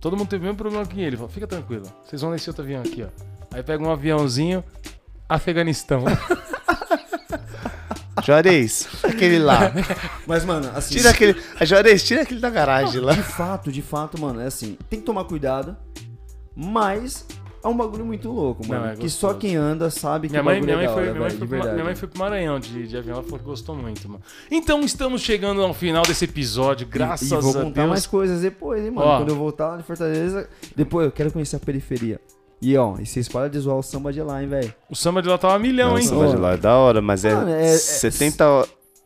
[0.00, 1.16] Todo mundo teve o mesmo problema que ele.
[1.16, 1.84] Fala, fica tranquilo.
[2.02, 3.08] Vocês vão nesse outro avião aqui, ó.
[3.52, 4.64] Aí pega um aviãozinho,
[5.28, 6.04] Afeganistão.
[8.24, 9.70] Juarez, aquele lá.
[10.26, 10.94] Mas, mano, assim...
[10.96, 11.40] Tira aquele.
[11.62, 13.12] Juarez, tira aquele da garagem lá.
[13.12, 15.76] De fato, de fato, mano, é assim, tem que tomar cuidado,
[16.56, 17.26] mas
[17.64, 18.82] é um bagulho muito louco, mano.
[18.84, 20.88] Não, é que só quem anda sabe que Minha o mãe, bagulho minha, mãe é
[20.88, 22.96] da foi, hora, minha, mãe velho, foi de minha mãe foi pro Maranhão de, de
[22.96, 24.22] avião, ela falou que gostou muito, mano.
[24.50, 27.88] Então estamos chegando ao final desse episódio, graças e, e vou a contar Deus.
[27.88, 29.06] mais coisas depois, hein, mano.
[29.08, 29.16] Ó.
[29.18, 32.20] Quando eu voltar lá de Fortaleza, depois eu quero conhecer a periferia.
[32.60, 34.72] E ó, e vocês param de zoar o samba de lá, hein, velho.
[34.88, 36.06] O samba de lá tava milhão, hein?
[36.06, 38.44] Nossa, mas lá é da hora, mas é, Mano, é- é- 70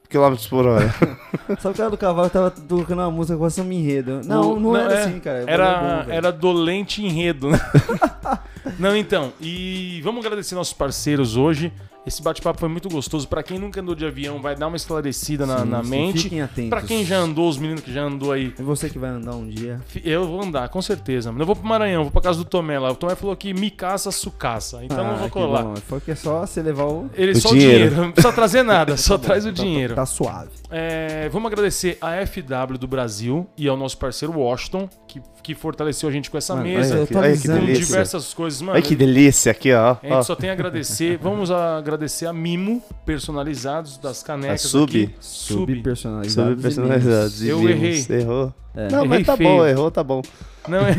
[0.08, 0.94] km por hora.
[1.58, 4.20] Só que o cara do cavalo tava tocando uma música com samba enredo.
[4.24, 5.44] Não, O- não, era é, assim, cara.
[5.44, 7.58] O é Era, era dolente enredo, né?
[8.78, 11.72] Não, então, e vamos agradecer nossos parceiros hoje.
[12.06, 13.28] Esse bate-papo foi muito gostoso.
[13.28, 16.22] Pra quem nunca andou de avião, vai dar uma esclarecida na, Sim, na sim, mente.
[16.22, 16.70] Fiquem atentos.
[16.70, 19.34] Pra quem já andou, os meninos que já andou aí, É você que vai andar
[19.34, 19.78] um dia.
[20.02, 21.34] eu vou andar, com certeza.
[21.36, 22.90] Eu vou pro Maranhão, vou pra casa do Tomé lá.
[22.90, 24.82] O Tomé falou que me caça, sucaça.
[24.82, 25.62] Então eu Ah, vou que colar.
[25.64, 25.74] bom.
[25.86, 27.10] Foi que é só você levar o.
[27.14, 27.72] Ele O só dinheiro.
[27.72, 29.94] o dinheiro, não precisa trazer nada, só traz o Tá- dinheiro.
[29.94, 30.50] Tá suave.
[30.70, 36.08] É, vamos agradecer a FW do Brasil e ao nosso parceiro Washington, que, que fortaleceu
[36.08, 37.60] a gente com essa Mano, mesa, eu que- tô olha que avisando.
[37.60, 37.86] com delícia.
[37.86, 38.60] diversas coisas.
[38.62, 39.92] Mano, Olha que delícia aqui, ó.
[39.92, 40.22] a gente ó.
[40.22, 41.18] só tem a agradecer.
[41.22, 44.62] Vamos a- agradecer a Mimo, personalizados das A canecas.
[44.62, 44.84] sub.
[44.84, 45.14] aqui.
[45.20, 45.72] Sub.
[45.74, 46.50] Subpersonalizados.
[46.50, 47.42] Sobre personalizados.
[47.42, 47.70] e Eu vimos.
[47.72, 48.06] errei.
[48.20, 48.54] Errou.
[48.74, 48.88] É.
[48.90, 49.48] Não, Errei mas tá feio.
[49.50, 50.22] bom, errou, tá bom.
[50.68, 50.94] Não é.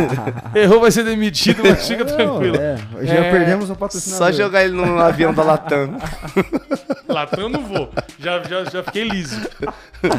[0.62, 2.56] Errou, vai ser demitido, mas fica tranquilo.
[2.56, 4.26] É, já É, perdemos o patrocinador.
[4.26, 5.96] Só jogar ele no avião da Latam.
[7.38, 7.90] Eu não vou.
[8.18, 9.36] Já, já, já fiquei liso.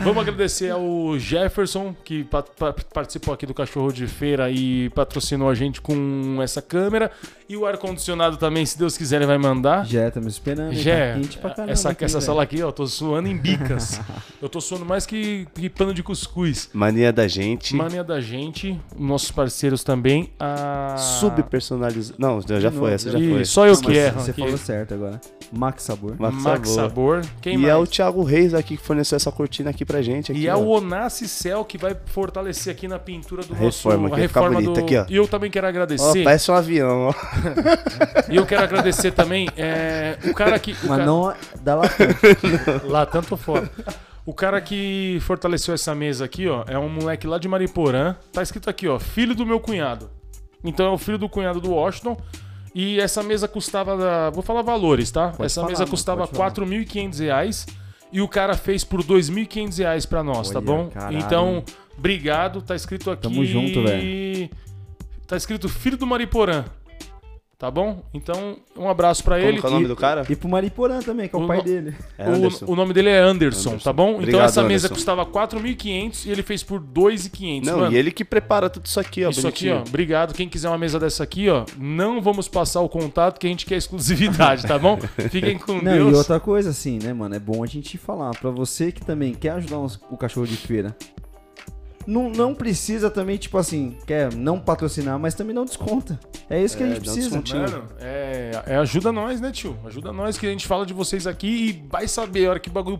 [0.03, 5.49] Vamos agradecer ao Jefferson, que pa- pa- participou aqui do Cachorro de Feira e patrocinou
[5.49, 7.09] a gente com essa câmera.
[7.47, 9.85] E o ar-condicionado também, se Deus quiser, ele vai mandar.
[9.85, 10.73] Já estamos esperando.
[10.73, 12.25] Já, Tá quente pra caramba essa, aqui, essa velho.
[12.25, 13.99] sala aqui, ó, tô suando em bicas.
[14.41, 16.69] eu tô suando mais que, que pano de cuscuz.
[16.73, 17.75] Mania da gente.
[17.75, 20.31] Mania da gente, nossos parceiros também.
[20.39, 20.95] A...
[20.97, 22.15] Subpersonalizado.
[22.19, 23.45] Não, já foi, essa já Ih, foi.
[23.45, 24.19] Só eu Não, que erro.
[24.19, 24.41] Você aqui.
[24.41, 25.21] falou certo agora.
[25.53, 26.15] Max Sabor.
[26.17, 27.21] Max Max Sabor.
[27.23, 27.25] Sabor.
[27.41, 27.73] Quem E mais?
[27.73, 30.31] é o Thiago Reis aqui que forneceu essa cortina aqui pra gente.
[30.31, 30.59] Aqui, E é ó.
[30.59, 34.79] o Onassi Cell que vai fortalecer aqui na pintura do A reforma, nosso ficar bonito
[34.79, 35.05] aqui, ó.
[35.09, 36.23] E eu também quero Ó, agradecer.
[36.23, 37.13] parece um avião, ó.
[38.31, 41.83] E eu quero agradecer também é, o cara que o Mas cara- não dá lá
[42.85, 43.69] lá tanto fora.
[44.25, 48.15] O cara que fortaleceu essa mesa aqui, ó, é um moleque lá de Mariporã.
[48.31, 50.09] Tá escrito aqui, ó, filho do meu cunhado.
[50.63, 52.15] Então é o filho do cunhado do Washington.
[52.73, 55.29] E essa mesa custava, vou falar valores, tá?
[55.29, 56.27] Pode essa falar, mesa custava.
[56.27, 57.65] 4.500 reais
[58.11, 60.89] e o cara fez por 2.500 reais pra nós, tá Olha, bom?
[60.89, 61.17] caralho.
[61.17, 61.63] Então,
[61.97, 62.61] obrigado.
[62.61, 63.23] Tá escrito aqui.
[63.23, 64.49] Tamo junto, velho.
[65.27, 66.65] Tá escrito filho do Mariporã.
[67.61, 68.01] Tá bom?
[68.11, 69.59] Então, um abraço pra Como ele.
[69.59, 70.25] que é o nome do cara?
[70.27, 71.95] E pro Mariporã também, que é o, O pai no- dele.
[72.17, 72.27] É.
[72.27, 73.83] O, o nome dele é Anderson, Anderson.
[73.83, 74.07] tá bom?
[74.13, 74.95] então Obrigado, essa mesa Anderson.
[74.95, 77.63] custava 4.500 e ele fez por 2.500.
[77.63, 79.29] Não, Mano, e ele que prepara tudo isso aqui, ó.
[79.29, 79.83] isso aqui, bonitinho.
[79.85, 79.87] ó.
[79.87, 80.33] Obrigado.
[80.33, 83.67] Quem quiser uma mesa dessa aqui, ó, não vamos passar o contato que a gente
[83.67, 84.97] quer exclusividade, tá bom?
[85.29, 86.13] Fiquem com Não, Deus.
[86.13, 87.35] e outra coisa assim, né, mano?
[87.35, 88.31] É bom a gente falar.
[88.31, 89.77] Pra você que também quer ajudar
[90.09, 90.95] o cachorro de feira.
[92.07, 96.19] Não, não precisa também, tipo assim, quer não patrocinar, mas também não desconta.
[96.49, 97.29] É isso que a É, gente dá um precisa.
[97.29, 97.61] descontinho.
[97.61, 99.77] Mano, é, é ajuda nós, né, tio?
[99.85, 102.69] Ajuda nós que a gente fala de vocês aqui e vai saber a hora que
[102.69, 102.97] o bagulho.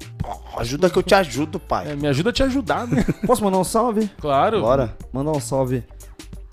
[0.58, 1.92] Ajuda que eu te ajudo, pai.
[1.92, 3.04] É, me ajuda a te ajudar, né?
[3.26, 4.10] Posso mandar um salve?
[4.20, 4.62] Claro.
[4.62, 4.96] Bora.
[5.12, 5.84] Mandar um salve.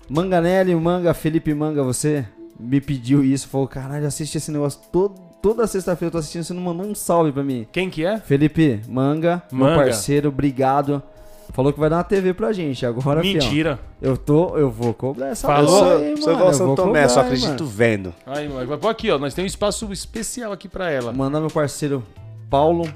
[0.09, 2.25] Manganelli, Manga, Felipe Manga, você
[2.59, 3.47] me pediu isso.
[3.47, 6.07] Falou, caralho, assiste esse negócio todo, toda sexta-feira.
[6.07, 7.67] Eu tô assistindo, você não mandou um salve pra mim.
[7.71, 8.17] Quem que é?
[8.19, 9.83] Felipe Manga, meu Manga.
[9.83, 11.01] parceiro, obrigado.
[11.51, 12.85] Falou que vai dar uma TV pra gente.
[12.85, 13.79] Agora, fião, Mentira.
[14.01, 15.97] eu tô, eu vou cobrar essa Falou?
[15.97, 17.65] aí, sou mano, igual eu São vou Tomé, cobrar, só hein, acredito mano.
[17.65, 18.13] vendo.
[18.25, 21.11] Aí, mas pô, aqui, ó, nós temos um espaço especial aqui pra ela.
[21.11, 22.03] Mandar meu parceiro
[22.49, 22.87] Paulo.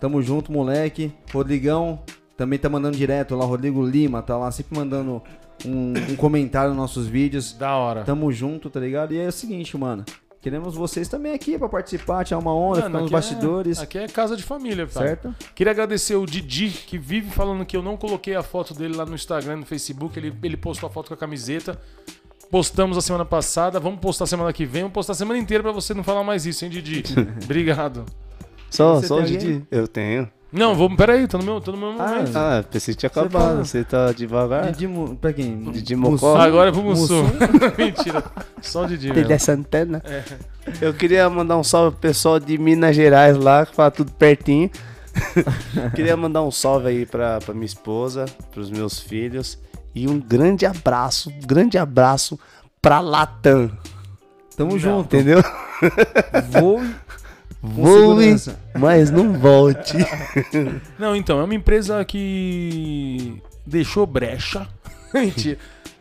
[0.00, 1.12] Tamo junto, moleque.
[1.32, 2.00] Rodrigão
[2.36, 3.44] também tá mandando direto lá.
[3.44, 5.20] Rodrigo Lima tá lá sempre mandando
[5.66, 7.52] um, um comentário nos nossos vídeos.
[7.52, 8.04] Da hora.
[8.04, 9.12] Tamo junto, tá ligado?
[9.12, 10.04] E é o seguinte, mano.
[10.40, 13.78] Queremos vocês também aqui pra participar, tirar uma onda, Mano, ficar nos aqui bastidores.
[13.78, 15.08] É, aqui é casa de família, pai.
[15.08, 15.34] certo?
[15.54, 19.04] Queria agradecer o Didi, que vive falando que eu não coloquei a foto dele lá
[19.04, 20.16] no Instagram, no Facebook.
[20.18, 21.78] Ele, ele postou a foto com a camiseta.
[22.50, 25.72] Postamos a semana passada, vamos postar semana que vem, vamos postar a semana inteira pra
[25.72, 27.02] você não falar mais isso, hein, Didi?
[27.44, 28.06] Obrigado.
[28.70, 29.36] Só, Você só o alguém?
[29.36, 29.66] Didi.
[29.70, 30.30] Eu tenho.
[30.50, 32.36] Não, vamos, peraí, tô no meu, tô no meu Ah, momento.
[32.36, 33.58] Ah, pensei que tinha Você acabado.
[33.58, 34.70] Você tá devagar.
[34.72, 35.70] Didi, Mu- pra quem?
[35.70, 35.94] Didi?
[35.94, 36.36] Mocó.
[36.38, 37.24] Agora é pro Mussum.
[37.76, 38.24] Mentira.
[38.62, 39.22] Só o Didi mesmo.
[39.24, 40.02] Trilha Santana.
[40.80, 44.70] Eu queria mandar um salve pro pessoal de Minas Gerais lá, que fala tudo pertinho.
[45.94, 49.58] queria mandar um salve aí pra, pra minha esposa, pros meus filhos.
[49.94, 52.38] E um grande abraço, um grande abraço
[52.80, 53.70] pra Latam.
[54.56, 54.78] Tamo Não.
[54.78, 55.14] junto.
[55.14, 55.42] Entendeu?
[56.60, 56.84] Com
[57.62, 58.36] Voe,
[58.78, 59.96] mas não volte.
[60.98, 64.66] Não, então, é uma empresa que deixou brecha.
[65.12, 65.58] Mentira.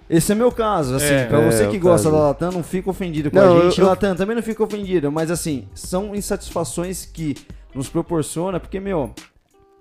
[0.09, 2.15] Esse é meu caso, assim, É, pra você é, que gosta caso.
[2.21, 3.77] da Latam, não fica ofendido com Não, a gente.
[3.79, 7.35] eu- eu- Latam também não fica ofendido, mas assim, são insatisfações que
[7.75, 9.13] nos proporciona, porque, meu,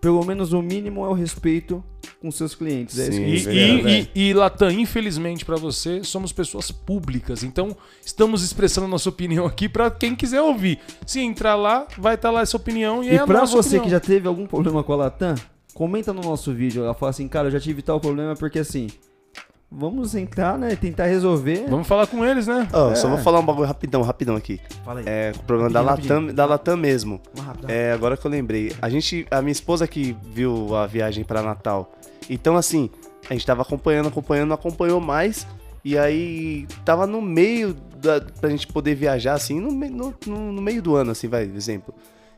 [0.00, 1.82] pelo menos o mínimo é o respeito
[2.20, 2.98] com seus clientes.
[2.98, 6.02] É isso Sim, que E, eu verdade, e, espero, e, e, Latam, infelizmente pra você,
[6.04, 7.42] somos pessoas públicas.
[7.42, 10.78] Então, estamos expressando nossa opinião aqui pra quem quiser ouvir.
[11.06, 13.68] Se entrar lá, vai estar lá essa opinião e, E é a pra nossa você
[13.68, 13.84] opinião.
[13.84, 15.34] que já teve algum problema com a Latam,
[15.74, 16.84] comenta no nosso vídeo.
[16.84, 18.88] Ela fala assim, cara, eu já tive tal problema porque assim,
[19.70, 20.74] vamos entrar, né?
[20.76, 21.66] Tentar resolver.
[21.68, 22.68] Vamos falar com eles, né?
[22.94, 23.10] Só É.
[23.10, 24.60] vou falar um bagulho rapidão, rapidão aqui.
[24.84, 25.06] Fala aí.
[25.08, 27.20] É, o problema da Rapidinho, Latam, da Latam mesmo.
[27.38, 27.70] Rápido.
[27.70, 28.72] É, agora que eu lembrei.
[28.80, 31.92] A gente, a minha esposa que viu a viagem pra Natal.
[32.30, 32.90] Então, assim,
[33.28, 35.46] a gente tava acompanhando, acompanhando, não acompanhou mais.
[35.84, 40.14] E aí, tava no meio da, pra gente poder viajar, assim, no, no-
[40.52, 41.94] no meio do ano, assim, vai, exemplo.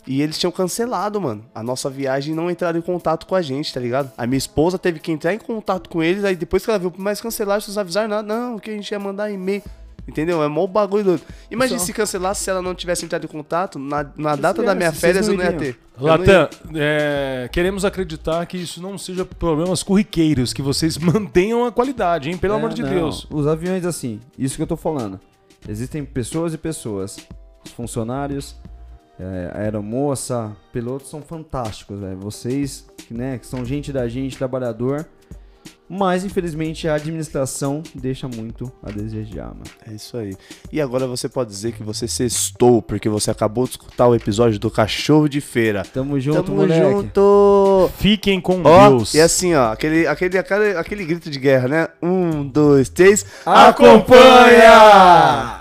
[0.07, 3.43] E eles tinham cancelado, mano, a nossa viagem e não entraram em contato com a
[3.43, 4.11] gente, tá ligado?
[4.17, 6.93] A minha esposa teve que entrar em contato com eles, aí depois que ela viu,
[6.97, 9.63] mas cancelaram, vocês avisaram nada, não, que a gente ia mandar e-mail.
[10.07, 10.43] Entendeu?
[10.43, 11.23] É mó bagulho doido.
[11.51, 14.91] Imagina se cancelasse se ela não tivesse entrado em contato, na, na data da minha
[14.91, 15.79] férias eu não ia ter.
[16.01, 22.31] Latam, é, queremos acreditar que isso não seja problemas corriqueiros, que vocês mantenham a qualidade,
[22.31, 22.39] hein?
[22.39, 22.89] Pelo É, amor de não.
[22.89, 23.27] Deus.
[23.31, 25.21] Os aviões, assim, isso que eu tô falando.
[25.69, 27.19] Existem pessoas e pessoas.
[27.67, 28.57] Os funcionários,
[29.19, 32.19] é, aeromoça, pilotos são fantásticos, velho.
[32.19, 35.07] Vocês, que, né, que são gente da gente, trabalhador.
[35.91, 39.63] Mas, infelizmente, a administração deixa muito a desejar, mano.
[39.91, 40.37] É isso aí.
[40.71, 44.59] E agora você pode dizer que você sextou, porque você acabou de escutar o episódio
[44.59, 45.83] do Cachorro de Feira.
[45.85, 46.83] Tamo junto, Tamo moleque.
[46.83, 47.91] junto!
[47.97, 49.15] Fiquem com Ó, Deus.
[49.15, 51.89] e assim, ó, aquele, aquele, aquele, aquele grito de guerra, né?
[52.03, 53.25] Um, dois, três.
[53.47, 55.58] Acompanha!